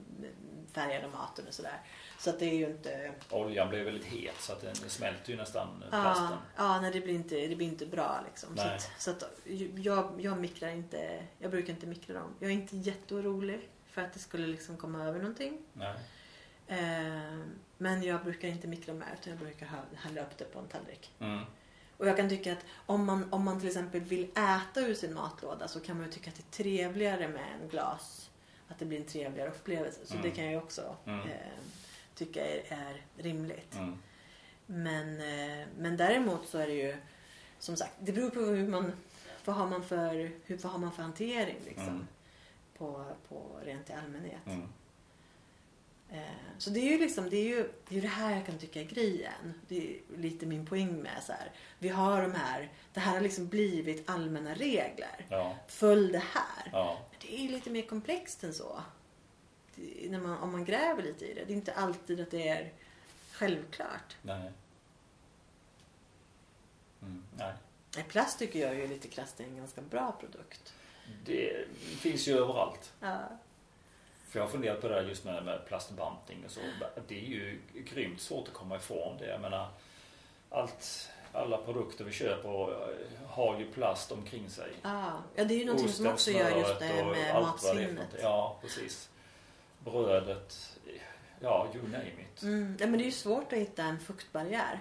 [0.73, 1.81] färgad av maten och sådär.
[2.19, 3.13] Så att det är ju inte...
[3.31, 6.39] Oljan blev väldigt het så att den smälter ju nästan Ja, plasten.
[6.57, 8.57] ja nej, det, blir inte, det blir inte bra liksom.
[8.57, 9.25] Så, att, så att
[9.77, 12.35] jag, jag mikrar inte, jag brukar inte mikra dem.
[12.39, 15.59] Jag är inte jätteorolig för att det skulle liksom komma över någonting.
[15.73, 15.95] Nej.
[16.67, 17.39] Eh,
[17.79, 21.11] men jag brukar inte mikra med utan jag brukar hälla upp det på en tallrik.
[21.21, 21.41] Mm.
[21.97, 25.15] Och jag kan tycka att om man, om man till exempel vill äta ur sin
[25.15, 28.31] matlåda så kan man ju tycka att det är trevligare med en glas.
[28.69, 30.01] Att det blir en trevligare upplevelse.
[30.07, 30.23] Så Mm.
[30.23, 31.21] det kan jag ju också Mm.
[31.29, 31.37] eh,
[32.19, 33.75] tycka är, är rimligt.
[33.75, 33.99] Mm.
[34.67, 36.97] Men, eh, men däremot så är det ju
[37.59, 38.93] som sagt, det beror på hur man,
[39.45, 41.89] vad har man för, hur, vad har man för hantering liksom.
[41.89, 42.07] Mm.
[42.79, 44.47] På, på rent i allmänhet.
[44.47, 44.69] Mm.
[46.11, 48.59] Eh, så det är ju liksom, det är ju det, är det här jag kan
[48.59, 49.61] tycka är grejen.
[49.69, 51.51] Det är lite min poäng med så här.
[51.79, 55.27] Vi har de här, det här har liksom blivit allmänna regler.
[55.29, 55.57] Ja.
[55.69, 56.71] Följ det här.
[56.73, 56.99] Ja.
[57.21, 58.83] Det är ju lite mer komplext än så.
[60.11, 61.45] När man, om man gräver lite i det.
[61.45, 62.73] Det är inte alltid att det är
[63.33, 64.17] självklart.
[64.23, 64.53] Nej.
[67.03, 67.53] Mm, nej.
[68.09, 70.75] Plast tycker jag ju lite krasst är en ganska bra produkt.
[71.25, 72.93] Det finns ju överallt.
[73.01, 73.19] Ja.
[74.29, 76.61] För jag har funderat på det där just med, med plastbantning och så.
[77.09, 79.27] Det är ju grymt svårt att komma ifrån det.
[79.27, 79.69] Jag menar,
[80.51, 84.73] allt, alla produkter vi köper eh, har ju plast omkring sig.
[84.83, 88.15] Ah, ja, det är ju någonting som också gör just det med är matsvinnet.
[88.23, 89.09] Ja, precis.
[89.91, 90.79] Brödet.
[91.41, 92.43] Ja, you name it.
[92.43, 92.77] Mm.
[92.81, 94.81] Ja, men det är ju svårt att hitta en fuktbarriär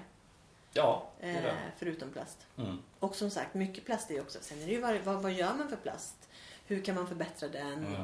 [0.74, 1.56] Ja, det är eh, det.
[1.78, 2.48] förutom plast.
[2.58, 2.78] Mm.
[3.00, 4.40] Och som sagt, mycket plast är ju också...
[4.42, 6.30] Sen är det ju vad, vad, vad gör man för plast?
[6.66, 7.86] Hur kan man förbättra den?
[7.86, 8.02] Mm.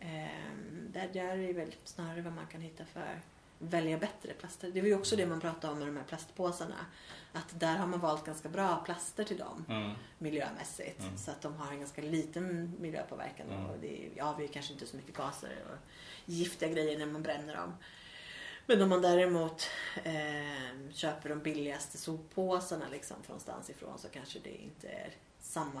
[0.00, 0.92] Mm.
[0.92, 3.20] där, där är det väl snarare vad man kan hitta för
[3.58, 4.70] välja bättre plaster.
[4.70, 6.86] Det var ju också det man pratade om med de här plastpåsarna.
[7.32, 9.90] Att där har man valt ganska bra plaster till dem Mm.
[10.18, 11.00] miljömässigt.
[11.00, 11.18] Mm.
[11.18, 13.50] Så att de har en ganska liten miljöpåverkan.
[13.50, 13.66] Mm.
[13.66, 15.78] Och det ja, vi kanske inte så mycket gaser och
[16.24, 17.74] giftiga grejer när man bränner dem.
[18.66, 19.66] Men om man däremot
[20.04, 25.10] eh, köper de billigaste soppåsarna liksom från någonstans ifrån så kanske det inte är
[25.40, 25.80] samma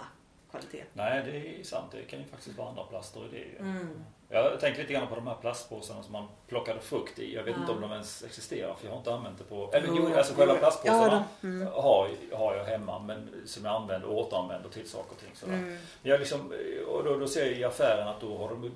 [0.50, 0.84] kvalitet.
[0.92, 1.92] Nej, det är sant.
[1.92, 3.58] Det kan ju faktiskt vara andra plaster i det ju.
[3.58, 4.04] Mm.
[4.30, 7.34] Jag tänker lite grann på de här plastpåsarna som man plockade frukt i.
[7.34, 7.60] Jag vet Ja.
[7.60, 9.70] inte om de ens existerar för jag har inte använt det på...
[9.72, 11.68] Eller Jo, alltså själva plastpåsarna Ja, mm.
[11.72, 15.30] har, har jag hemma men som jag använder och återanvänder till saker och ting.
[15.34, 15.54] Sådär.
[15.54, 15.78] Mm.
[16.02, 16.52] Jag liksom,
[16.88, 18.70] och då, då ser jag i affären att då har de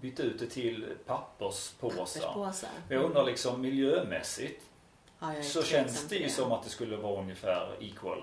[0.00, 2.20] bytt ut det till papperspåsar.
[2.20, 2.70] Papperspåsar.
[2.88, 4.62] Men jag undrar liksom miljömässigt
[5.20, 8.22] Ja, jag så känns det ju som att det skulle vara ungefär equal.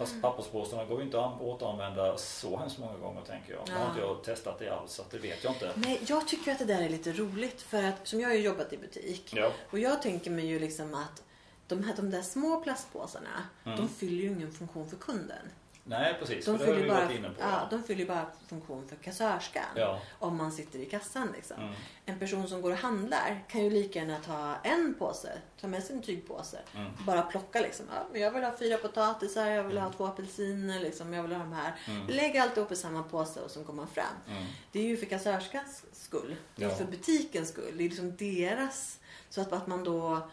[0.00, 3.62] Fast papperspåsarna går ju inte att återanvända så hemskt många gånger tänker jag.
[3.68, 5.72] Nu har inte jag testat det alls så det vet jag inte.
[5.74, 8.40] Nej, jag tycker att det där är lite roligt för att som jag har ju
[8.42, 9.52] jobbat i butik Ja.
[9.70, 11.22] och jag tänker mig ju liksom att
[11.66, 13.76] de, här, de där små plastpåsarna Mm.
[13.78, 15.46] de fyller ju ingen funktion för kunden.
[15.84, 19.64] Nej precis, De fyller, bara, ja, de fyller bara funktion för kassörskan.
[19.76, 20.00] Ja.
[20.18, 21.60] Om man sitter i kassan liksom.
[21.60, 21.74] Mm.
[22.06, 25.82] En person som går och handlar kan ju lika gärna ta en påse, ta med
[25.82, 26.58] sig en tygpåse.
[26.76, 26.90] Mm.
[27.06, 27.86] Bara plocka liksom.
[27.94, 31.38] Ja, jag vill ha fyra potatisar, jag vill ha två apelsiner, liksom, jag vill ha
[31.38, 31.74] de här.
[31.88, 32.06] Mm.
[32.06, 34.04] Lägg alltihop i samma påse och så går man fram.
[34.28, 34.44] Mm.
[34.72, 36.36] Det är ju för kassörskans skull.
[36.56, 36.74] Det är Ja.
[36.74, 37.74] för butikens skull.
[37.76, 38.98] Det är liksom deras.
[39.30, 40.28] Så att, att man då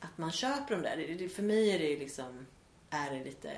[0.00, 1.16] att man köper de där.
[1.18, 2.46] Det, för mig är det liksom
[2.90, 3.50] är det lite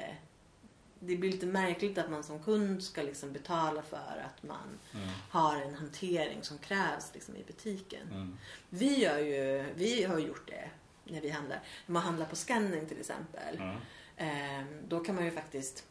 [1.01, 5.09] det blir lite märkligt att man som kund ska liksom betala för att man Mm.
[5.31, 8.09] har en hantering som krävs liksom i butiken.
[8.11, 8.39] Mm.
[8.69, 10.71] Vi, gör ju, vi har gjort det
[11.05, 11.61] när vi handlar.
[11.87, 13.57] När man handlar på scanning till exempel.
[13.61, 13.77] Mm.
[14.17, 15.85] Eh, då kan man ju faktiskt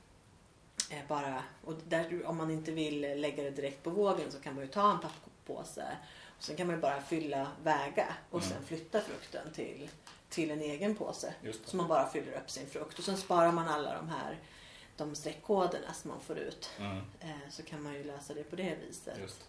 [0.90, 4.56] eh, bara, och där, om man inte vill lägga det direkt på vågen så kan
[4.56, 5.98] man ju ta en papppåse.
[6.38, 8.54] Och sen kan man ju bara fylla, väga och Mm.
[8.54, 9.90] sen flytta frukten till,
[10.30, 11.34] till en egen påse.
[11.66, 13.00] Så man bara fyller upp sin frukt.
[13.00, 14.38] Och sen sparar man alla de här
[15.00, 16.70] de streckkoderna som man får ut.
[16.80, 16.98] Mm.
[17.20, 19.18] Eh, så kan man ju lösa det på det viset.
[19.22, 19.48] Just.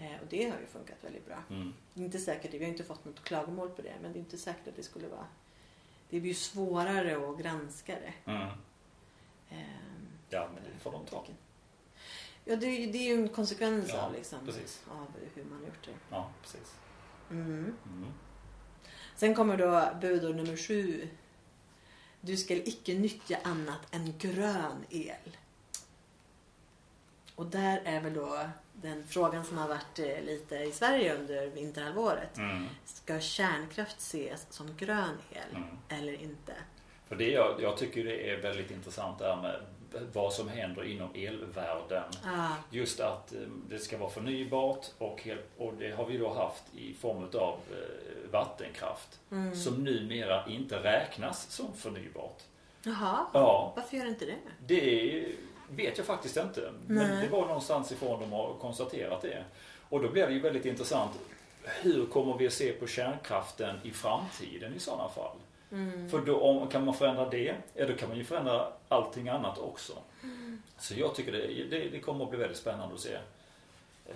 [0.00, 1.42] Eh, och det har ju funkat väldigt bra.
[1.50, 1.72] Mm.
[1.94, 4.68] Inte säkert, vi har inte fått något klagomål på det, men det är inte säkert
[4.68, 5.26] att det skulle vara...
[6.10, 8.32] Det blir ju svårare att granska det.
[8.32, 8.48] Mm.
[9.50, 11.24] Ehm, Ja, men det får de ta.
[12.44, 14.82] Ja, det, det är ju en konsekvens Ja, av, liksom, precis.
[14.90, 15.92] av hur man har gjort det.
[16.10, 16.74] Ja, precis.
[17.30, 17.76] Mm.
[17.86, 18.08] Mm.
[19.16, 21.08] Sen kommer då budord nummer sju.
[22.24, 25.36] Du ska icke nyttja annat än grön el.
[27.34, 28.38] Och där är väl då
[28.72, 32.36] den frågan som har varit eh, lite i Sverige under vinterhalvåret.
[32.38, 32.66] Mm.
[32.84, 35.78] Ska kärnkraft ses som grön el Mm.
[35.88, 36.54] eller inte?
[37.08, 39.60] För det jag, jag tycker det är väldigt intressant det här med
[40.12, 42.02] vad som händer inom elvärlden.
[42.24, 46.34] Ah, Just att eh, det ska vara förnybart och, helt, och det har vi då
[46.34, 49.56] haft i form av eh, vattenkraft mm.
[49.56, 52.42] som numera inte räknas som förnybart.
[52.82, 54.36] Jaha, Ja, varför gör inte det?
[54.66, 55.24] det
[55.70, 56.72] vet jag faktiskt inte.
[56.86, 57.24] Men Nej.
[57.26, 59.44] det var någonstans ifrån de har konstaterat det.
[59.88, 61.10] Och då blir det ju väldigt intressant.
[61.64, 65.36] Hur kommer vi att se på kärnkraften i framtiden i sådana fall?
[65.72, 66.10] Mm.
[66.10, 69.58] För då, om, kan man förändra det, ja då kan man ju förändra allting annat
[69.58, 69.92] också.
[70.78, 73.20] Så jag tycker det, det, det kommer att bli väldigt spännande att se eh,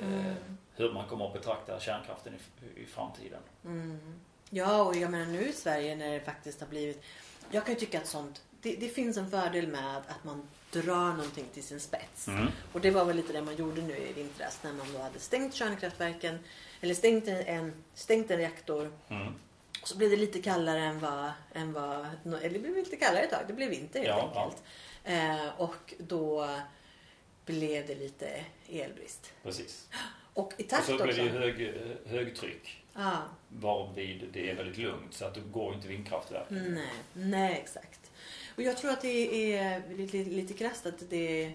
[0.01, 0.35] Mm.
[0.77, 3.41] hur man kommer att betrakta kärnkraften i, i framtiden.
[3.65, 4.01] Mm.
[4.51, 7.03] Ja, och jag menar nu i Sverige när det faktiskt har blivit...
[7.51, 8.43] Jag kan ju tycka att sånt...
[8.62, 12.28] Det, det finns en fördel med att man drar någonting till sin spets.
[12.28, 12.47] Mm.
[12.73, 15.19] Och det var väl lite det man gjorde nu i vintras när man då hade
[15.19, 16.39] stängt kärnkraftverken.
[16.81, 18.93] Eller stängt en, stängt en reaktor.
[19.09, 19.35] Mm.
[19.87, 21.31] Och så blev det lite kallare än vad...
[21.55, 23.45] Än vad eller det blev lite kallare ett tag.
[23.47, 24.43] Det blev vinter helt Ja, ja.
[24.45, 24.63] enkelt.
[25.05, 26.49] Eh, och då
[27.45, 29.33] blev det lite elbrist.
[29.43, 29.89] Precis.
[30.35, 31.05] Och i Och takt så också.
[31.07, 31.75] blir det hög,
[32.07, 32.85] högtryck.
[32.95, 33.23] Ja.
[33.49, 36.47] Varvid det är väldigt lugnt så att det går inte vindkraftverk.
[36.51, 38.11] Nej, nej exakt.
[38.57, 41.53] Och jag tror att det är lite, lite krasst att det är...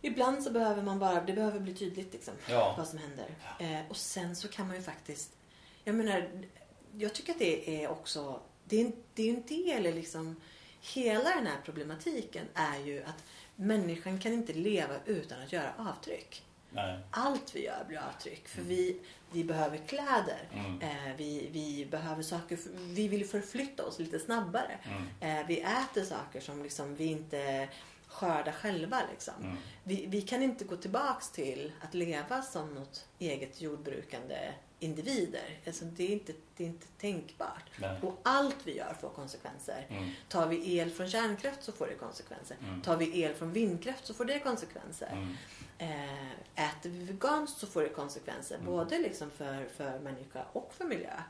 [0.00, 2.74] Ibland så behöver man bara, det behöver bli tydligt liksom, Ja.
[2.78, 3.26] vad som händer.
[3.60, 5.30] Eh, och sen så kan man ju faktiskt,
[5.84, 6.28] jag menar,
[6.98, 10.36] jag tycker att det är också, det är, en- det är en del i liksom,
[10.80, 13.24] hela den här problematiken är ju att
[13.56, 16.42] människan kan inte leva utan att göra avtryck.
[16.70, 16.98] Nej.
[17.10, 18.48] Allt vi gör blir avtryck.
[18.48, 19.00] För vi,
[19.32, 20.48] vi behöver kläder.
[20.52, 20.80] Mm.
[20.80, 22.58] Eh, vi, vi behöver saker.
[22.94, 24.78] Vi vill förflytta oss lite snabbare.
[25.20, 25.38] Mm.
[25.40, 27.68] Eh, vi äter saker som liksom vi inte
[28.06, 29.02] skördar själva.
[29.10, 29.34] Liksom.
[29.42, 29.56] Mm.
[29.84, 34.52] Vi, vi kan inte gå tillbaks till att leva som något eget jordbrukande
[34.82, 35.60] individer.
[35.66, 37.70] Alltså, det, är inte, det är inte tänkbart.
[37.76, 38.00] Nej.
[38.02, 39.86] Och allt vi gör får konsekvenser.
[39.88, 40.10] Mm.
[40.28, 42.56] Tar vi el från kärnkraft så får det konsekvenser.
[42.62, 42.82] Mm.
[42.82, 45.12] Tar vi el från vindkraft så får det konsekvenser.
[45.12, 45.36] Mm.
[45.78, 48.54] Eh, äter vi veganskt så får det konsekvenser.
[48.54, 48.66] Mm.
[48.66, 51.20] Både liksom för, för människa och för miljö.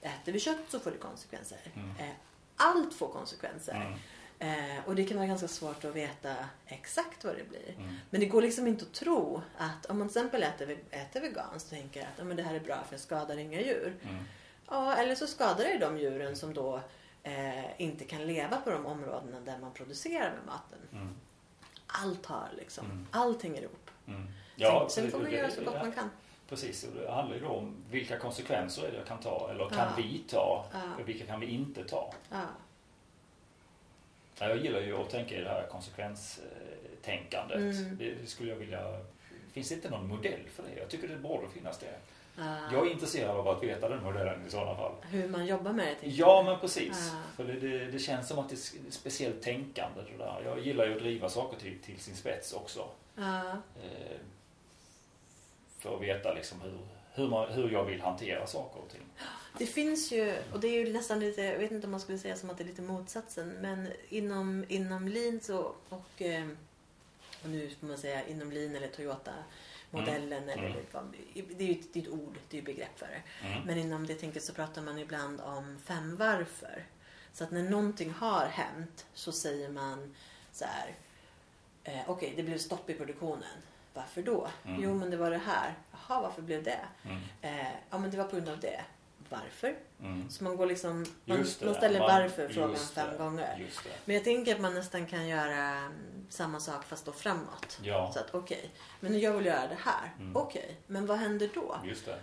[0.00, 1.58] Äter vi kött så får det konsekvenser.
[1.74, 1.90] Mm.
[1.90, 2.14] Eh,
[2.56, 3.98] allt får konsekvenser.
[4.42, 6.34] Eh, och det kan vara ganska svårt att veta
[6.66, 7.74] exakt vad det blir.
[7.78, 7.94] Mm.
[8.10, 11.72] Men det går liksom inte att tro att om man till exempel äter, äter veganskt
[11.72, 13.96] och tänker att ja, men det här är bra för det skadar inga djur.
[14.02, 14.24] Mm.
[14.70, 16.80] Ja, eller så skadar det de djuren som då
[17.22, 20.78] eh, inte kan leva på de områdena där man producerar med maten.
[20.92, 21.14] Mm.
[21.86, 23.06] Allt har liksom, Mm.
[23.10, 23.90] allt hänger ihop.
[24.06, 24.26] Mm.
[24.58, 26.10] sen, sen får man göra så gott ja, man kan.
[26.48, 29.68] Precis, och det handlar ju då om vilka konsekvenser är det jag kan ta eller
[29.68, 29.92] kan Ja.
[29.96, 30.80] vi ta Ja.
[31.02, 32.14] och vilka kan vi inte ta.
[32.30, 32.40] Ja.
[34.38, 37.58] Ja, Jag gillar ju att tänka i det här konsekvenstänkandet.
[37.58, 37.96] Mm.
[37.98, 39.00] Det skulle jag vilja...
[39.52, 40.80] Finns det inte någon modell för det?
[40.80, 41.94] Jag tycker det borde finnas det.
[42.36, 42.56] Ja.
[42.72, 44.92] Jag är intresserad av att veta den modellen i sådana fall.
[45.02, 46.08] Hur man jobbar med det.
[46.08, 47.10] Ja, men precis.
[47.12, 47.18] Ja.
[47.36, 50.00] För det, det, det känns som att det är speciellt tänkande.
[50.12, 50.42] Det där.
[50.44, 52.88] Jag gillar ju att driva saker till, till sin spets också.
[53.14, 53.50] Ja.
[53.82, 54.16] Eh,
[55.78, 56.78] för att veta liksom hur,
[57.14, 59.00] hur, man, hur jag vill hantera saker och ting.
[59.58, 62.18] Det finns ju, och det är ju nästan lite, jag vet inte om man skulle
[62.18, 66.48] säga som att det är lite motsatsen, men inom, inom Lean så, och, eh,
[67.42, 70.76] och nu får man säga inom Lean eller Toyota-modellen, eller Mm.
[70.92, 73.46] vad- det är ju ett, det är ett ord, det är ju begrepp för det.
[73.48, 73.62] Mm.
[73.66, 76.84] Men inom det tänket så pratar man ibland om fem varför.
[77.32, 80.14] Så att när någonting har hänt så säger man
[80.52, 80.94] så här.
[81.84, 83.58] Eh, Okej, det blev stopp i produktionen.
[83.94, 84.48] Varför då?
[84.64, 84.82] Mm.
[84.82, 85.74] Jo, men det var det här.
[85.92, 86.78] Jaha, varför blev det?
[87.04, 87.18] Mm.
[87.42, 88.80] Eh, ja, men det var på grund av det.
[89.28, 89.74] Varför?
[90.00, 90.30] Mm.
[90.30, 93.66] Så man går liksom, man, det, man ställer man- varför-frågan just fem det, gånger.
[94.04, 97.78] Men jag tänker att man nästan kan göra mm, samma sak fast då framåt.
[97.82, 98.70] Ja, Så att okej,
[99.00, 100.12] men jag vill göra det här.
[100.18, 100.36] Mm.
[100.36, 101.76] Okej, men vad händer då?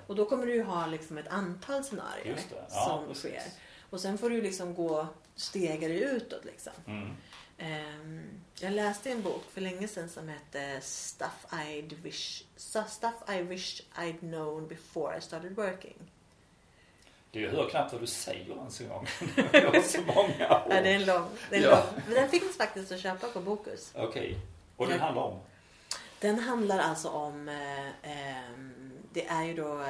[0.08, 2.40] Och då kommer du ju ha liksom ett antal scenarier.
[2.70, 3.22] Ja, som precis.
[3.22, 3.44] sker.
[3.90, 6.74] Och sen får du liksom gå stegare utåt liksom.
[6.88, 7.16] Mm.
[7.60, 8.22] Ehm,
[8.60, 13.82] jag läste en bok för länge sedan som hette Stuff, I'd wish, Stuff I wish
[13.96, 15.96] I'd known before I started working.
[17.32, 19.08] Du hör knappt vad du säger ens en gång.
[19.52, 20.36] Det var så många ord.
[20.40, 21.30] Ja, det är en lång.
[21.50, 21.76] Det är en Ja.
[21.76, 22.04] lång.
[22.06, 23.92] Men den finns faktiskt att köpa på Bokus.
[23.96, 24.38] Okej.
[24.78, 25.40] Och den handlar om?
[26.20, 29.86] Den handlar alltså om, eh, ehm, det är ju då,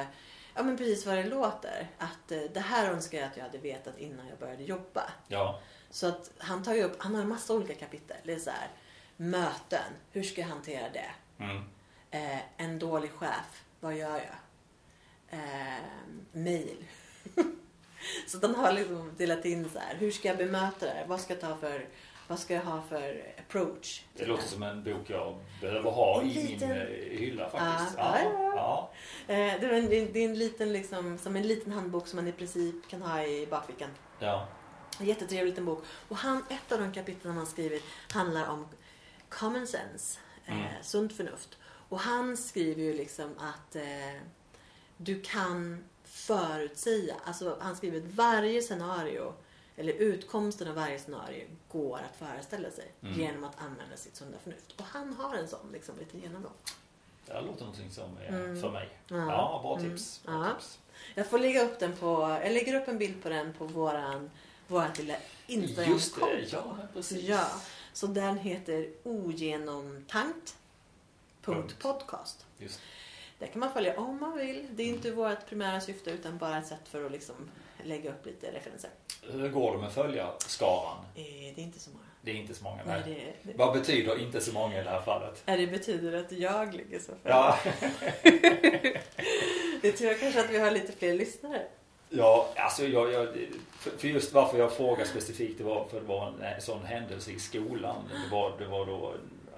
[0.54, 1.88] ja men precis vad det låter.
[1.98, 5.02] Att eh, det här önskar jag att jag hade vetat innan jag började jobba.
[5.28, 5.60] Ja.
[5.90, 8.16] Så att han tar ju upp, han har en massa olika kapitel.
[8.24, 8.68] Det är så här,
[9.16, 11.10] möten, hur ska jag hantera det?
[11.44, 11.56] Mm.
[12.10, 14.36] Eh, en dålig chef, vad gör jag?
[15.38, 15.84] Eh,
[16.32, 16.84] mail.
[18.26, 21.04] så han har liksom delat in så här, hur ska jag bemöta det?
[21.08, 21.86] Vad ska jag ta för,
[22.28, 24.02] vad ska jag ha för approach?
[24.14, 27.98] Det låter som en bok jag behöver ha En i liten- min eh, hylla faktiskt.
[27.98, 28.90] Ja, ja, ja.
[29.34, 32.28] Eh, det, är en, det är en liten liksom, som en liten handbok som man
[32.28, 33.90] i princip kan ha i bakfickan.
[34.18, 34.48] ja.
[35.00, 35.84] En jättetrevlig liten bok.
[36.08, 38.66] Och han, ett av de kapitlen han skrivit handlar om
[39.28, 40.72] common sense, eh, Mm.
[40.82, 41.58] sunt förnuft.
[41.88, 44.20] Och han skriver ju liksom att eh,
[44.96, 49.34] du kan förutsäga, alltså han skriver att varje scenario
[49.76, 53.20] eller utkomsten av varje scenario går att föreställa sig Mm.
[53.20, 54.72] genom att använda sitt sunda förnuft.
[54.80, 56.52] Och han har en sån liksom liten genomgång.
[57.26, 58.60] Det här låter någonting som är Mm.
[58.62, 58.88] för mig.
[59.08, 59.16] Ja.
[59.16, 59.90] Ja, bra Mm.
[59.90, 60.22] tips.
[60.22, 60.54] Bra Ja.
[60.54, 60.78] tips.
[61.14, 64.30] Jag får lägga upp den på, jag lägger upp en bild på den på våran,
[64.70, 65.14] vårat lilla
[65.46, 65.92] Instagramkonto.
[66.30, 67.22] Just det, ja precis.
[67.22, 67.46] Ja,
[67.92, 70.56] så den heter ogenomtankt.
[71.42, 71.76] Punkt.
[71.78, 72.46] Podcast.
[72.58, 72.80] Just.
[73.38, 74.66] Där kan man följa om man vill.
[74.70, 77.34] Det är inte vårt primära syfte utan bara ett sätt för att liksom
[77.84, 78.90] lägga upp lite referenser.
[79.22, 80.96] Hur går det med följarskaran?
[81.14, 81.22] Eh,
[81.54, 82.04] Det är inte så många.
[82.22, 82.82] Det är inte så många.
[82.86, 83.36] Nej, Nej.
[83.42, 85.42] det, det, Vad betyder inte så många i det här fallet?
[85.46, 87.30] det betyder att jag ligger så för.
[87.30, 87.58] Ja,
[89.82, 91.66] Det tror jag kanske att vi har lite fler lyssnare.
[92.10, 93.28] Ja alltså jag, jag,
[93.78, 97.30] för just varför jag frågar specifikt det var för det var en, en sån händelse
[97.30, 97.96] i skolan.
[98.24, 99.14] Det var, det var då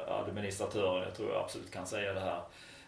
[0.08, 2.42] administratören, jag tror jag absolut kan säga det här,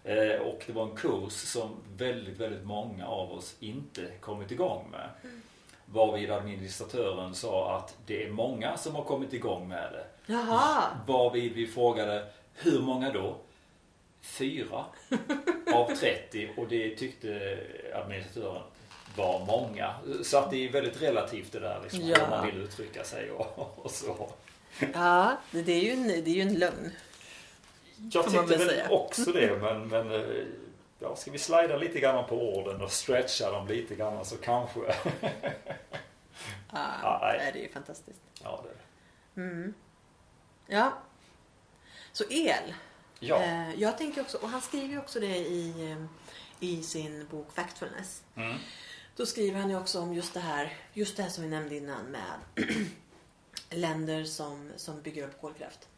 [0.04, 4.90] Eh, och det var en kurs som väldigt, väldigt många av oss inte kommit igång
[4.90, 5.08] med.
[5.22, 5.42] Mm.
[5.86, 10.32] Varvid administratören sa att det är många som har kommit igång med det.
[10.32, 10.82] Jaha.
[11.06, 13.36] Varvid vi frågade hur många då?
[14.20, 14.84] Fyra
[15.74, 17.58] av 30 och det tyckte
[17.94, 18.62] administratören
[19.16, 19.94] var många.
[20.22, 22.16] Så att det är väldigt relativt det där liksom, ja.
[22.18, 24.30] hur man vill uttrycka sig och, och så.
[24.94, 26.92] Ja, det är ju en, det är ju en lögn.
[28.12, 28.88] Jag tyckte väl säga.
[28.90, 30.44] också det men, men eh,
[30.98, 34.80] ja, ska vi slida lite grann på orden och stretcha dem lite grann så kanske.
[36.72, 38.20] ja, ja det är ju fantastiskt.
[38.42, 39.50] Ja, det är det.
[39.52, 39.74] Mm.
[40.66, 40.92] Ja.
[42.12, 42.74] Så el.
[43.20, 43.42] Ja.
[43.42, 46.04] Eh, jag tänker också, och han skriver också det i, eh,
[46.60, 48.22] i sin bok Factfulness.
[48.36, 48.56] Mm.
[49.16, 51.76] Då skriver han ju också om just det här, just det här som vi nämnde
[51.76, 52.66] innan med
[53.70, 55.88] länder som, som bygger upp kolkraft.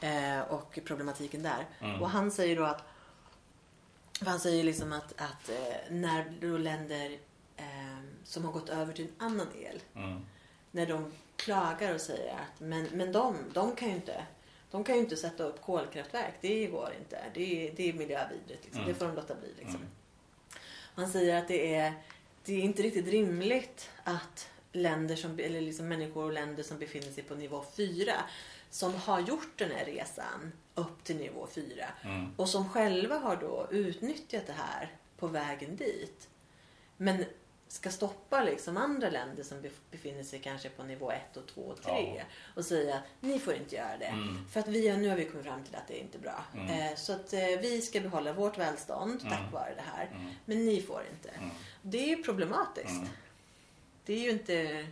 [0.00, 1.66] Eh, och problematiken där.
[1.80, 2.02] Mm.
[2.02, 2.82] Och han säger då att
[4.20, 7.18] han säger liksom att, att eh, när då länder
[7.56, 9.82] eh, som har gått över till en annan el.
[9.94, 10.20] Mm.
[10.70, 14.26] När de klagar och säger att men, men de, de kan ju inte
[14.70, 16.34] de kan ju inte sätta upp kolkraftverk.
[16.40, 17.18] Det går inte.
[17.34, 18.64] Det är, det är miljövidrigt.
[18.64, 18.82] Liksom.
[18.82, 18.92] Mm.
[18.92, 19.48] Det får de låta bli.
[19.58, 19.76] Liksom.
[19.76, 19.88] Mm.
[20.94, 21.94] Han säger att det är,
[22.46, 27.10] det är inte riktigt rimligt att länder som, eller liksom människor och länder som befinner
[27.10, 28.12] sig på nivå 4
[28.70, 32.32] som har gjort den här resan upp till nivå 4 mm.
[32.36, 36.28] och som själva har då utnyttjat det här på vägen dit.
[36.96, 37.24] Men
[37.68, 41.82] ska stoppa liksom andra länder som befinner sig kanske på nivå 1 och 2 och
[41.82, 42.24] 3 ja.
[42.54, 44.04] och säga ni får inte göra det.
[44.04, 44.48] Mm.
[44.50, 46.44] För att vi, nu har vi kommit fram till att det är inte är bra.
[46.54, 46.70] Mm.
[46.70, 49.32] Eh, så att eh, vi ska behålla vårt välstånd mm.
[49.32, 50.06] tack vare det här.
[50.06, 50.34] Mm.
[50.44, 51.30] Men ni får inte.
[51.88, 52.90] Det är ju problematiskt.
[52.90, 53.08] Mm.
[54.04, 54.86] Det är ju inte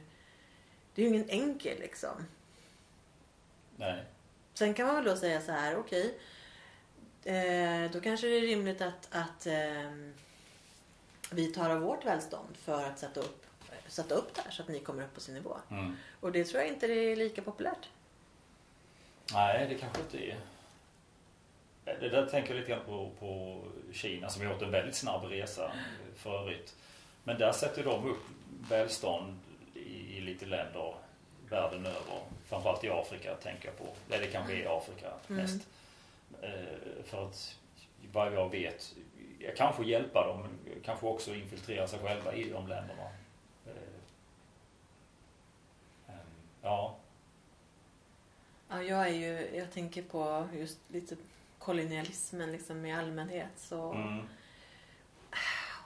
[0.94, 2.26] det är ju ingen enkel liksom.
[3.76, 4.04] Nej.
[4.54, 6.14] Sen kan man väl då säga så här, okej.
[7.20, 9.90] Okay, eh, då kanske det är rimligt att, att eh,
[11.30, 13.46] vi tar av vårt välstånd för att sätta upp,
[13.86, 15.56] sätta upp det här så att ni kommer upp på sin nivå.
[15.70, 15.96] Mm.
[16.20, 17.88] Och det tror jag inte är lika populärt.
[19.32, 20.36] Nej, det kanske inte är.
[21.84, 23.62] Det där tänker jag lite grann på, på
[23.92, 25.72] Kina som har gjort en väldigt snabb resa
[26.16, 26.74] för övrigt.
[27.24, 28.24] Men där sätter de upp
[28.68, 29.38] välstånd
[29.74, 30.94] i, i lite länder
[31.50, 32.22] världen över.
[32.44, 34.14] Framförallt i Afrika tänker jag på.
[34.14, 35.42] Eller det kanske är Afrika mm.
[35.42, 35.68] mest.
[36.42, 37.58] Eh, för att
[38.12, 38.94] vad jag vet,
[39.38, 43.08] jag kanske hjälpa dem men kanske också infiltrera sig själva i de länderna.
[43.66, 43.72] Eh,
[46.62, 46.96] ja.
[48.68, 51.16] Ja, jag är ju, jag tänker på just lite
[51.58, 54.26] kolonialismen liksom i allmänhet så mm.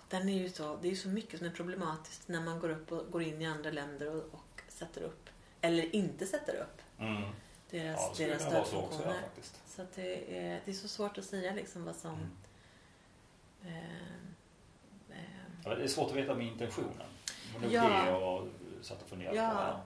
[0.09, 2.69] Den är ju så, det är ju så mycket som är problematiskt när man går
[2.69, 5.29] upp och går in i andra länder och, och sätter upp
[5.61, 7.23] eller inte sätter upp mm.
[7.71, 9.23] deras, ja, deras stödfunktioner.
[9.43, 12.15] Så, så att det, är, det är så svårt att säga liksom vad som
[13.63, 13.77] mm.
[15.11, 17.07] eh, eh, det är svårt att veta med intentionen.
[17.61, 18.05] Men ja.
[18.05, 18.49] det och
[18.83, 19.81] satt och funderade ja.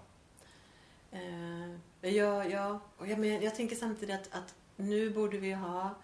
[1.11, 1.17] på.
[1.17, 2.81] Eh, ja, ja.
[2.97, 5.95] Och jag, men, jag tänker samtidigt att, att nu borde vi ha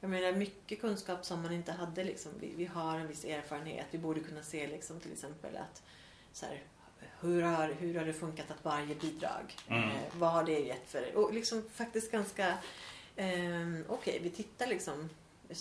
[0.00, 2.04] jag menar mycket kunskap som man inte hade.
[2.04, 2.32] Liksom.
[2.40, 3.86] Vi, vi har en viss erfarenhet.
[3.90, 5.82] Vi borde kunna se liksom, till exempel att
[6.32, 6.62] så här,
[7.20, 9.56] hur, har, hur har det funkat att varje bidrag?
[9.68, 9.82] Mm.
[9.82, 11.16] Eh, vad har det gett för...
[11.16, 12.48] Och liksom faktiskt ganska...
[13.16, 15.08] Eh, Okej, okay, vi tittar liksom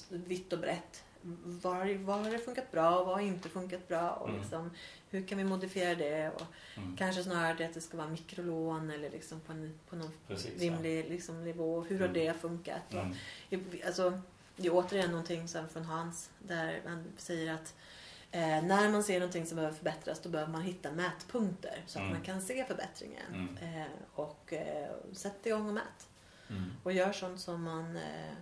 [0.10, 1.04] vitt och brett.
[1.44, 4.10] Var, var har det funkat bra och vad har inte funkat bra?
[4.10, 4.42] Och mm.
[4.42, 4.72] liksom,
[5.10, 6.30] hur kan vi modifiera det?
[6.30, 6.46] Och
[6.78, 6.98] mm.
[6.98, 10.62] Kanske snarare det att det ska vara mikrolån eller liksom på, en, på någon Precis,
[10.62, 11.10] rimlig ja.
[11.10, 11.82] liksom, nivå.
[11.82, 12.14] Hur har mm.
[12.14, 12.94] det funkat?
[12.94, 13.06] Och,
[13.50, 13.68] mm.
[13.86, 14.22] alltså,
[14.56, 17.76] det är återigen någonting som från Hans där han säger att
[18.32, 22.04] eh, när man ser någonting som behöver förbättras då behöver man hitta mätpunkter så att
[22.04, 22.14] mm.
[22.14, 23.34] man kan se förbättringen.
[23.34, 23.82] Mm.
[23.82, 26.08] Eh, och eh, sätt igång och mät.
[26.84, 28.34] Och gör sånt som man, eh,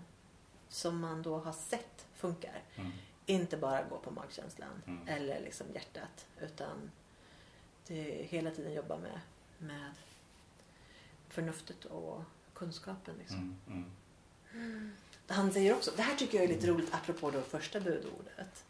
[0.70, 2.64] som man då har sett funkar.
[2.76, 2.92] Mm.
[3.26, 5.08] Inte bara gå på magkänslan mm.
[5.08, 6.92] eller liksom hjärtat utan
[7.88, 9.20] det hela tiden jobba med,
[9.58, 9.92] med
[11.30, 12.22] förnuftet och
[12.54, 13.16] kunskapen.
[13.20, 13.56] Liksom.
[13.68, 14.92] Mm,
[15.28, 18.66] Han säger också, det här tycker jag är lite roligt apropå det första budordet.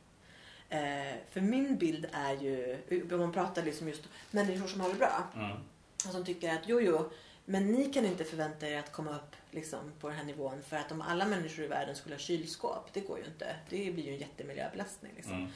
[0.69, 2.77] Eh, för min bild är ju,
[3.11, 5.23] om man pratar liksom just människor som har det bra.
[5.36, 5.57] Mm.
[6.06, 7.10] Och som tycker att jo, jo,
[7.45, 10.61] men ni kan inte förvänta er att komma upp liksom, på den här nivån.
[10.61, 13.56] För att om alla människor i världen skulle ha kylskåp, det går ju inte.
[13.69, 15.11] Det blir ju en jättemiljöbelastning.
[15.15, 15.34] Liksom.
[15.34, 15.48] Mm.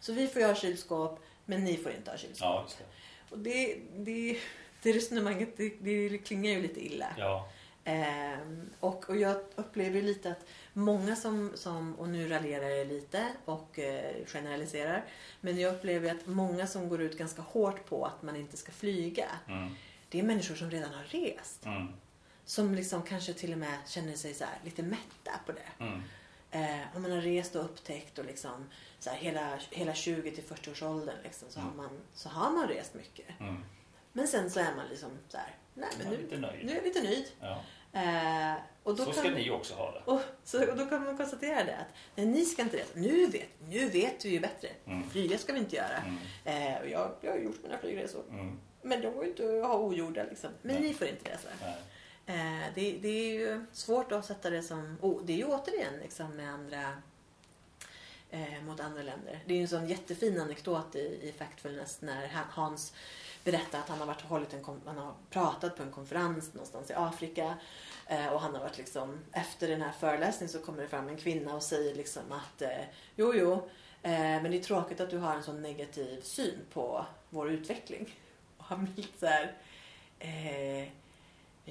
[0.00, 2.40] Så vi får ju ha kylskåp, men ni får inte ha kylskåp.
[2.40, 2.84] Ja, det.
[3.34, 4.38] Och det, det,
[4.82, 7.06] det resonemanget, det, det klingar ju lite illa.
[7.18, 7.48] Ja.
[7.84, 8.38] Eh,
[8.80, 13.78] och, och jag upplever lite att många som, som och nu raljerar jag lite och
[13.78, 15.04] eh, generaliserar,
[15.40, 18.72] men jag upplever att många som går ut ganska hårt på att man inte ska
[18.72, 19.74] flyga, mm.
[20.08, 21.66] det är människor som redan har rest.
[21.66, 21.92] Mm.
[22.48, 25.84] Som liksom kanske till och med känner sig så lite mätta på det.
[25.84, 26.02] Mm.
[26.50, 28.66] Eh, om man har rest och upptäckt och liksom
[28.98, 32.50] så här, hela, hela 20 till 40 års åldern liksom, så, har man, så har
[32.50, 33.40] man rest mycket.
[33.40, 33.64] Mm.
[34.12, 37.02] Men sen så är man liksom så här, nej men nu, nu är jag lite
[37.02, 37.26] nöjd.
[37.40, 37.60] Ja.
[37.92, 40.00] Eh, och då Så kan, ska ni också ha det.
[40.04, 42.90] och, så, och då kan man konstatera det att nej, ni ska inte resa.
[42.94, 44.68] Nu vet, nu vet vi ju bättre.
[44.86, 45.10] Mm.
[45.10, 45.96] Flyga ska vi inte göra.
[45.96, 46.18] Mm.
[46.44, 48.22] Eh, och jag, jag har gjort mina flygresor.
[48.30, 48.58] Mm.
[48.82, 50.50] Men de går ju inte att ha ogjorda liksom.
[50.62, 50.84] Men Nej.
[50.84, 51.48] ni får inte resa.
[51.62, 51.74] Nej.
[52.28, 54.98] Eh, det, det är ju svårt att sätta det som...
[55.00, 57.02] Oh, det är ju återigen liksom med andra...
[58.30, 59.40] Eh, mot andra länder.
[59.46, 62.94] Det är ju en sån jättefin anekdot i, i Factfulness när Hans
[63.44, 66.90] berättar att han har varit och hållit en, han har pratat på en konferens någonstans
[66.90, 67.54] i Afrika.
[68.06, 71.16] Eh, och han har varit liksom, efter den här föreläsningen så kommer det fram en
[71.16, 72.84] kvinna och säger liksom att eh,
[73.16, 73.52] jo, jo,
[74.02, 74.10] eh,
[74.42, 78.18] men det är tråkigt att du har en sån negativ syn på vår utveckling.
[78.58, 79.56] Och han blir lite så här,
[80.18, 80.88] eh,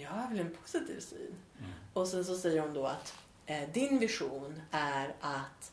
[0.01, 1.35] jag har väl en positiv syn.
[1.59, 1.71] Mm.
[1.93, 3.15] Och sen så säger hon då att
[3.45, 5.71] eh, din vision är att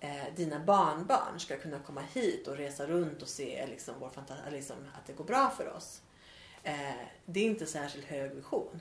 [0.00, 4.10] eh, dina barnbarn ska kunna komma hit och resa runt och se liksom, vår
[4.50, 6.00] liksom, att det går bra för oss.
[6.62, 6.74] Eh,
[7.26, 8.80] det är inte särskilt hög vision.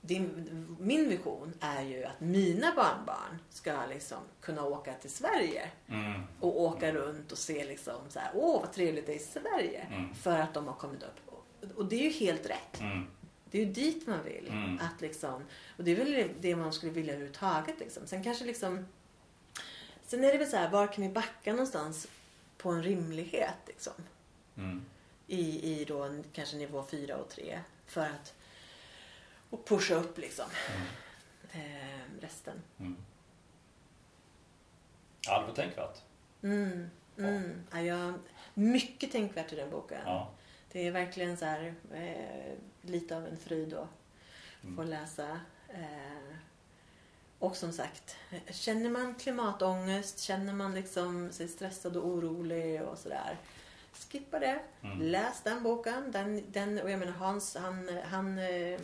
[0.00, 6.22] Din, min vision är ju att mina barnbarn ska liksom kunna åka till Sverige Mm.
[6.40, 9.80] och åka runt och se liksom så här, åh vad trevligt det är i Sverige.
[9.90, 10.14] Mm.
[10.14, 11.20] För att de har kommit upp.
[11.26, 11.42] Och-
[11.76, 12.80] Och det är ju helt rätt.
[13.56, 14.48] Det är ju dit man vill.
[14.48, 14.78] Mm.
[14.80, 15.44] Att liksom,
[15.76, 17.80] och det är väl det- man skulle vilja överhuvudtaget.
[17.80, 18.06] Liksom.
[18.06, 18.86] Sen kanske liksom...
[20.06, 22.08] Sen är det väl så här, var kan vi backa någonstans
[22.58, 23.92] på en rimlighet liksom?
[24.56, 24.84] Mm.
[25.26, 27.60] I, i då kanske nivå 4 och 3.
[27.86, 28.34] För att
[29.50, 30.46] och pusha upp liksom
[31.52, 32.62] eh, resten.
[32.78, 32.96] Mm.
[35.26, 36.02] Ja, det var tänkvärt.
[36.42, 37.66] Mm, mm.
[37.70, 38.14] Ja, jag,
[38.54, 40.00] mycket tänkvärt i den boken.
[40.04, 40.30] Ja.
[40.72, 42.54] Det är verkligen så här, eh,
[42.90, 43.88] lite av en fröjd att
[44.62, 44.76] Mm.
[44.76, 45.40] få läsa.
[45.68, 46.36] Eh,
[47.38, 48.16] och som sagt,
[48.50, 53.36] känner man klimatångest, känner man liksom sig stressad och orolig och sådär.
[54.10, 54.58] Skippa det.
[54.82, 55.00] Mm.
[55.02, 56.12] Läs den boken.
[56.12, 58.80] Den, den, och jag menar Hans, han, han, eh,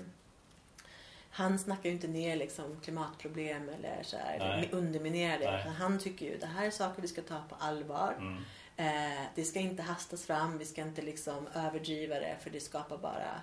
[1.30, 4.68] han snackar ju inte ner liksom klimatproblem eller så här, Nej.
[4.72, 5.50] underminerar det.
[5.50, 5.74] Nej.
[5.78, 8.14] Han tycker ju det här är saker vi ska ta på allvar.
[8.18, 8.36] Mm.
[8.76, 12.98] Eh, det ska inte hastas fram, vi ska inte liksom överdriva det för det skapar
[12.98, 13.40] bara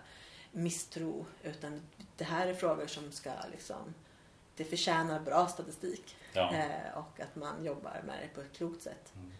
[0.51, 1.25] misstro.
[1.43, 1.81] Utan
[2.17, 3.93] det här är frågor som ska liksom,
[4.55, 6.15] det förtjänar bra statistik.
[6.33, 6.53] Ja.
[6.53, 9.13] Eh, och att man jobbar med det på ett klokt sätt.
[9.15, 9.31] Mm.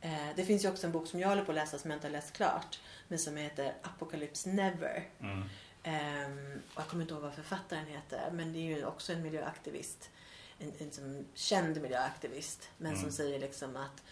[0.00, 1.96] Eh, det finns ju också en bok som jag håller på att läsa som jag
[1.98, 2.80] inte har läst klart.
[3.08, 5.08] Men som heter Apocalypse Never.
[5.20, 5.44] Mm.
[5.82, 8.30] Ehm, och jag kommer inte ihåg vad författaren heter.
[8.32, 10.10] Men det är ju också en miljöaktivist.
[10.58, 12.70] En, en som känd miljöaktivist.
[12.78, 13.12] Men som Mm.
[13.12, 14.02] säger liksom att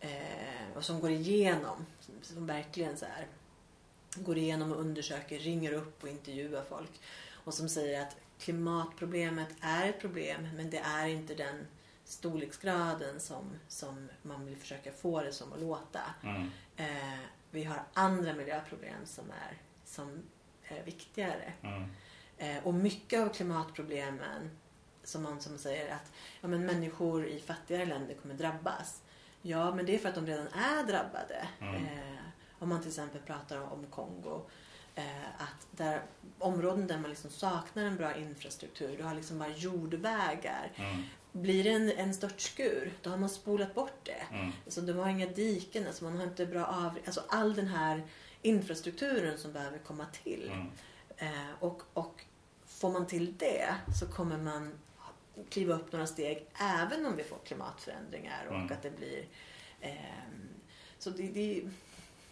[0.00, 3.26] eh, och som går igenom, som, som verkligen så här
[4.14, 7.00] går igenom och undersöker, ringer upp och intervjuar folk.
[7.44, 11.66] Och som säger att klimatproblemet är ett problem men det är inte den
[12.04, 16.00] storleksgraden som, som man vill försöka få det som att låta.
[16.22, 16.50] Mm.
[16.76, 17.18] Eh,
[17.50, 20.22] vi har andra miljöproblem som är, som
[20.62, 21.52] är viktigare.
[21.62, 21.88] Mm.
[22.38, 24.50] Eh, och mycket av klimatproblemen
[25.04, 29.02] som man som säger att ja, men människor i fattigare länder kommer drabbas.
[29.42, 31.48] Ja, men det är för att de redan är drabbade.
[31.60, 31.74] Mm.
[31.74, 32.20] Eh,
[32.60, 34.42] om man till exempel pratar om Kongo.
[34.94, 36.02] Eh, att där,
[36.38, 40.72] områden där man liksom saknar en bra infrastruktur, du har liksom bara jordvägar.
[40.76, 41.02] Mm.
[41.32, 44.36] Blir det en, en störtskur, då har man spolat bort det.
[44.36, 44.52] Mm.
[44.64, 46.98] Alltså, de har inga diken, alltså, man har inte bra av...
[47.06, 48.02] Alltså all den här
[48.42, 50.50] infrastrukturen som behöver komma till.
[50.52, 50.66] Mm.
[51.16, 52.24] Eh, och, och
[52.66, 54.72] får man till det så kommer man
[55.50, 58.72] kliva upp några steg även om vi får klimatförändringar och Mm.
[58.72, 59.24] att det blir...
[59.80, 60.48] ehm,
[60.98, 61.62] så det, det,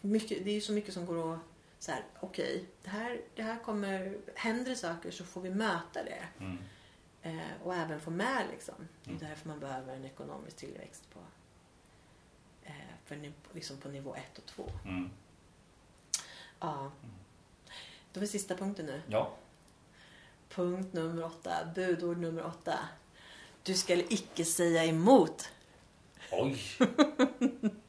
[0.01, 1.41] mycket, det är ju så mycket som går att...
[1.79, 4.19] Så här, okej, det, här, det här kommer...
[4.35, 6.25] Händer det saker så får vi möta det.
[6.41, 6.59] Mm.
[7.23, 8.75] Eh, och även få med liksom.
[9.05, 9.29] Det är Mm.
[9.29, 11.21] därför man behöver en ekonomisk tillväxt på,
[12.65, 12.73] eh,
[13.05, 14.71] för, liksom på nivå 1 och 2.
[14.85, 15.11] Mm.
[16.61, 16.93] Ja.
[18.13, 19.03] Då är sista punkten nu.
[19.07, 19.37] Ja.
[20.49, 21.73] Punkt nummer åtta.
[21.75, 22.79] Budord nummer åtta.
[23.63, 25.51] Du ska icke säga emot.
[26.33, 26.61] Oj.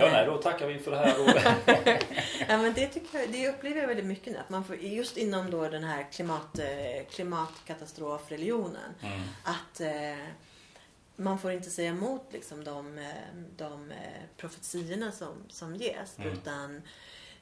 [0.00, 2.02] Ja, nej, då tackar vi för det här.
[2.48, 4.38] Ja, men det, tycker jag, det upplever jag väldigt mycket nu.
[4.38, 8.94] Att man får, just inom då den här klimat, eh, klimatkatastrofreligionen.
[9.00, 9.20] Mm.
[9.44, 10.26] Att eh,
[11.16, 13.04] man får inte säga emot liksom, de, eh,
[13.56, 13.96] de eh,
[14.36, 16.18] profetiorna som, som ges.
[16.18, 16.32] Mm.
[16.32, 16.82] Utan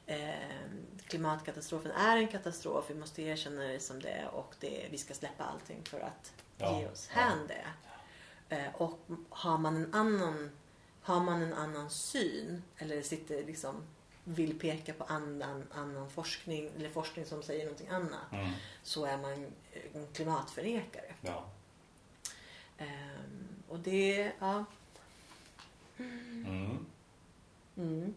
[0.05, 0.29] eh,
[1.07, 2.85] klimatkatastrofen är en katastrof.
[2.87, 6.79] Vi måste erkänna det som det och det, vi ska släppa allting för att Ja,
[6.79, 7.65] ge oss hän det.
[8.55, 8.99] Eh, och
[9.29, 10.51] har man en annan
[11.01, 13.83] har man en annan syn eller sitter liksom
[14.23, 18.49] vill peka på annan, annan forskning eller forskning som säger någonting annat Mm.
[18.83, 19.31] så är man
[19.93, 21.13] en klimatförnekare.
[21.21, 21.45] Ja.
[22.77, 24.65] Ehm, och det, ja.
[25.97, 26.85] Mm.
[27.77, 28.15] Mm.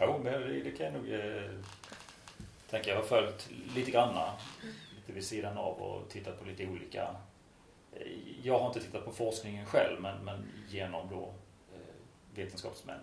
[0.00, 1.50] Jo, men det, det kan jag nog eh,
[2.70, 2.90] tänka.
[2.90, 4.32] Jag har följt lite granna
[4.96, 7.16] lite vid sidan av och tittat på lite olika.
[7.92, 8.06] Eh,
[8.42, 11.32] jag har inte tittat på forskningen själv men, men genom då eh,
[12.38, 13.00] vetenskapsmän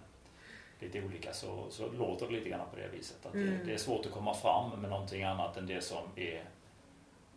[0.79, 3.25] lite olika så, så låter det lite grann på det viset.
[3.25, 3.67] Att det, Mm.
[3.67, 6.45] det är svårt att komma fram med någonting annat än det som är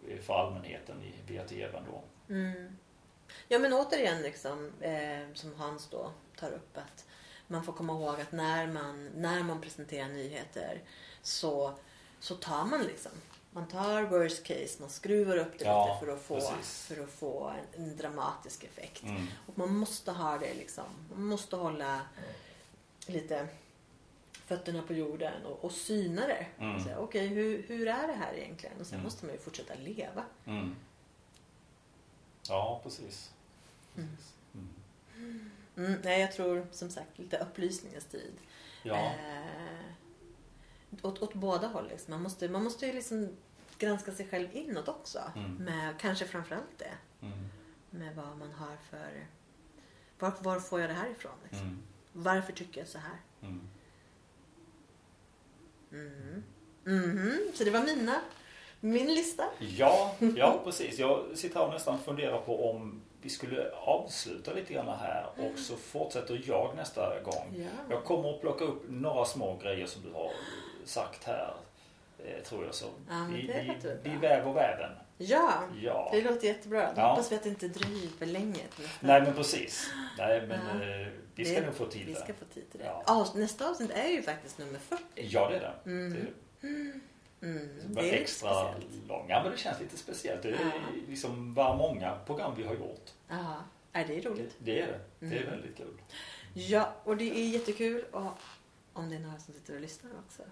[0.08, 2.02] är för allmänheten i, via TVn då.
[2.34, 2.76] Mm.
[3.48, 7.06] Ja men återigen liksom, eh, som Hans då tar upp att
[7.46, 10.80] man får komma ihåg att när man, när man presenterar nyheter
[11.22, 11.74] så,
[12.20, 13.12] så tar man liksom
[13.50, 16.82] man tar worst case, man skruvar upp det Ja, lite för att få, precis.
[16.86, 19.02] för att få en, en dramatisk effekt.
[19.02, 19.26] Mm.
[19.46, 20.84] Och man måste ha det liksom.
[21.14, 22.00] Man måste hålla
[23.06, 23.48] lite
[24.46, 26.46] fötterna på jorden och, och syna det.
[26.58, 26.82] Mm.
[26.98, 28.80] Okej, hur, hur är det här egentligen?
[28.80, 29.04] Och sen Mm.
[29.04, 30.24] måste man ju fortsätta leva.
[30.44, 30.76] Mm.
[32.48, 33.30] Ja, precis.
[33.94, 34.32] precis.
[34.54, 35.50] Mm.
[35.76, 38.32] Mm, nej, jag tror som sagt lite upplysningens tid.
[38.82, 38.94] Ja.
[38.96, 39.67] Eh,
[41.02, 41.88] åt, åt båda håll.
[41.88, 42.10] Liksom.
[42.10, 43.36] Man, måste, man måste ju liksom
[43.78, 45.18] granska sig själv inåt också.
[45.36, 45.54] Mm.
[45.54, 46.92] Med kanske framförallt det.
[47.26, 47.38] Mm.
[47.90, 49.26] Med vad man har för...
[50.18, 51.32] Var, var får jag det här ifrån?
[51.42, 51.66] Liksom?
[51.66, 51.82] Mm.
[52.12, 53.18] Varför tycker jag så här?
[53.42, 53.68] Mm.
[55.90, 56.44] Mhm.
[56.84, 57.38] Mhm.
[57.54, 58.20] Så det var mina.
[58.80, 59.44] Min lista.
[59.58, 60.98] Ja, ja, precis.
[60.98, 65.58] Jag sitter här och nästan funderar på om vi skulle avsluta lite grann här och
[65.58, 67.54] så fortsätter jag nästa gång.
[67.56, 67.68] Ja.
[67.90, 70.30] Jag kommer att plocka upp några små grejer som du har
[70.88, 71.54] sagt här.
[72.24, 72.86] Eh, tror jag så.
[73.08, 74.90] Ja, vi, det vi, vi väver väven.
[75.18, 76.08] Ja, Ja.
[76.12, 76.92] det låter jättebra.
[76.94, 77.08] Då Ja.
[77.10, 78.60] hoppas vi att det inte dröjer för länge.
[79.00, 79.90] Nej men precis.
[80.18, 80.84] Nej men Ja.
[81.00, 82.92] eh, vi ska Det- nog få tid Vi ska få tid till det.
[83.06, 83.32] Ja.
[83.34, 85.02] Nästa avsnitt är ju faktiskt nummer 40.
[85.14, 85.90] Ja det är det.
[85.90, 86.10] Mm.
[86.12, 86.26] det,
[87.46, 88.74] Mm, det det var är lite extra
[89.08, 90.42] långa men det känns lite speciellt.
[90.42, 90.70] Det är Ja.
[91.08, 93.10] liksom vad många program vi har gjort.
[93.28, 93.56] Ja,
[93.92, 94.54] är det är Det, roligt.
[94.58, 95.26] det är det.
[95.28, 95.50] Det är Mm.
[95.50, 95.94] väldigt kul.
[96.54, 98.32] Ja, och det är jättekul och
[98.92, 100.42] om det är några som sitter och lyssnar också.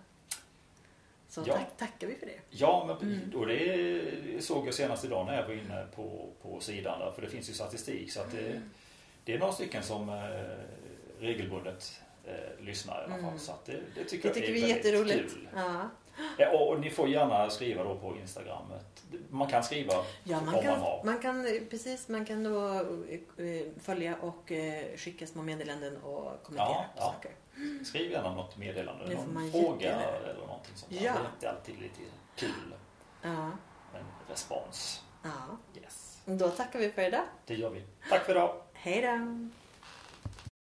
[1.36, 1.54] Så Ja.
[1.54, 2.38] tack, tackar vi för det.
[2.50, 3.34] Ja, men, Mm.
[3.40, 7.22] och det såg jag senast idag när jag var inne på, på sidan där, för
[7.22, 8.70] det finns ju statistik så att det, Mm.
[9.24, 10.14] det är några stycken som eh,
[11.20, 13.20] regelbundet eh, lyssnar i alla fall.
[13.24, 13.38] Mm.
[13.38, 15.34] Så att det, det tycker Det jag tycker är vi är jätteroligt.
[15.34, 15.48] kul.
[15.54, 15.90] Ja.
[16.38, 19.04] Ja, och, ni får gärna skriva då på Instagrammet.
[19.30, 19.92] Man kan skriva
[20.24, 21.02] Ja, om man man kan, har.
[21.04, 26.84] man kan precis, man kan då eh, följa och eh, skicka små meddelanden och kommentera
[26.96, 27.02] ja.
[27.02, 27.30] saker.
[27.84, 30.02] Skriv gärna något meddelande, Det någon fråga jättegärna.
[30.28, 30.92] eller någonting sånt.
[30.92, 31.14] Ja.
[31.40, 32.00] Det är alltid lite
[32.36, 32.74] kul.
[33.22, 33.50] Ja,
[33.94, 35.02] En respons.
[35.22, 35.30] ja.
[35.82, 36.22] Yes.
[36.24, 37.24] Då tackar vi för idag.
[37.46, 37.84] Det gör vi.
[38.10, 38.62] Tack för idag.
[38.72, 39.48] Hej då!